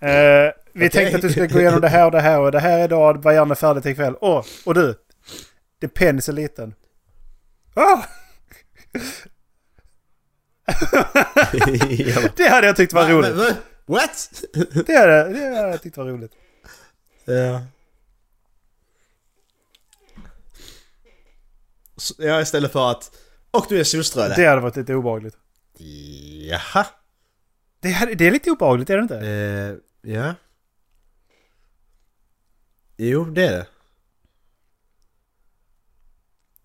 eh, 0.00 0.52
vi 0.72 0.88
Okej. 0.88 0.90
tänkte 0.90 1.16
att 1.16 1.22
du 1.22 1.30
skulle 1.30 1.46
gå 1.46 1.60
igenom 1.60 1.80
det 1.80 1.88
här 1.88 2.04
och 2.04 2.10
det 2.10 2.20
här 2.20 2.38
och 2.40 2.52
det 2.52 2.60
här 2.60 2.78
är 2.78 2.84
idag. 2.84 3.22
Var 3.22 3.32
gärna 3.32 3.54
färdigt 3.54 3.86
ikväll. 3.86 4.14
Åh, 4.20 4.44
och 4.64 4.74
du. 4.74 4.94
Det 5.80 5.88
penis 5.88 6.28
är 6.28 6.32
liten. 6.32 6.74
Ja. 7.74 8.04
Det 12.36 12.48
hade 12.48 12.66
jag 12.66 12.76
tyckt 12.76 12.92
var 12.92 13.02
Va- 13.02 13.08
roligt. 13.10 13.56
What? 13.86 14.42
Det 14.86 14.96
hade, 14.96 15.28
det 15.28 15.56
hade 15.56 15.70
jag 15.70 15.82
tyckt 15.82 15.96
var 15.96 16.04
roligt. 16.04 16.32
Ja. 17.24 17.62
Ja, 22.18 22.40
istället 22.40 22.72
för 22.72 22.90
att... 22.90 23.16
Och 23.50 23.66
du 23.68 23.80
är 23.80 23.84
solstråle. 23.84 24.34
Det 24.36 24.46
hade 24.46 24.60
varit 24.60 24.76
lite 24.76 24.94
obehagligt. 24.94 25.36
Jaha. 26.48 26.86
Det, 27.80 27.88
här, 27.88 28.14
det 28.14 28.26
är 28.26 28.30
lite 28.30 28.50
obehagligt, 28.50 28.90
är 28.90 28.96
det 28.96 29.02
inte? 29.02 29.18
Eh, 29.18 30.12
ja. 30.12 30.34
Jo, 32.96 33.24
det 33.24 33.46
är 33.46 33.52
det. 33.52 33.66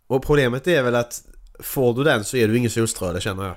Och 0.08 0.24
problemet 0.24 0.68
är 0.68 0.84
väl 0.84 0.96
att 0.96 1.24
får 1.60 1.94
du 1.94 2.04
den 2.04 2.24
så 2.24 2.38
är 2.38 2.48
du 2.48 2.58
ingen 2.58 2.72
solstråle 2.72 3.22
känner 3.22 3.44
jag. 3.46 3.56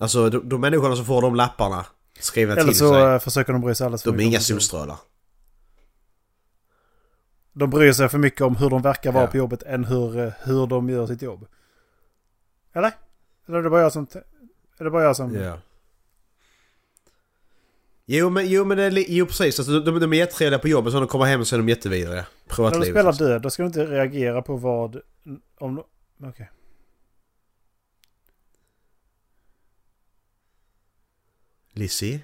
Alltså 0.00 0.30
de, 0.30 0.48
de 0.48 0.60
människorna 0.60 0.96
som 0.96 1.04
får 1.04 1.22
de 1.22 1.34
lapparna 1.34 1.86
skrivna 2.20 2.52
Eller 2.54 2.64
till 2.64 2.78
så 2.78 2.92
sig. 2.94 3.02
eh, 3.02 3.18
försöker 3.18 3.52
de 3.52 3.62
bry 3.62 3.74
sig 3.74 3.84
alldeles 3.84 4.02
för 4.02 4.12
De 4.12 4.20
är 4.22 4.26
inga 4.26 4.40
solstrålar. 4.40 4.96
De 7.52 7.70
bryr 7.70 7.92
sig 7.92 8.08
för 8.08 8.18
mycket 8.18 8.40
om 8.40 8.56
hur 8.56 8.70
de 8.70 8.82
verkar 8.82 9.12
vara 9.12 9.24
Ja. 9.24 9.30
på 9.30 9.36
jobbet 9.36 9.62
än 9.62 9.84
hur, 9.84 10.18
eh, 10.18 10.32
hur 10.42 10.66
de 10.66 10.88
gör 10.88 11.06
sitt 11.06 11.22
jobb. 11.22 11.46
Eller? 12.72 12.92
Eller 13.48 13.58
är 13.58 13.62
det 13.62 13.70
bara 13.70 13.80
jag 13.80 13.92
som... 13.92 14.06
Är 14.78 14.84
det 14.84 14.90
bara 14.90 15.02
jag 15.04 15.16
som... 15.16 15.34
Ja. 15.34 15.58
Jo 18.04 18.30
men, 18.30 18.48
jo, 18.50 18.64
men 18.64 18.76
det 18.94 19.04
jo 19.08 19.26
precis. 19.26 19.58
Alltså, 19.58 19.80
de, 19.80 20.00
de 20.00 20.12
är 20.12 20.16
jättetrevliga 20.16 20.58
på 20.58 20.68
jobbet 20.68 20.92
så 20.92 20.96
när 20.96 21.00
de 21.00 21.08
kommer 21.08 21.24
hem 21.24 21.44
så 21.44 21.56
är 21.56 21.58
de 21.58 21.68
jättevidriga. 21.68 22.14
När 22.14 22.26
Privatlivet. 22.48 22.88
spelar 22.88 23.12
död, 23.12 23.42
då 23.42 23.50
ska 23.50 23.62
du 23.62 23.66
inte 23.66 23.86
reagera 23.86 24.42
på 24.42 24.56
vad... 24.56 25.00
Om... 25.58 25.82
Okej. 26.24 26.50
Lizzie? 31.72 32.20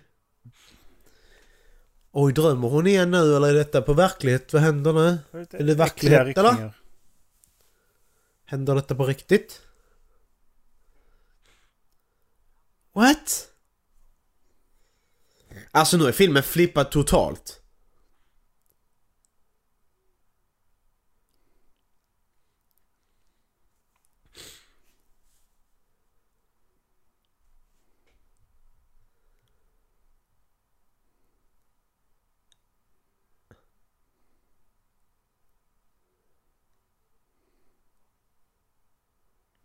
Oj, 2.21 2.33
drömmer 2.33 2.69
hon 2.69 2.87
igen 2.87 3.11
nu 3.11 3.37
eller 3.37 3.49
är 3.49 3.55
detta 3.55 3.83
på 3.83 3.93
verklighet? 3.93 4.53
Vad 4.53 4.63
händer 4.63 4.93
nu? 4.93 5.19
Är 5.51 5.65
det 5.65 5.75
verklighet, 5.75 6.39
eller? 6.39 6.75
Händer 8.45 8.75
detta 8.75 8.95
på 8.95 9.07
riktigt? 9.07 9.63
What? 12.93 13.49
Alltså 15.71 15.97
nu 15.97 16.05
är 16.05 16.13
filmen 16.13 16.43
flippad 16.43 16.91
totalt. 16.91 17.61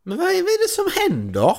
Men 0.04 0.18
vad 0.18 0.28
är, 0.28 0.34
vad 0.42 0.52
är 0.52 0.64
det 0.64 0.70
som 0.70 0.92
händer? 1.02 1.58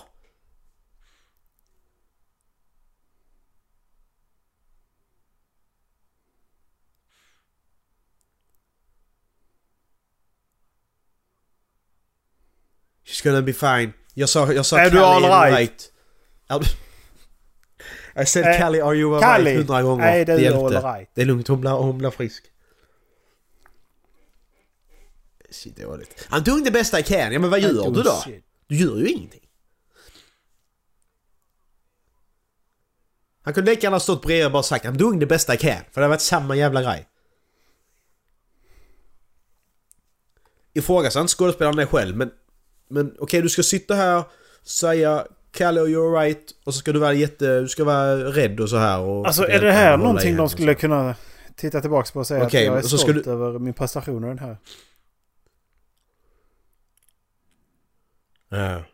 She's 13.04 13.22
gonna 13.24 13.42
be 13.42 13.52
fine. 13.52 13.92
Jag 14.14 14.28
sa, 14.28 14.52
jag 14.52 14.66
sa 14.66 14.78
Är 14.78 14.90
du 14.90 14.98
all 15.04 15.22
right? 15.52 15.90
I 18.16 18.26
said 18.26 18.44
Eh, 18.46 18.58
Callie, 18.58 18.80
are 18.80 18.94
you 18.94 19.14
all 19.14 19.20
Callie, 19.20 19.44
right 19.50 19.56
hundra 19.58 19.82
gånger. 19.82 20.06
är 20.06 20.24
du 20.24 20.36
det 20.36 20.42
hjälpte. 20.42 20.78
all 20.78 20.94
right? 20.94 21.10
Det 21.14 21.22
är 21.22 21.26
lugnt, 21.26 21.48
hon 21.48 21.60
blir, 21.60 21.70
hon 21.70 21.98
blir 21.98 22.10
frisk. 22.10 22.44
Shit, 25.54 25.76
dåligt. 25.76 26.28
I'm 26.30 26.44
doing 26.44 26.64
the 26.64 26.70
best 26.70 26.94
I 26.94 27.02
can. 27.02 27.32
Ja 27.32 27.38
men 27.38 27.50
vad 27.50 27.60
gör 27.60 27.90
du 27.90 28.02
då? 28.02 28.10
Shit. 28.10 28.44
Du 28.66 28.76
gör 28.76 28.96
ju 28.96 29.08
ingenting. 29.08 29.40
Han 33.42 33.54
kunde 33.54 33.70
lika 33.70 33.86
gärna 33.86 34.00
stått 34.00 34.22
bredvid 34.22 34.46
och 34.46 34.52
bara 34.52 34.62
sagt 34.62 34.84
I'm 34.84 34.96
doing 34.96 35.20
the 35.20 35.26
best 35.26 35.50
I 35.50 35.56
can. 35.56 35.82
För 35.92 36.00
det 36.00 36.04
har 36.04 36.08
varit 36.08 36.20
samma 36.20 36.56
jävla 36.56 36.82
grej. 36.82 37.08
Ifrågasätt 40.72 41.20
inte 41.20 41.32
skådespelaren 41.32 41.76
det 41.76 41.86
själv 41.86 42.16
men... 42.16 42.30
Men 42.88 43.14
okej 43.18 43.42
du 43.42 43.48
ska 43.48 43.62
sitta 43.62 43.94
här, 43.94 44.24
säga 44.62 45.26
Kalle 45.52 45.80
you're 45.80 46.20
right 46.20 46.50
och 46.64 46.74
så 46.74 46.78
ska 46.78 46.92
du 46.92 46.98
vara 46.98 47.12
jätte... 47.12 47.60
Du 47.60 47.68
ska 47.68 47.84
vara 47.84 48.16
rädd 48.16 48.60
och 48.60 48.70
så 48.70 48.76
här 48.76 49.00
och... 49.00 49.26
Alltså 49.26 49.48
är 49.48 49.60
det 49.60 49.72
här 49.72 49.96
någonting 49.96 50.36
de 50.36 50.42
och 50.42 50.50
skulle 50.50 50.74
kunna 50.74 51.14
titta 51.56 51.80
tillbaka 51.80 52.10
på 52.12 52.18
och 52.18 52.26
säga 52.26 52.46
Okej, 52.46 52.60
att 52.60 52.66
jag 52.66 52.78
är 52.78 52.94
och 52.94 53.00
stolt 53.00 53.22
ska 53.22 53.30
över 53.30 53.58
min 53.58 53.74
prestation 53.74 54.24
i 54.24 54.28
den 54.28 54.38
här? 54.38 54.56
Ja. 58.48 58.84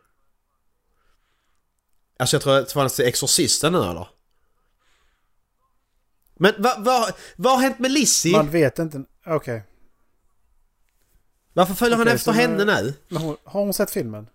Alltså 2.19 2.35
jag 2.35 2.43
tror 2.43 2.57
att 2.57 2.71
fanns 2.71 2.95
till 2.95 3.05
Exorcisten 3.05 3.73
nu 3.73 3.79
eller? 3.79 4.07
Men 6.35 6.53
vad 6.57 6.85
vad 6.85 7.13
vad 7.35 7.53
har 7.53 7.61
hänt 7.61 7.79
med 7.79 7.91
Lizzie? 7.91 8.31
Man 8.37 8.49
vet 8.49 8.79
inte. 8.79 9.03
Okej. 9.25 9.63
Varför 11.53 11.73
följer 11.73 11.97
han 11.97 12.07
Okej, 12.07 12.15
efter 12.15 12.31
henne 12.31 12.65
nu? 12.65 12.93
Hon, 13.17 13.37
har 13.43 13.61
hon 13.61 13.73
sett 13.73 13.91
filmen? 13.91 14.27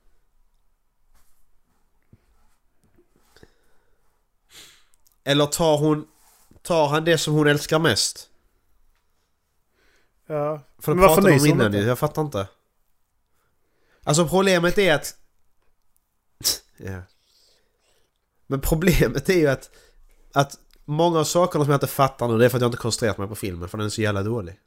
Eller 5.25 5.47
tar 5.47 5.79
hon... 5.79 6.07
Tar 6.63 6.89
han 6.89 7.05
det 7.05 7.19
som 7.19 7.35
hon 7.35 7.47
älskar 7.47 7.79
mest? 7.79 8.31
Ja. 10.27 10.61
För 10.79 10.95
det 10.95 11.01
pratade 11.01 11.31
de 11.31 11.41
om 11.41 11.47
innan 11.47 11.67
inte? 11.67 11.79
jag 11.79 11.99
fattar 11.99 12.23
inte. 12.23 12.49
Alltså 14.07 14.29
problemet 14.29 14.79
är 14.79 14.95
att... 14.95 15.17
ja. 16.77 17.03
Men 18.47 18.61
problemet 18.61 19.29
är 19.29 19.39
ju 19.39 19.47
att... 19.47 19.71
Att 20.33 20.59
många 20.85 21.19
av 21.19 21.25
sakerna 21.25 21.65
som 21.65 21.71
jag 21.71 21.77
inte 21.77 21.87
fattar 21.87 22.29
nu 22.29 22.39
det 22.39 22.45
är 22.45 22.49
för 22.49 22.57
att 22.57 22.63
jag 22.63 22.69
inte 22.69 22.79
koncentrerat 22.79 23.19
mig 23.19 23.29
på 23.29 23.35
filmen 23.35 23.69
för 23.69 23.79
den 23.79 23.87
är 23.87 23.91
så 23.91 24.01
jävla 24.01 24.23
dålig. 24.23 24.61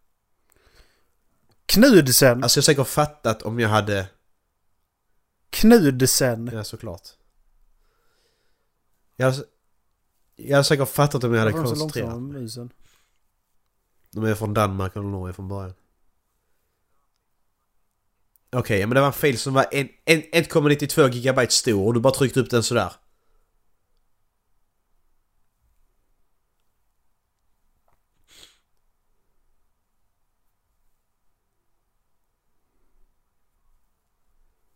Knudsen! 1.65 2.43
Alltså 2.43 2.57
jag 2.57 2.61
har 2.61 2.65
säkert 2.65 2.87
fattat 2.87 3.41
om 3.41 3.59
jag 3.59 3.69
hade... 3.69 4.07
Knudsen. 5.49 6.49
Ja, 6.53 6.63
såklart. 6.63 7.09
Jag 9.15 9.31
hade, 9.31 9.43
jag 10.35 10.55
hade 10.55 10.63
säkert 10.63 10.89
fattat 10.89 11.23
om 11.23 11.33
jag 11.33 11.39
hade 11.39 11.51
koncentrerat 11.51 12.21
mig. 12.21 12.69
De 14.11 14.23
är 14.23 14.35
från 14.35 14.53
Danmark 14.53 14.95
eller 14.95 15.07
Norge 15.07 15.33
från 15.33 15.47
början. 15.47 15.73
Okej, 18.51 18.85
men 18.85 18.95
det 18.95 19.01
var 19.01 19.07
en 19.07 19.13
fil 19.13 19.39
som 19.39 19.53
var 19.53 19.63
1,92 19.63 21.09
gigabyte 21.09 21.53
stor 21.53 21.87
och 21.87 21.93
du 21.93 21.99
bara 21.99 22.13
tryckte 22.13 22.39
upp 22.39 22.49
den 22.49 22.63
sådär. 22.63 22.91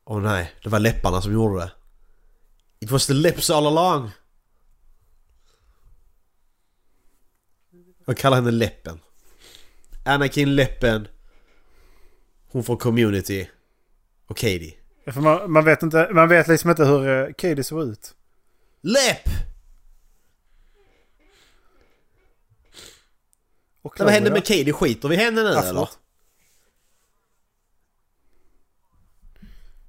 Åh 0.05 0.21
nej, 0.21 0.53
det 0.63 0.69
var 0.69 0.79
läpparna 0.79 1.21
som 1.21 1.33
gjorde 1.33 1.59
det. 1.59 1.71
It 2.79 2.91
was 2.91 3.07
the 3.07 3.13
lips 3.13 3.49
all 3.49 3.67
along. 3.67 4.11
Jag 8.05 8.17
kallar 8.17 8.37
henne 8.37 8.51
Läppen. 8.51 8.99
Anakin 10.05 10.55
Läppen. 10.55 11.07
Hon 12.47 12.63
från 12.63 12.77
Community. 12.77 13.47
Och 14.33 14.37
Katie. 14.37 14.73
För 15.05 15.21
man, 15.21 15.51
man, 15.51 15.65
vet 15.65 15.83
inte, 15.83 16.09
man 16.11 16.29
vet 16.29 16.47
liksom 16.47 16.69
inte 16.69 16.85
hur 16.85 17.07
uh, 17.07 17.33
Katie 17.33 17.63
såg 17.63 17.83
ut. 17.83 18.15
Läpp! 18.81 19.29
Och 23.81 23.99
Vad 23.99 24.09
hände 24.09 24.31
med 24.31 24.45
Katie? 24.45 24.73
Skiter 24.73 25.09
vi 25.09 25.15
henne 25.15 25.43
nu 25.43 25.49
Ja, 25.49 25.63
eller? 25.63 25.89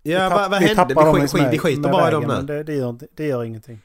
Ja, 0.03 0.29
vad, 0.29 0.51
vad 0.51 0.63
hände? 0.63 0.87
Vi, 0.89 1.19
längs 1.19 1.33
skit, 1.33 1.49
vi 1.51 1.59
skiter 1.59 1.93
bara 1.93 2.09
i 2.09 2.13
dem 2.13 2.25
nu. 2.25 2.43
Det, 2.43 2.63
det, 2.63 2.75
gör, 2.75 2.99
det 3.15 3.27
gör 3.27 3.45
ingenting. 3.45 3.81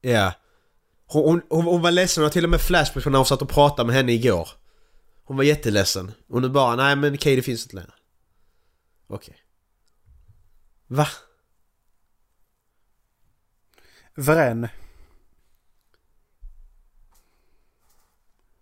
Ja. 0.00 0.32
Hon, 1.06 1.24
hon, 1.24 1.42
hon, 1.48 1.64
hon 1.64 1.82
var 1.82 1.90
ledsen 1.90 2.24
och 2.24 2.32
till 2.32 2.44
och 2.44 2.50
med 2.50 2.60
flashback 2.60 3.02
från 3.02 3.12
när 3.12 3.18
hon 3.18 3.26
satt 3.26 3.42
och 3.42 3.48
pratade 3.48 3.86
med 3.86 3.96
henne 3.96 4.12
igår. 4.12 4.48
Hon 5.24 5.36
var 5.36 5.44
jätteledsen. 5.44 6.12
Och 6.28 6.42
nu 6.42 6.48
bara, 6.48 6.76
nej 6.76 6.96
men 6.96 7.18
Katie 7.18 7.42
finns 7.42 7.64
inte 7.64 7.76
längre. 7.76 7.92
Okej. 9.10 9.36
Va? 10.88 11.06
Vren. 14.16 14.70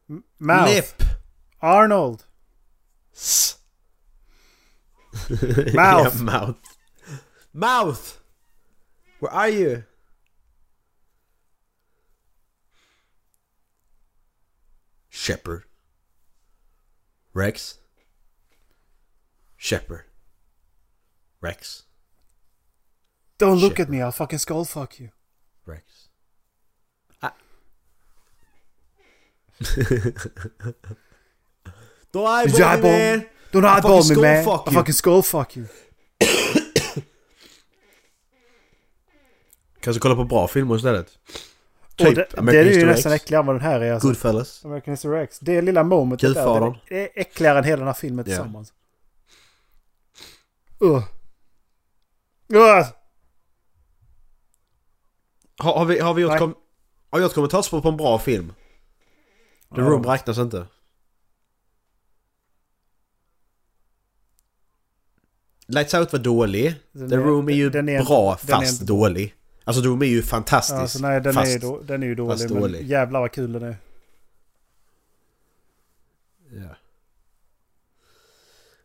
M- 0.08 0.24
Mouth. 0.38 0.68
Läpp! 0.68 1.02
Arnold. 1.60 2.24
S. 3.12 3.58
Mouth. 5.74 6.20
mouth. 6.22 6.56
Mouth! 7.52 8.20
Where 9.20 9.32
are 9.32 9.48
you? 9.50 9.84
Shepard. 15.10 15.64
Rex. 17.34 17.78
Shepard. 19.58 20.07
Rex. 21.42 21.82
Don't 23.38 23.60
look 23.60 23.76
Shit. 23.76 23.80
at 23.80 23.88
me, 23.88 23.98
I'll 23.98 24.12
fucking 24.12 24.38
skull 24.38 24.64
fuck 24.64 25.00
you. 25.00 25.10
Rex. 25.66 25.84
Ah. 27.20 27.30
Då 32.12 32.26
är 32.28 32.46
Du 32.46 32.50
jag 32.52 32.58
jävlar. 32.58 32.90
med! 32.90 33.22
Don't 33.52 33.74
eyeball 33.74 34.16
me 34.16 34.44
man. 34.44 34.44
fuck 34.44 34.66
you. 34.66 34.74
fucking 34.80 34.94
skull 34.94 35.22
fuck 35.22 35.56
you. 35.56 35.66
Kanske 39.80 40.00
kolla 40.00 40.14
på 40.14 40.24
bra 40.24 40.48
filmer 40.48 40.76
istället. 40.76 41.18
Typ 41.96 42.14
det, 42.14 42.26
det 42.30 42.38
American 42.38 42.66
är 42.66 42.72
ju 42.72 42.86
nästan 42.86 43.12
äckligare 43.12 43.40
än 43.42 43.46
vad 43.46 43.54
den 43.56 43.62
här 43.62 43.80
är. 43.80 43.92
Alltså. 43.92 44.08
Goodfellas. 44.08 44.64
American 44.64 44.92
History 44.92 45.22
X. 45.22 45.38
Det 45.40 45.62
lilla 45.62 45.82
momentet 45.84 46.34
där, 46.34 46.80
det 46.88 47.02
är 47.04 47.20
äckligare 47.20 47.58
än 47.58 47.64
hela 47.64 47.76
den 47.78 47.86
här 47.86 47.94
filmen 47.94 48.18
Ja. 48.18 48.24
tillsammans. 48.24 48.72
Uh. 50.82 51.02
Har, 55.58 55.72
har, 55.78 55.84
vi, 55.84 55.98
har 55.98 56.14
vi 56.14 56.22
gjort, 56.22 56.38
kom, 56.38 56.54
har 57.10 57.18
vi 57.18 57.24
gjort 57.24 57.34
kommentarsspår 57.34 57.80
på 57.80 57.88
en 57.88 57.96
bra 57.96 58.18
film? 58.18 58.48
The 59.74 59.80
Ja. 59.80 59.82
Room 59.82 60.04
räknas 60.06 60.38
inte. 60.38 60.66
Lights 65.66 65.94
Out 65.94 66.12
var 66.12 66.20
dålig. 66.20 66.74
Den 66.92 67.10
The 67.10 67.16
Room 67.16 67.48
är 67.48 67.52
ju 67.52 67.70
den 67.70 67.88
är 67.88 67.92
inte- 68.00 68.06
bra 68.08 68.38
den 68.42 68.54
är 68.54 68.60
fast 68.60 68.72
inte- 68.72 68.84
dålig. 68.92 69.34
Alltså 69.64 69.82
The 69.82 69.88
Room 69.88 70.02
är 70.02 70.06
ju 70.06 70.22
fantastisk. 70.22 70.78
Alltså, 70.80 70.98
nej, 70.98 71.20
den, 71.20 71.34
fast, 71.34 71.56
är, 71.56 71.58
då, 71.58 71.80
den 71.80 72.02
är 72.02 72.06
ju 72.06 72.14
dålig. 72.14 72.50
Men 72.50 72.60
dålig. 72.60 72.86
jävlar 72.86 73.20
vad 73.20 73.32
kul 73.32 73.52
den 73.52 73.62
är. 73.62 73.76
Ja. 76.50 76.76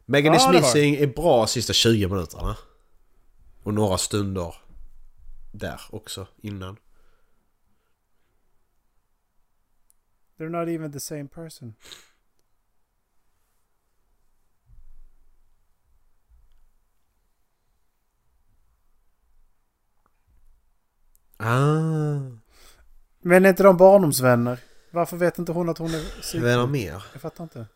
Megan 0.05 0.33
Ja, 0.33 0.39
is 0.39 0.45
var 0.45 0.53
Missing 0.53 0.95
är 0.95 1.07
bra 1.07 1.47
sista 1.47 1.73
20 1.73 2.07
minuterna. 2.07 2.57
Och 3.63 3.73
några 3.73 3.97
stunder 3.97 4.55
där 5.51 5.81
också 5.89 6.27
innan. 6.37 6.77
They're 10.37 10.49
not 10.49 10.67
even 10.67 10.91
the 10.91 10.99
same 10.99 11.27
person. 11.27 11.75
Ah. 21.37 21.83
Men 23.19 23.45
är 23.45 23.49
inte 23.49 23.63
de 23.63 23.77
barndomsvänner? 23.77 24.59
Varför 24.91 25.17
vet 25.17 25.37
inte 25.37 25.51
hon 25.51 25.69
att 25.69 25.77
hon 25.77 25.93
är 25.93 26.21
psyk? 26.21 26.41
Vad 26.41 26.51
är 26.51 26.57
det 26.57 26.67
mer? 26.67 27.03
Jag 27.13 27.21
fattar 27.21 27.43
inte. 27.43 27.67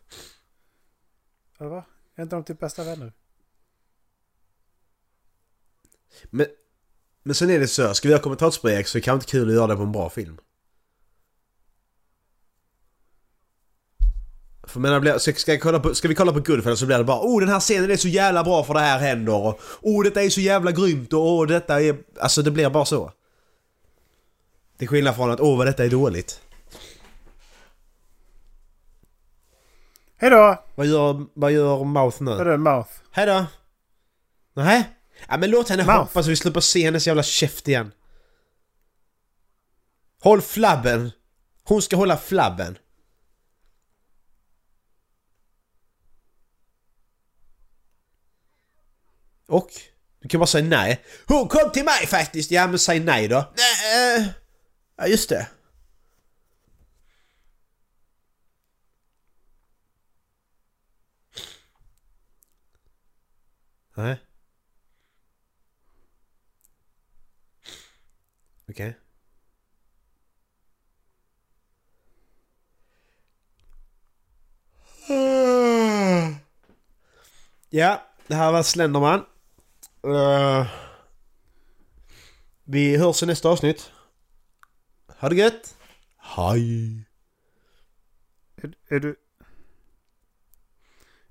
Eller 1.58 1.70
va? 1.70 1.84
Är 2.14 2.22
inte 2.22 2.36
de 2.36 2.44
typ 2.44 2.60
bästa 2.60 2.84
vänner? 2.84 3.12
Men, 6.30 6.46
men 7.22 7.34
sen 7.34 7.50
är 7.50 7.58
det 7.58 7.68
så, 7.68 7.94
ska 7.94 8.08
vi 8.08 8.12
göra 8.12 8.22
kommentarsspel 8.22 8.84
så 8.84 8.98
är 8.98 9.00
det 9.00 9.04
kanske 9.04 9.24
inte 9.24 9.30
kul 9.30 9.48
att 9.48 9.54
göra 9.54 9.66
det 9.66 9.76
på 9.76 9.82
en 9.82 9.92
bra 9.92 10.10
film. 10.10 10.38
För 14.68 14.80
menar, 14.80 15.18
ska, 15.18 15.32
ska, 15.32 15.58
kolla 15.58 15.80
på, 15.80 15.94
ska 15.94 16.08
vi 16.08 16.14
kolla 16.14 16.32
på 16.32 16.40
Goodfellas 16.40 16.80
så 16.80 16.86
blir 16.86 16.98
det 16.98 17.04
bara 17.04 17.20
Oh 17.20 17.40
den 17.40 17.48
här 17.48 17.60
scenen 17.60 17.90
är 17.90 17.96
så 17.96 18.08
jävla 18.08 18.44
bra 18.44 18.64
för 18.64 18.74
det 18.74 18.80
här 18.80 18.98
händer 18.98 19.34
och 19.34 19.60
Oh 19.80 20.04
detta 20.04 20.22
är 20.22 20.30
så 20.30 20.40
jävla 20.40 20.72
grymt 20.72 21.12
och 21.12 21.20
oh, 21.20 21.46
detta 21.46 21.82
är... 21.82 21.96
Alltså 22.20 22.42
det 22.42 22.50
blir 22.50 22.70
bara 22.70 22.84
så. 22.84 23.12
Till 24.78 24.88
skillnad 24.88 25.16
från 25.16 25.30
att 25.30 25.40
åh 25.40 25.58
vad 25.58 25.66
detta 25.66 25.84
är 25.84 25.90
dåligt. 25.90 26.40
Hejdå! 30.16 30.64
Vad 30.74 30.86
gör, 30.86 31.26
vad 31.34 31.52
gör 31.52 31.84
Mouth 31.84 32.22
nu? 32.22 32.30
Vad 32.30 32.40
är 32.40 32.44
det? 32.44 32.56
Mouth? 32.56 32.90
Hejdå! 33.10 33.46
Nej? 34.54 34.97
Ja 35.28 35.36
men 35.36 35.50
låt 35.50 35.68
henne 35.68 35.82
Mouth. 35.84 35.98
hoppa 35.98 36.22
så 36.22 36.28
vi 36.30 36.36
slipper 36.36 36.60
se 36.60 36.84
hennes 36.84 37.06
jävla 37.06 37.22
käft 37.22 37.68
igen. 37.68 37.92
Håll 40.20 40.42
flabben! 40.42 41.10
Hon 41.64 41.82
ska 41.82 41.96
hålla 41.96 42.16
flabben. 42.16 42.78
Och? 49.46 49.70
Du 50.20 50.28
kan 50.28 50.40
bara 50.40 50.46
säga 50.46 50.64
nej. 50.64 51.04
Hon 51.26 51.48
kom 51.48 51.70
till 51.72 51.84
mig 51.84 52.06
faktiskt! 52.06 52.50
Ja 52.50 52.66
men 52.66 52.78
säg 52.78 53.00
nej 53.00 53.28
då. 53.28 53.52
Nej, 53.56 54.16
eh, 54.16 54.26
Ja 54.96 55.06
just 55.06 55.28
det. 55.28 55.46
Nej. 63.94 64.16
Okej. 68.68 68.98
Ja, 77.70 78.02
det 78.26 78.34
här 78.34 78.52
var 78.52 78.62
Slenderman. 78.62 79.24
Uh, 80.06 80.66
vi 82.64 82.96
hörs 82.96 83.22
i 83.22 83.26
nästa 83.26 83.48
avsnitt. 83.48 83.92
Ha 85.06 85.28
det 85.28 85.36
gött! 85.36 85.76
Hej! 86.16 87.04
Är, 88.56 88.74
är 88.88 89.00
du... 89.00 89.16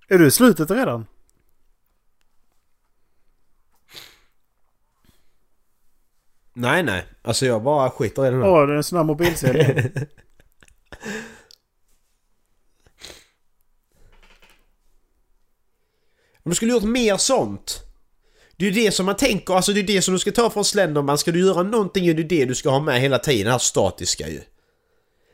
Är 0.08 0.18
du 0.18 0.28
i 0.28 0.32
slutet 0.32 0.72
redan? 0.72 1.06
Nej, 6.60 6.84
nej. 6.84 7.06
Alltså 7.22 7.46
jag 7.46 7.64
bara 7.64 7.90
skiter 7.90 8.28
i 8.28 8.30
den 8.30 8.42
här. 8.42 8.50
Åh, 8.50 8.68
det 8.68 8.74
är 8.74 8.78
en 8.78 8.84
sån 8.84 8.98
här 8.98 9.04
mobilserie. 9.04 9.92
Men 16.44 16.50
du 16.52 16.56
skulle 16.56 16.72
gjort 16.72 16.84
mer 16.84 17.18
sånt. 17.18 17.84
Det 18.56 18.66
är 18.68 18.72
ju 18.72 18.84
det 18.86 18.92
som 18.92 19.06
man 19.06 19.16
tänker, 19.16 19.54
alltså 19.54 19.74
det 19.74 19.80
är 19.80 19.88
det 19.88 20.02
som 20.02 20.14
du 20.14 20.20
ska 20.20 20.32
ta 20.32 20.50
från 20.50 20.66
Slenderman. 20.66 21.18
Ska 21.18 21.32
du 21.32 21.40
göra 21.40 21.64
någonting 21.64 22.08
är 22.08 22.14
det 22.14 22.24
det 22.24 22.46
du 22.46 22.56
ska 22.56 22.70
ha 22.70 22.80
med 22.80 23.02
hela 23.02 23.20
tiden, 23.20 23.46
det 23.46 23.52
här 23.52 23.58
statiska 23.58 24.28
ju. 24.28 24.42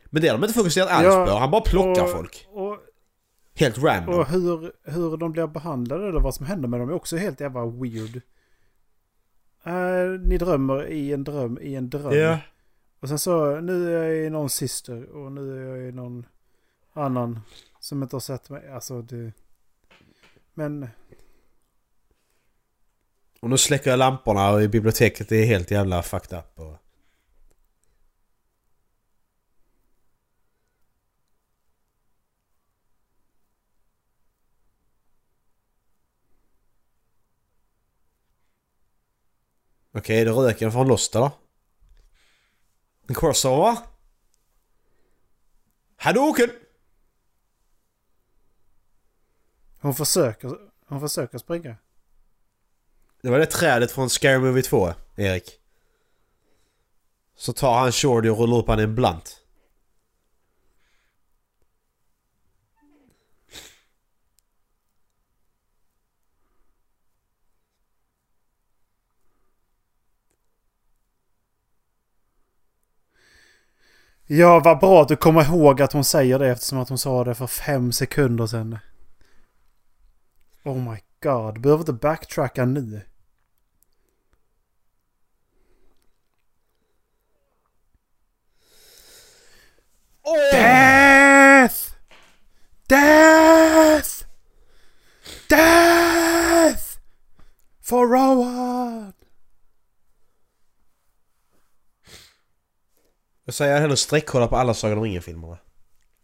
Men 0.06 0.22
det 0.22 0.28
har 0.28 0.38
de 0.38 0.44
inte 0.44 0.54
fokuserat 0.60 0.90
alls 0.90 1.06
Ja, 1.06 1.26
på, 1.26 1.32
han 1.32 1.52
bara 1.52 1.62
plockar 1.62 2.04
och, 2.04 2.12
folk. 2.12 2.48
Och, 2.50 2.78
Helt 3.56 3.78
random. 3.78 4.16
och 4.16 4.28
hur, 4.28 4.72
hur 4.84 5.18
de 5.18 5.32
blir 5.32 5.48
behandlade 5.48 6.08
eller 6.08 6.20
vad 6.20 6.36
som 6.36 6.46
händer 6.46 6.68
med 6.70 6.80
dem 6.80 6.90
är 6.90 6.94
också 6.94 7.18
helt 7.18 7.40
jävla 7.40 7.66
weird. 7.66 8.22
Eh, 9.64 10.20
ni 10.20 10.38
drömmer 10.38 10.88
i 10.88 11.14
en 11.14 11.24
dröm 11.24 11.60
i 11.62 11.76
en 11.76 11.90
dröm. 11.90 12.14
Ja. 12.14 12.40
Och 13.00 13.10
sen 13.10 13.20
så, 13.20 13.60
nu 13.60 13.96
är 13.96 14.04
jag 14.04 14.26
i 14.26 14.30
någon 14.30 14.50
syster 14.50 15.10
och 15.10 15.32
nu 15.32 15.58
är 15.58 15.70
jag 15.70 15.90
i 15.90 15.92
någon 15.92 16.26
annan 16.94 17.40
som 17.80 18.04
inte 18.04 18.16
har 18.16 18.22
sett 18.22 18.50
mig. 18.50 18.70
Alltså 18.70 19.02
det... 19.02 19.32
Men... 20.54 20.88
Och 23.40 23.50
nu 23.50 23.58
släcker 23.58 23.90
jag 23.90 23.98
lamporna 23.98 24.52
och 24.52 24.62
i 24.62 24.68
biblioteket 24.68 25.32
är 25.32 25.46
helt 25.46 25.72
jävla 25.72 26.04
fucked 26.04 26.40
up. 26.40 26.60
Och... 26.60 26.78
Okej, 39.96 40.22
är 40.22 40.26
det 40.26 40.32
röken 40.32 40.72
från 40.72 40.88
Lost 40.88 41.16
eller? 41.16 41.32
En 43.08 43.16
crossover? 43.16 43.78
Hadouken! 45.96 46.50
Hon 49.80 49.94
försöker, 49.96 50.58
hon 50.88 51.02
försöker 51.02 51.38
springa. 51.38 51.76
Det 53.22 53.30
var 53.30 53.40
det 53.40 53.46
trädet 53.46 53.92
från 53.92 54.10
Scary 54.10 54.40
Movie 54.40 54.64
2, 54.64 54.94
Erik. 55.16 55.60
Så 57.36 57.54
tar 57.54 57.80
han 57.80 57.92
Shorty 57.92 58.30
och 58.30 58.38
rullar 58.38 58.58
upp 58.58 58.68
han 58.68 58.80
i 58.80 58.84
en 58.84 58.96
blunt. 58.96 59.43
Ja, 74.26 74.60
vad 74.60 74.80
bra 74.80 75.02
att 75.02 75.08
du 75.08 75.16
kommer 75.16 75.44
ihåg 75.44 75.82
att 75.82 75.94
hon 75.94 76.04
säger 76.04 76.40
det 76.40 76.50
eftersom 76.50 76.80
att 76.80 76.90
hon 76.90 76.98
sa 76.98 77.24
det 77.24 77.36
för 77.36 77.48
fem 77.48 77.92
sekunder 77.92 78.48
sedan. 78.48 78.78
Oh 80.64 80.92
my 80.92 80.98
god, 81.24 81.54
du 81.54 81.60
behöver 81.60 81.82
inte 81.82 81.94
backtracka 81.94 82.66
nu. 82.66 83.02
Death! 90.52 91.96
Death! 92.88 94.26
Death! 95.50 97.00
For 97.82 98.08
Rowan! 98.08 99.14
Jag 103.54 103.58
säger 103.58 103.82
hellre 103.82 103.98
sträckkolla 103.98 104.48
på 104.48 104.58
alla 104.58 104.74
Sagan 104.74 104.98
om 104.98 105.04
ringen-filmerna. 105.04 105.58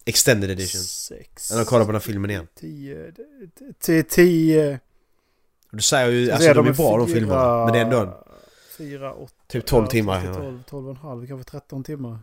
Extended 0.06 0.52
edition. 0.52 0.82
Sex. 0.82 1.52
Eller 1.52 1.66
kolla 1.66 1.86
på 1.86 1.92
den 1.92 1.96
här 1.96 2.00
filmen 2.08 2.30
igen. 2.30 2.48
Tio. 2.56 3.14
Till 3.80 4.04
tio. 4.04 4.80
Du 5.72 5.82
säger 5.82 6.10
ju, 6.10 6.28
Så 6.28 6.34
alltså 6.34 6.54
de 6.54 6.68
är 6.68 6.74
bra 6.74 6.98
de 6.98 7.08
filmerna. 7.08 7.66
Men 7.66 7.74
det 7.74 7.80
är 7.80 7.84
ändå 7.84 8.26
Fyra, 8.78 9.14
åtta. 9.14 9.34
typ 9.48 9.66
12 9.66 9.86
ja, 9.86 9.90
timmar. 9.90 10.22
kanske 10.24 10.44
Ja. 10.44 10.50
12, 10.50 10.64
12 10.64 10.86
och 10.86 10.92
en 10.92 10.98
halv, 10.98 11.28
kanske 11.28 11.52
13 11.52 11.84
timmar. 11.84 12.20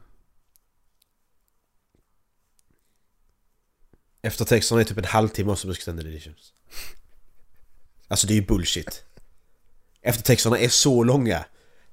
Eftertexterna 4.22 4.80
är 4.80 4.84
typ 4.84 4.98
en 4.98 5.04
halvtimme 5.04 5.52
också 5.52 5.68
på 5.68 5.72
extended 5.72 6.06
editions. 6.06 6.52
Alltså 8.08 8.26
det 8.26 8.32
är 8.32 8.36
ju 8.40 8.46
bullshit. 8.46 9.04
Eftertexterna 10.02 10.58
är 10.58 10.68
så 10.68 11.04
långa. 11.04 11.44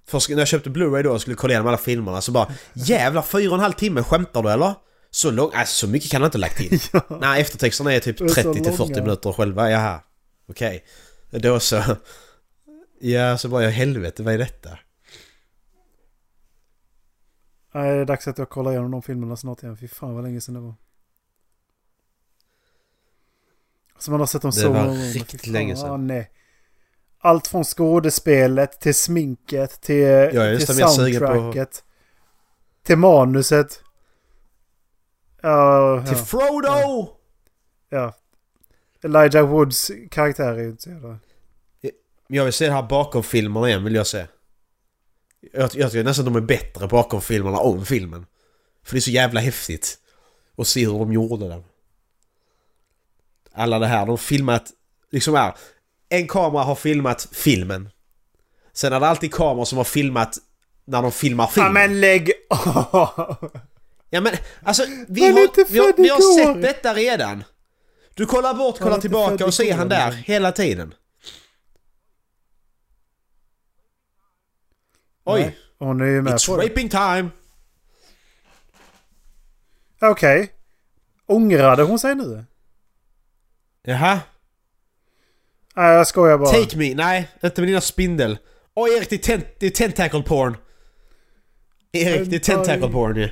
Först 0.05 0.29
när 0.29 0.37
jag 0.37 0.47
köpte 0.47 0.69
Blu-ray 0.69 1.03
då 1.03 1.11
och 1.11 1.21
skulle 1.21 1.35
kolla 1.35 1.51
igenom 1.53 1.67
alla 1.67 1.77
filmerna 1.77 2.21
så 2.21 2.31
bara 2.31 2.51
Jävlar 2.73 3.21
fyra 3.21 3.49
och 3.49 3.55
en 3.55 3.61
halv 3.61 3.73
timme, 3.73 4.03
skämtar 4.03 4.43
du 4.43 4.49
eller? 4.49 4.73
Så 5.09 5.31
lång, 5.31 5.51
alltså 5.53 5.73
så 5.75 5.87
mycket 5.91 6.11
kan 6.11 6.21
han 6.21 6.27
inte 6.27 6.37
lagt 6.37 6.57
till. 6.57 6.79
Nej 7.21 7.41
eftertexterna 7.41 7.93
är 7.93 7.99
typ 7.99 8.17
De 8.17 8.23
är 8.23 8.27
så 8.27 8.33
30 8.33 8.53
till 8.53 8.71
40 8.73 8.77
långa. 8.93 9.01
minuter 9.01 9.31
själva, 9.31 9.69
jaha. 9.71 10.01
Okej. 10.49 10.83
Då 11.31 11.59
så. 11.59 11.83
Ja, 12.99 13.37
så 13.37 13.49
bara 13.49 13.63
jag 13.63 13.71
helvete 13.71 14.23
vad 14.23 14.33
är 14.33 14.37
detta? 14.37 14.69
Nej, 17.73 17.95
det 17.95 18.01
är 18.01 18.05
dags 18.05 18.27
att 18.27 18.37
jag 18.37 18.49
kollar 18.49 18.71
igenom 18.71 18.91
de 18.91 19.01
filmerna 19.01 19.35
snart 19.37 19.63
igen. 19.63 19.77
Fy 19.77 19.87
fan 19.87 20.15
vad 20.15 20.23
länge 20.23 20.41
sedan 20.41 20.53
det 20.53 20.59
var. 20.59 20.75
Alltså 23.93 24.11
man 24.11 24.19
har 24.19 24.27
sett 24.27 24.41
dem 24.41 24.51
Det 24.51 24.57
så 24.61 24.69
var 24.69 24.75
många 24.75 24.87
gånger. 24.87 25.11
Fy 25.13 25.19
riktigt 25.19 25.43
fan, 25.43 25.53
länge 25.53 25.75
sedan. 25.75 25.91
ah, 25.91 25.97
nej. 25.97 26.31
Allt 27.25 27.47
från 27.47 27.63
skådespelet 27.63 28.79
till 28.79 28.95
sminket 28.95 29.81
till, 29.81 30.03
är 30.03 30.57
till 30.57 30.67
sugen 30.67 30.87
på- 30.87 30.93
soundtracket. 30.93 31.83
Till 32.83 32.97
manuset. 32.97 33.83
Ja, 35.41 36.03
Till 36.07 36.17
ja, 36.17 36.25
Frodo! 36.25 37.09
ja. 37.89 38.13
Elijah 39.03 39.47
Woods 39.49 39.91
karaktär 40.11 40.53
är 40.53 40.59
ju 40.59 40.69
inte 40.69 40.83
så. 40.83 41.17
Jag 42.27 42.43
vill 42.43 42.53
se 42.53 42.65
det 42.65 42.71
här 42.73 42.83
bakom 42.83 43.23
filmerna 43.23 43.67
igen 43.69 43.83
vill 43.83 43.95
jag 43.95 44.07
se. 44.07 44.27
Jag, 45.53 45.69
jag 45.75 45.91
tycker 45.91 46.03
nästan 46.03 46.27
att 46.27 46.33
de 46.33 46.43
är 46.43 46.47
bättre 46.47 46.87
bakom 46.87 47.21
filmerna 47.21 47.57
om 47.57 47.85
filmen. 47.85 48.25
För 48.83 48.93
det 48.95 48.99
är 48.99 49.01
så 49.01 49.11
jävla 49.11 49.39
häftigt. 49.39 49.97
Att 50.57 50.67
se 50.67 50.85
hur 50.85 50.99
de 50.99 51.13
gjorde 51.13 51.47
den. 51.47 51.63
Alla 53.51 53.79
det 53.79 53.87
här, 53.87 54.05
de 54.05 54.17
filmat... 54.17 54.71
Liksom 55.09 55.33
här. 55.35 55.53
En 56.13 56.27
kamera 56.27 56.63
har 56.63 56.75
filmat 56.75 57.27
filmen. 57.31 57.89
Sen 58.73 58.93
är 58.93 58.99
det 58.99 59.07
alltid 59.07 59.33
kameror 59.33 59.65
som 59.65 59.77
har 59.77 59.85
filmat 59.85 60.37
när 60.85 61.01
de 61.01 61.11
filmar 61.11 61.43
Ja 61.43 61.47
filmen. 61.49 61.73
men 61.73 62.01
lägg 62.01 62.31
av! 62.49 63.51
Ja 64.09 64.21
men 64.21 64.33
alltså 64.63 64.83
vi 65.07 65.21
Man 65.21 65.31
har, 65.33 65.71
vi 65.71 65.79
har, 65.79 65.93
vi 65.97 66.09
har 66.09 66.35
sett 66.53 66.61
detta 66.61 66.93
redan. 66.93 67.43
Du 68.13 68.25
kollar 68.25 68.53
bort, 68.53 68.79
kollar 68.79 68.97
tillbaka 69.01 69.45
och 69.45 69.53
ser 69.53 69.73
han 69.73 69.89
där 69.89 70.11
hela 70.11 70.51
tiden. 70.51 70.93
Oj! 75.25 75.41
Nej, 75.41 75.57
Hon 75.79 76.01
är 76.01 76.05
ju 76.05 76.21
med 76.21 76.33
It's 76.33 76.47
på 76.47 76.57
det. 76.57 76.65
raping 76.67 76.89
time! 76.89 77.29
Okej. 80.01 80.51
Ångrade 81.25 81.83
hon 81.83 81.99
sig 81.99 82.15
nu? 82.15 82.45
Jaha? 83.83 84.19
Nej, 85.75 85.93
jag 85.95 86.07
skojar 86.07 86.37
bara. 86.37 86.49
Take 86.49 86.77
me! 86.77 86.95
Nej, 86.95 87.29
inte 87.43 87.61
med 87.61 87.67
dina 87.69 87.81
spindel. 87.81 88.37
Oj 88.75 88.91
Erik, 88.97 89.09
det 89.09 89.15
är, 89.15 89.37
ten- 89.37 89.45
det 89.59 89.65
är 89.65 89.69
tentacle 89.69 90.21
porn. 90.23 90.57
Erik, 91.91 92.29
det 92.29 92.35
är 92.49 92.51
Hentai. 92.51 92.65
tentacle 92.65 92.91
porn 92.93 93.15
ju. 93.17 93.29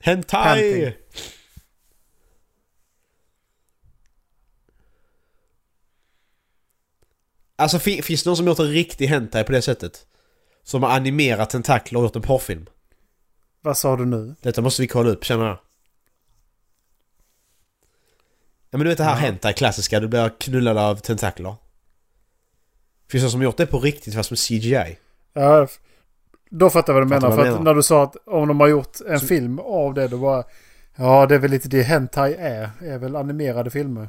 Hentai! 0.00 0.44
Panting. 0.82 0.92
Alltså 7.56 7.78
fi- 7.78 8.02
finns 8.02 8.22
det 8.24 8.30
någon 8.30 8.36
som 8.36 8.46
gjort 8.46 8.58
en 8.58 8.70
riktig 8.72 9.06
hentai 9.06 9.44
på 9.44 9.52
det 9.52 9.62
sättet? 9.62 10.06
Som 10.62 10.82
har 10.82 10.90
animerat 10.90 11.50
tentakler 11.50 11.98
och 11.98 12.04
gjort 12.04 12.16
en 12.16 12.22
porrfilm? 12.22 12.66
Vad 13.60 13.78
sa 13.78 13.96
du 13.96 14.04
nu? 14.06 14.34
Detta 14.42 14.60
måste 14.62 14.82
vi 14.82 14.88
kolla 14.88 15.10
upp 15.10 15.24
känner 15.24 15.46
jag. 15.46 15.58
Ja 18.70 18.78
men 18.78 18.80
du 18.80 18.88
vet 18.88 18.98
det 18.98 19.04
här 19.04 19.10
Ja. 19.10 19.16
hentai 19.16 19.52
klassiska, 19.52 20.00
du 20.00 20.08
blir 20.08 20.30
knullad 20.40 20.78
av 20.78 20.96
tentakler. 20.96 21.54
Finns 23.10 23.24
det 23.24 23.30
som 23.30 23.42
gjort 23.42 23.56
det 23.56 23.66
på 23.66 23.78
riktigt 23.80 24.14
fast 24.14 24.30
med 24.30 24.38
CGI? 24.38 24.98
Ja, 25.32 25.68
då 26.50 26.70
fattar 26.70 26.92
jag 26.92 27.00
vad 27.00 27.08
du 27.08 27.14
Fattar 27.14 27.28
menar. 27.28 27.36
vad 27.36 27.36
För 27.36 27.52
att 27.52 27.58
menar. 27.58 27.64
när 27.64 27.74
du 27.74 27.82
sa 27.82 28.02
att 28.02 28.16
om 28.26 28.48
de 28.48 28.60
har 28.60 28.68
gjort 28.68 29.00
en 29.08 29.20
Så- 29.20 29.26
film 29.26 29.58
av 29.58 29.94
det, 29.94 30.08
då 30.08 30.18
bara... 30.18 30.44
Ja, 30.96 31.26
det 31.26 31.34
är 31.34 31.38
väl 31.38 31.50
lite 31.50 31.68
det 31.68 31.82
Hentai 31.82 32.34
är. 32.34 32.70
är 32.80 32.98
väl 32.98 33.16
animerade 33.16 33.70
filmer. 33.70 34.08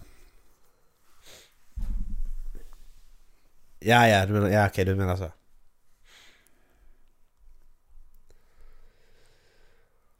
Ja, 3.79 4.07
ja, 4.07 4.25
du 4.25 4.33
menar, 4.33 4.49
ja 4.49 4.67
okej 4.67 4.85
du 4.85 4.95
menar 4.95 5.15
så. 5.15 5.31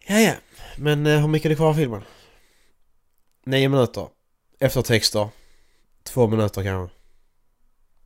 Ja, 0.07 0.19
ja. 0.19 0.33
Men 0.77 1.05
eh, 1.05 1.19
hur 1.19 1.27
mycket 1.27 1.45
är 1.45 1.49
det 1.49 1.55
kvar 1.55 1.69
av 1.69 1.73
filmen? 1.73 2.01
Nio 3.45 3.69
minuter. 3.69 4.07
Eftertexter. 4.59 5.29
Två 6.03 6.27
minuter 6.27 6.63
kanske. 6.63 6.95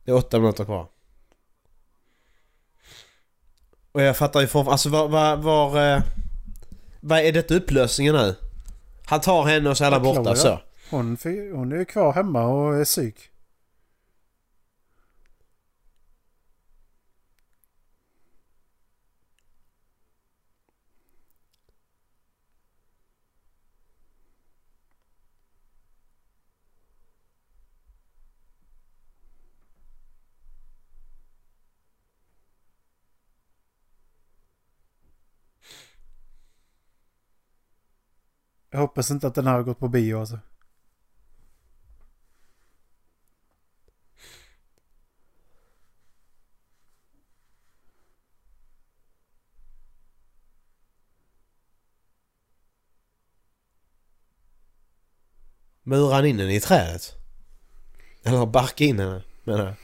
Det 0.04 0.10
är 0.10 0.14
åtta 0.16 0.38
minuter 0.38 0.64
kvar. 0.64 0.86
Och 3.92 4.02
jag 4.02 4.16
fattar 4.16 4.40
ju 4.40 4.46
för, 4.46 4.70
alltså 4.70 4.88
var, 4.88 5.08
var, 5.08 5.36
var, 5.36 5.94
eh, 5.94 6.02
vad 7.00 7.18
är 7.18 7.32
detta 7.32 7.54
upplösningen 7.54 8.14
nu? 8.14 8.34
Han 9.06 9.20
tar 9.20 9.44
henne 9.44 9.70
och 9.70 9.76
så 9.76 9.84
är 9.84 9.88
alla 9.88 10.00
borta 10.00 10.36
så. 10.36 10.60
Hon, 10.90 11.16
hon 11.54 11.72
är 11.72 11.76
ju 11.76 11.84
kvar 11.84 12.12
hemma 12.12 12.46
och 12.46 12.74
är 12.74 12.84
psyk. 12.84 13.30
Jag 38.74 38.80
hoppas 38.80 39.10
inte 39.10 39.26
att 39.26 39.34
den 39.34 39.46
här 39.46 39.54
har 39.54 39.62
gått 39.62 39.78
på 39.78 39.88
bio 39.88 40.20
alltså. 40.20 40.38
Murar 55.82 56.14
han 56.14 56.26
in 56.26 56.36
den 56.36 56.50
i 56.50 56.60
trädet? 56.60 57.12
Eller 58.24 58.46
barkade 58.46 58.84
in 58.84 58.98
henne, 58.98 59.22
menar 59.44 59.64
jag. 59.64 59.74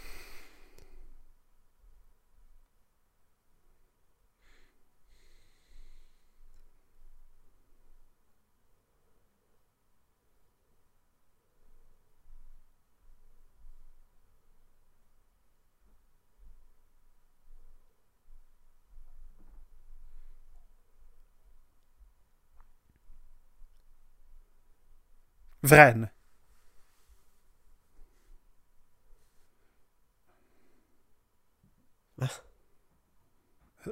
Vrän. 25.60 26.08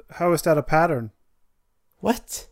How 0.09 0.33
is 0.33 0.41
that 0.43 0.57
a 0.57 0.61
pattern? 0.61 1.11
What? 1.99 2.49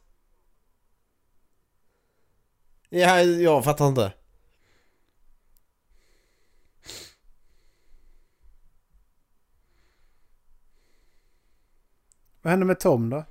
Ja, 2.89 3.22
jag 3.22 3.64
fattar 3.64 3.88
inte. 3.88 4.14
Vad 12.41 12.52
hände 12.52 12.65
med 12.65 12.80
Tom 12.80 13.10
då? 13.10 13.26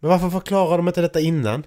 Men 0.00 0.10
varför 0.10 0.30
förklarar 0.30 0.76
de 0.76 0.88
inte 0.88 1.00
detta 1.00 1.20
innan? 1.20 1.66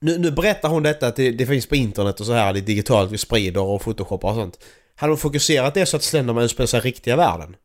Nu, 0.00 0.18
nu 0.18 0.30
berättar 0.30 0.68
hon 0.68 0.82
detta 0.82 1.06
att 1.06 1.16
det, 1.16 1.30
det 1.30 1.46
finns 1.46 1.66
på 1.66 1.76
internet 1.76 2.20
och 2.20 2.26
så 2.26 2.32
här, 2.32 2.52
det 2.52 2.58
är 2.58 2.62
digitalt, 2.62 3.12
vi 3.12 3.18
sprider 3.18 3.60
och 3.60 3.82
photoshoppar 3.82 4.28
och 4.28 4.34
sånt. 4.34 4.58
Hade 4.94 5.12
de 5.12 5.16
fokuserat 5.16 5.74
det 5.74 5.86
så 5.86 5.96
att 5.96 6.02
Slenderman 6.02 6.44
utspelar 6.44 6.66
sig 6.66 6.78
i 6.78 6.82
riktiga 6.82 7.16
världen? 7.16 7.56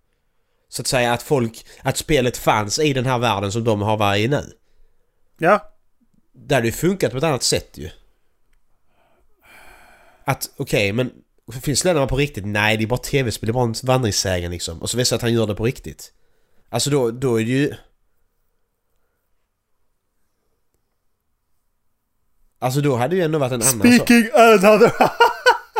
Så 0.69 0.81
att 0.81 0.87
säga 0.87 1.13
att 1.13 1.23
folk, 1.23 1.65
att 1.81 1.97
spelet 1.97 2.37
fanns 2.37 2.79
i 2.79 2.93
den 2.93 3.05
här 3.05 3.19
världen 3.19 3.51
som 3.51 3.63
de 3.63 3.81
har 3.81 3.97
varit 3.97 4.25
i 4.25 4.27
nu. 4.27 4.43
Ja. 5.37 5.73
Det 6.33 6.55
hade 6.55 6.67
ju 6.67 6.73
funkat 6.73 7.11
på 7.11 7.17
ett 7.17 7.23
annat 7.23 7.43
sätt 7.43 7.77
ju. 7.77 7.89
Att, 10.25 10.49
okej, 10.57 10.91
okay, 10.91 10.93
men 10.93 11.11
finns 11.61 11.79
Slenderman 11.79 12.07
på 12.07 12.15
riktigt? 12.15 12.45
Nej, 12.45 12.77
det 12.77 12.83
är 12.83 12.87
bara 12.87 12.97
tv-spel, 12.97 13.47
det 13.47 13.51
är 13.51 13.53
bara 13.53 13.63
en 13.63 13.75
vandringssägen 13.83 14.51
liksom. 14.51 14.81
Och 14.81 14.89
så 14.89 14.97
visar 14.97 15.15
att 15.15 15.21
han 15.21 15.33
gör 15.33 15.47
det 15.47 15.55
på 15.55 15.65
riktigt. 15.65 16.13
Alltså 16.69 16.89
då, 16.89 17.11
då 17.11 17.39
är 17.39 17.45
det 17.45 17.51
ju... 17.51 17.73
Alltså 22.63 22.81
då 22.81 22.95
hade 22.95 23.15
det 23.15 23.15
ju 23.15 23.23
ändå 23.23 23.39
varit 23.39 23.51
en 23.51 23.61
annan 23.61 23.97
sak. 23.97 24.07
Speaking 24.07 24.29
another... 24.33 24.91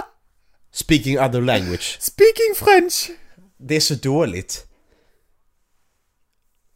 Speaking 0.72 1.20
other 1.20 1.42
language. 1.42 1.98
Speaking 2.00 2.56
French! 2.56 3.10
Det 3.58 3.76
är 3.76 3.80
så 3.80 3.96
dåligt. 3.96 4.68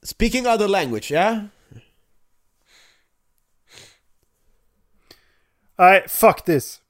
Speaking 0.04 0.48
other 0.48 0.68
language, 0.68 1.12
ja? 1.12 1.48
Nej, 5.78 6.06
fuck 6.10 6.46
this. 6.46 6.82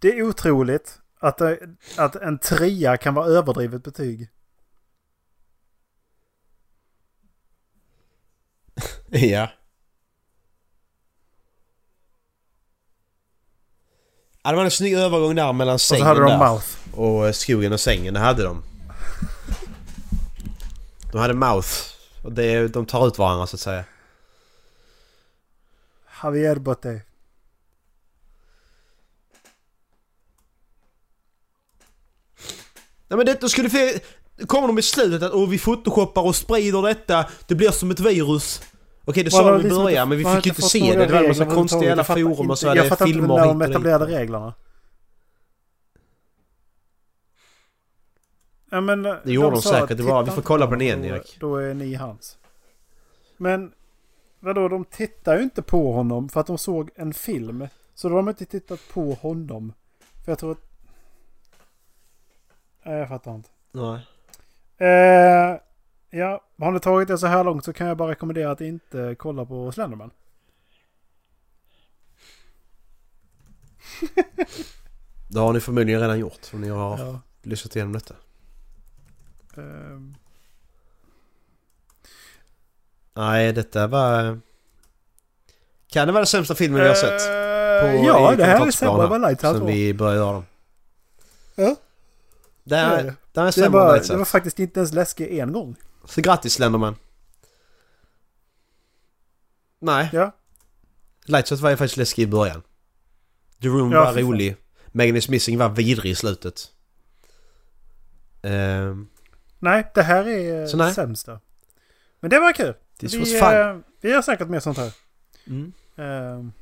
Det 0.00 0.18
är 0.18 0.22
otroligt 0.22 1.00
att, 1.18 1.40
att 1.96 2.16
en 2.16 2.38
trea 2.38 2.96
kan 2.96 3.14
vara 3.14 3.26
överdrivet 3.26 3.82
betyg. 3.82 4.28
ja. 9.10 9.48
Ja, 14.42 14.50
det 14.50 14.56
var 14.56 14.64
en 14.64 14.70
snygg 14.70 14.94
övergång 14.94 15.34
där 15.34 15.52
mellan 15.52 15.78
sängen 15.78 16.06
där 16.06 16.38
mouth. 16.38 16.66
och 16.92 17.26
eh, 17.26 17.32
skogen 17.32 17.72
och 17.72 17.80
sängen. 17.80 18.14
Det 18.14 18.20
hade 18.20 18.42
de. 18.42 18.62
De 21.12 21.18
hade 21.18 21.34
mouth. 21.34 21.68
Och 22.24 22.32
det, 22.32 22.68
de 22.68 22.86
tar 22.86 23.06
ut 23.06 23.18
varandra 23.18 23.46
så 23.46 23.56
att 23.56 23.60
säga. 23.60 23.84
Javier 26.22 26.56
Botte. 26.56 27.00
Nej 33.08 33.16
men 33.16 33.26
detta 33.26 33.48
skulle... 33.48 33.70
Kommer 34.46 34.68
de 34.68 34.78
i 34.78 34.82
slutet 34.82 35.22
att 35.22 35.32
oh, 35.32 35.48
vi 35.48 35.58
photoshoppar 35.58 36.22
och 36.22 36.36
sprider 36.36 36.82
detta. 36.82 37.26
Det 37.46 37.54
blir 37.54 37.70
som 37.70 37.90
ett 37.90 38.00
virus. 38.00 38.62
Okej 39.04 39.24
det 39.24 39.30
sa 39.30 39.58
de 39.58 39.66
i 39.66 39.70
början 39.70 40.08
men 40.08 40.18
vi 40.18 40.24
fick 40.24 40.46
ju 40.46 40.50
inte 40.50 40.62
se 40.62 40.96
det. 40.96 41.06
Det 41.06 41.12
var 41.12 41.22
en 41.22 41.28
massa 41.28 41.46
konstiga 41.46 41.84
jävla 41.84 42.04
forum 42.04 42.50
och 42.50 42.58
så 42.58 42.68
hade 42.68 42.80
Jag 42.80 42.88
fattar 42.88 43.06
inte 43.06 43.18
filmer 43.18 43.34
när 43.34 43.44
hit 43.44 43.50
de 43.50 43.56
och 43.56 43.66
dit. 43.66 43.70
etablerade 43.70 44.06
reglerna. 44.06 44.54
Ja, 48.70 48.80
men, 48.80 49.02
Det 49.02 49.20
gjorde 49.32 49.50
de 49.50 49.62
sa 49.62 49.70
säkert. 49.70 49.96
Det 49.96 50.02
var- 50.02 50.22
vi 50.22 50.30
får 50.30 50.42
kolla 50.42 50.66
på 50.66 50.72
den 50.72 50.80
igen, 50.80 51.02
då- 51.02 51.08
Erik. 51.08 51.36
Då 51.40 51.56
är 51.56 51.74
ni 51.74 51.94
hans. 51.94 52.38
Men 53.36 53.72
vadå, 54.40 54.68
de 54.68 54.84
tittar 54.84 55.36
ju 55.36 55.42
inte 55.42 55.62
på 55.62 55.92
honom 55.92 56.28
för 56.28 56.40
att 56.40 56.46
de 56.46 56.58
såg 56.58 56.90
en 56.94 57.14
film. 57.14 57.68
Så 57.94 58.08
de 58.08 58.14
har 58.14 58.28
inte 58.32 58.44
tittat 58.44 58.80
på 58.92 59.14
honom. 59.14 59.72
För 60.24 60.32
jag 60.32 60.38
tror 60.38 60.52
att... 60.52 60.67
Nej, 62.88 62.98
jag 62.98 63.08
fattar 63.08 63.34
inte. 63.34 63.48
Nej. 63.72 64.00
Eh, 64.78 65.56
ja, 66.10 66.40
har 66.58 66.70
ni 66.72 66.80
tagit 66.80 67.08
det 67.08 67.18
så 67.18 67.26
här 67.26 67.44
långt 67.44 67.64
så 67.64 67.72
kan 67.72 67.86
jag 67.86 67.96
bara 67.96 68.10
rekommendera 68.10 68.50
att 68.50 68.60
inte 68.60 69.14
kolla 69.18 69.44
på 69.44 69.72
Slenderman. 69.72 70.10
Det 75.28 75.38
har 75.40 75.52
ni 75.52 75.60
förmodligen 75.60 76.00
redan 76.00 76.18
gjort 76.18 76.50
om 76.52 76.60
ni 76.60 76.68
har 76.68 76.98
Ja. 76.98 77.20
lyssnat 77.42 77.76
igenom 77.76 77.92
detta. 77.92 78.14
ehm, 79.56 80.14
Nej, 83.14 83.52
detta 83.52 83.86
var... 83.86 84.40
Kan 85.88 86.06
det 86.06 86.12
vara 86.12 86.20
den 86.20 86.26
sämsta 86.26 86.54
filmen 86.54 86.80
vi 86.82 86.88
har 86.88 86.94
sett? 86.94 87.12
eh, 87.20 87.80
På, 88.00 88.06
ja, 88.06 88.34
det 88.36 88.44
här 88.44 88.54
är 88.54 89.00
här, 89.00 89.08
med 89.10 89.20
Lighthouse. 89.20 89.58
Sen 89.58 89.66
vi 89.66 89.94
började 89.94 90.18
göra 90.18 90.32
dem. 90.32 90.44
Ja. 91.54 91.76
Det 92.68 92.76
är 92.76 92.98
är, 92.98 93.04
det. 93.04 93.40
är 93.40 93.62
Det, 93.62 93.68
var, 93.68 93.98
det 94.08 94.16
var 94.16 94.24
faktiskt 94.24 94.58
inte 94.58 94.80
ens 94.80 94.92
läskigt 94.92 95.30
en 95.30 95.52
gång. 95.52 95.76
Så 96.04 96.20
grattis 96.20 96.52
Slenderman. 96.54 96.96
Nej, 99.80 100.10
Ja. 100.12 100.32
Lighthouse 101.24 101.62
var 101.62 101.70
ju 101.70 101.76
faktiskt 101.76 101.96
läskig 101.96 102.22
i 102.22 102.26
början. 102.26 102.62
The 103.62 103.68
Room 103.68 103.92
Ja, 103.92 104.04
var 104.04 104.12
rolig. 104.20 104.56
Megan 104.86 105.16
is 105.16 105.28
Missing 105.28 105.58
var 105.58 105.68
vidrig 105.68 106.10
i 106.10 106.14
slutet. 106.14 106.72
Ehm, 108.42 109.08
Nej, 109.58 109.90
det 109.94 110.02
här 110.02 110.28
är 110.28 110.66
Så 110.66 110.76
nej. 110.76 110.94
sämsta. 110.94 111.40
Men 112.20 112.30
det 112.30 112.38
var 112.40 112.52
kul. 112.52 112.74
this 112.98 113.14
vi, 113.14 113.18
was 113.18 113.30
fun. 113.30 113.54
eh, 113.60 113.76
vi 114.00 114.10
gör 114.10 114.22
säkert 114.22 114.48
mer 114.48 114.60
sånt 114.60 114.78
här. 114.78 114.94
Mm. 115.46 115.72
Ehm, 115.96 116.52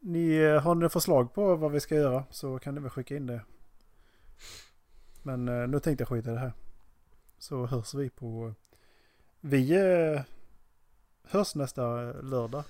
ni 0.00 0.36
eh, 0.36 0.60
har 0.62 0.74
ni 0.74 0.88
förslag 0.88 1.34
på 1.34 1.56
vad 1.56 1.72
vi 1.72 1.80
ska 1.80 1.94
göra 1.94 2.24
så 2.30 2.58
kan 2.58 2.74
ni 2.74 2.80
väl 2.80 2.90
skicka 2.90 3.16
in 3.16 3.26
det. 3.26 3.40
Men 5.26 5.48
eh, 5.48 5.68
nu 5.68 5.80
tänkte 5.80 6.02
jag 6.02 6.08
skita 6.08 6.30
i 6.30 6.34
det 6.34 6.40
här. 6.40 6.52
Så 7.38 7.66
hörs 7.66 7.94
vi 7.94 8.10
på... 8.10 8.54
Vi 9.40 9.70
eh, 9.72 10.22
hörs 11.22 11.54
nästa 11.54 12.12
lördag. 12.12 12.64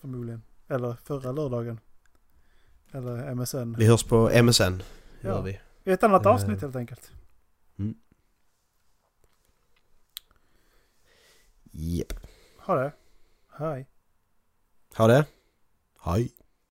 Förmodligen. 0.00 0.42
Eller 0.68 0.94
förra 0.94 1.32
lördagen. 1.32 1.80
Eller 2.92 3.34
MSN. 3.34 3.74
Vi 3.78 3.86
hörs 3.86 4.04
på 4.04 4.30
MSN. 4.42 4.82
Ja. 5.20 5.40
vi. 5.42 5.60
I 5.84 5.90
ett 5.90 6.02
annat 6.02 6.26
Eh. 6.26 6.32
avsnitt 6.32 6.60
helt 6.62 6.76
enkelt. 6.76 7.12
Japp. 11.72 12.12
Ha 12.58 12.74
det. 12.74 12.92
Hej. 13.48 13.86
Ha 14.96 15.06
det. 15.06 15.26
Hej. 16.00 16.32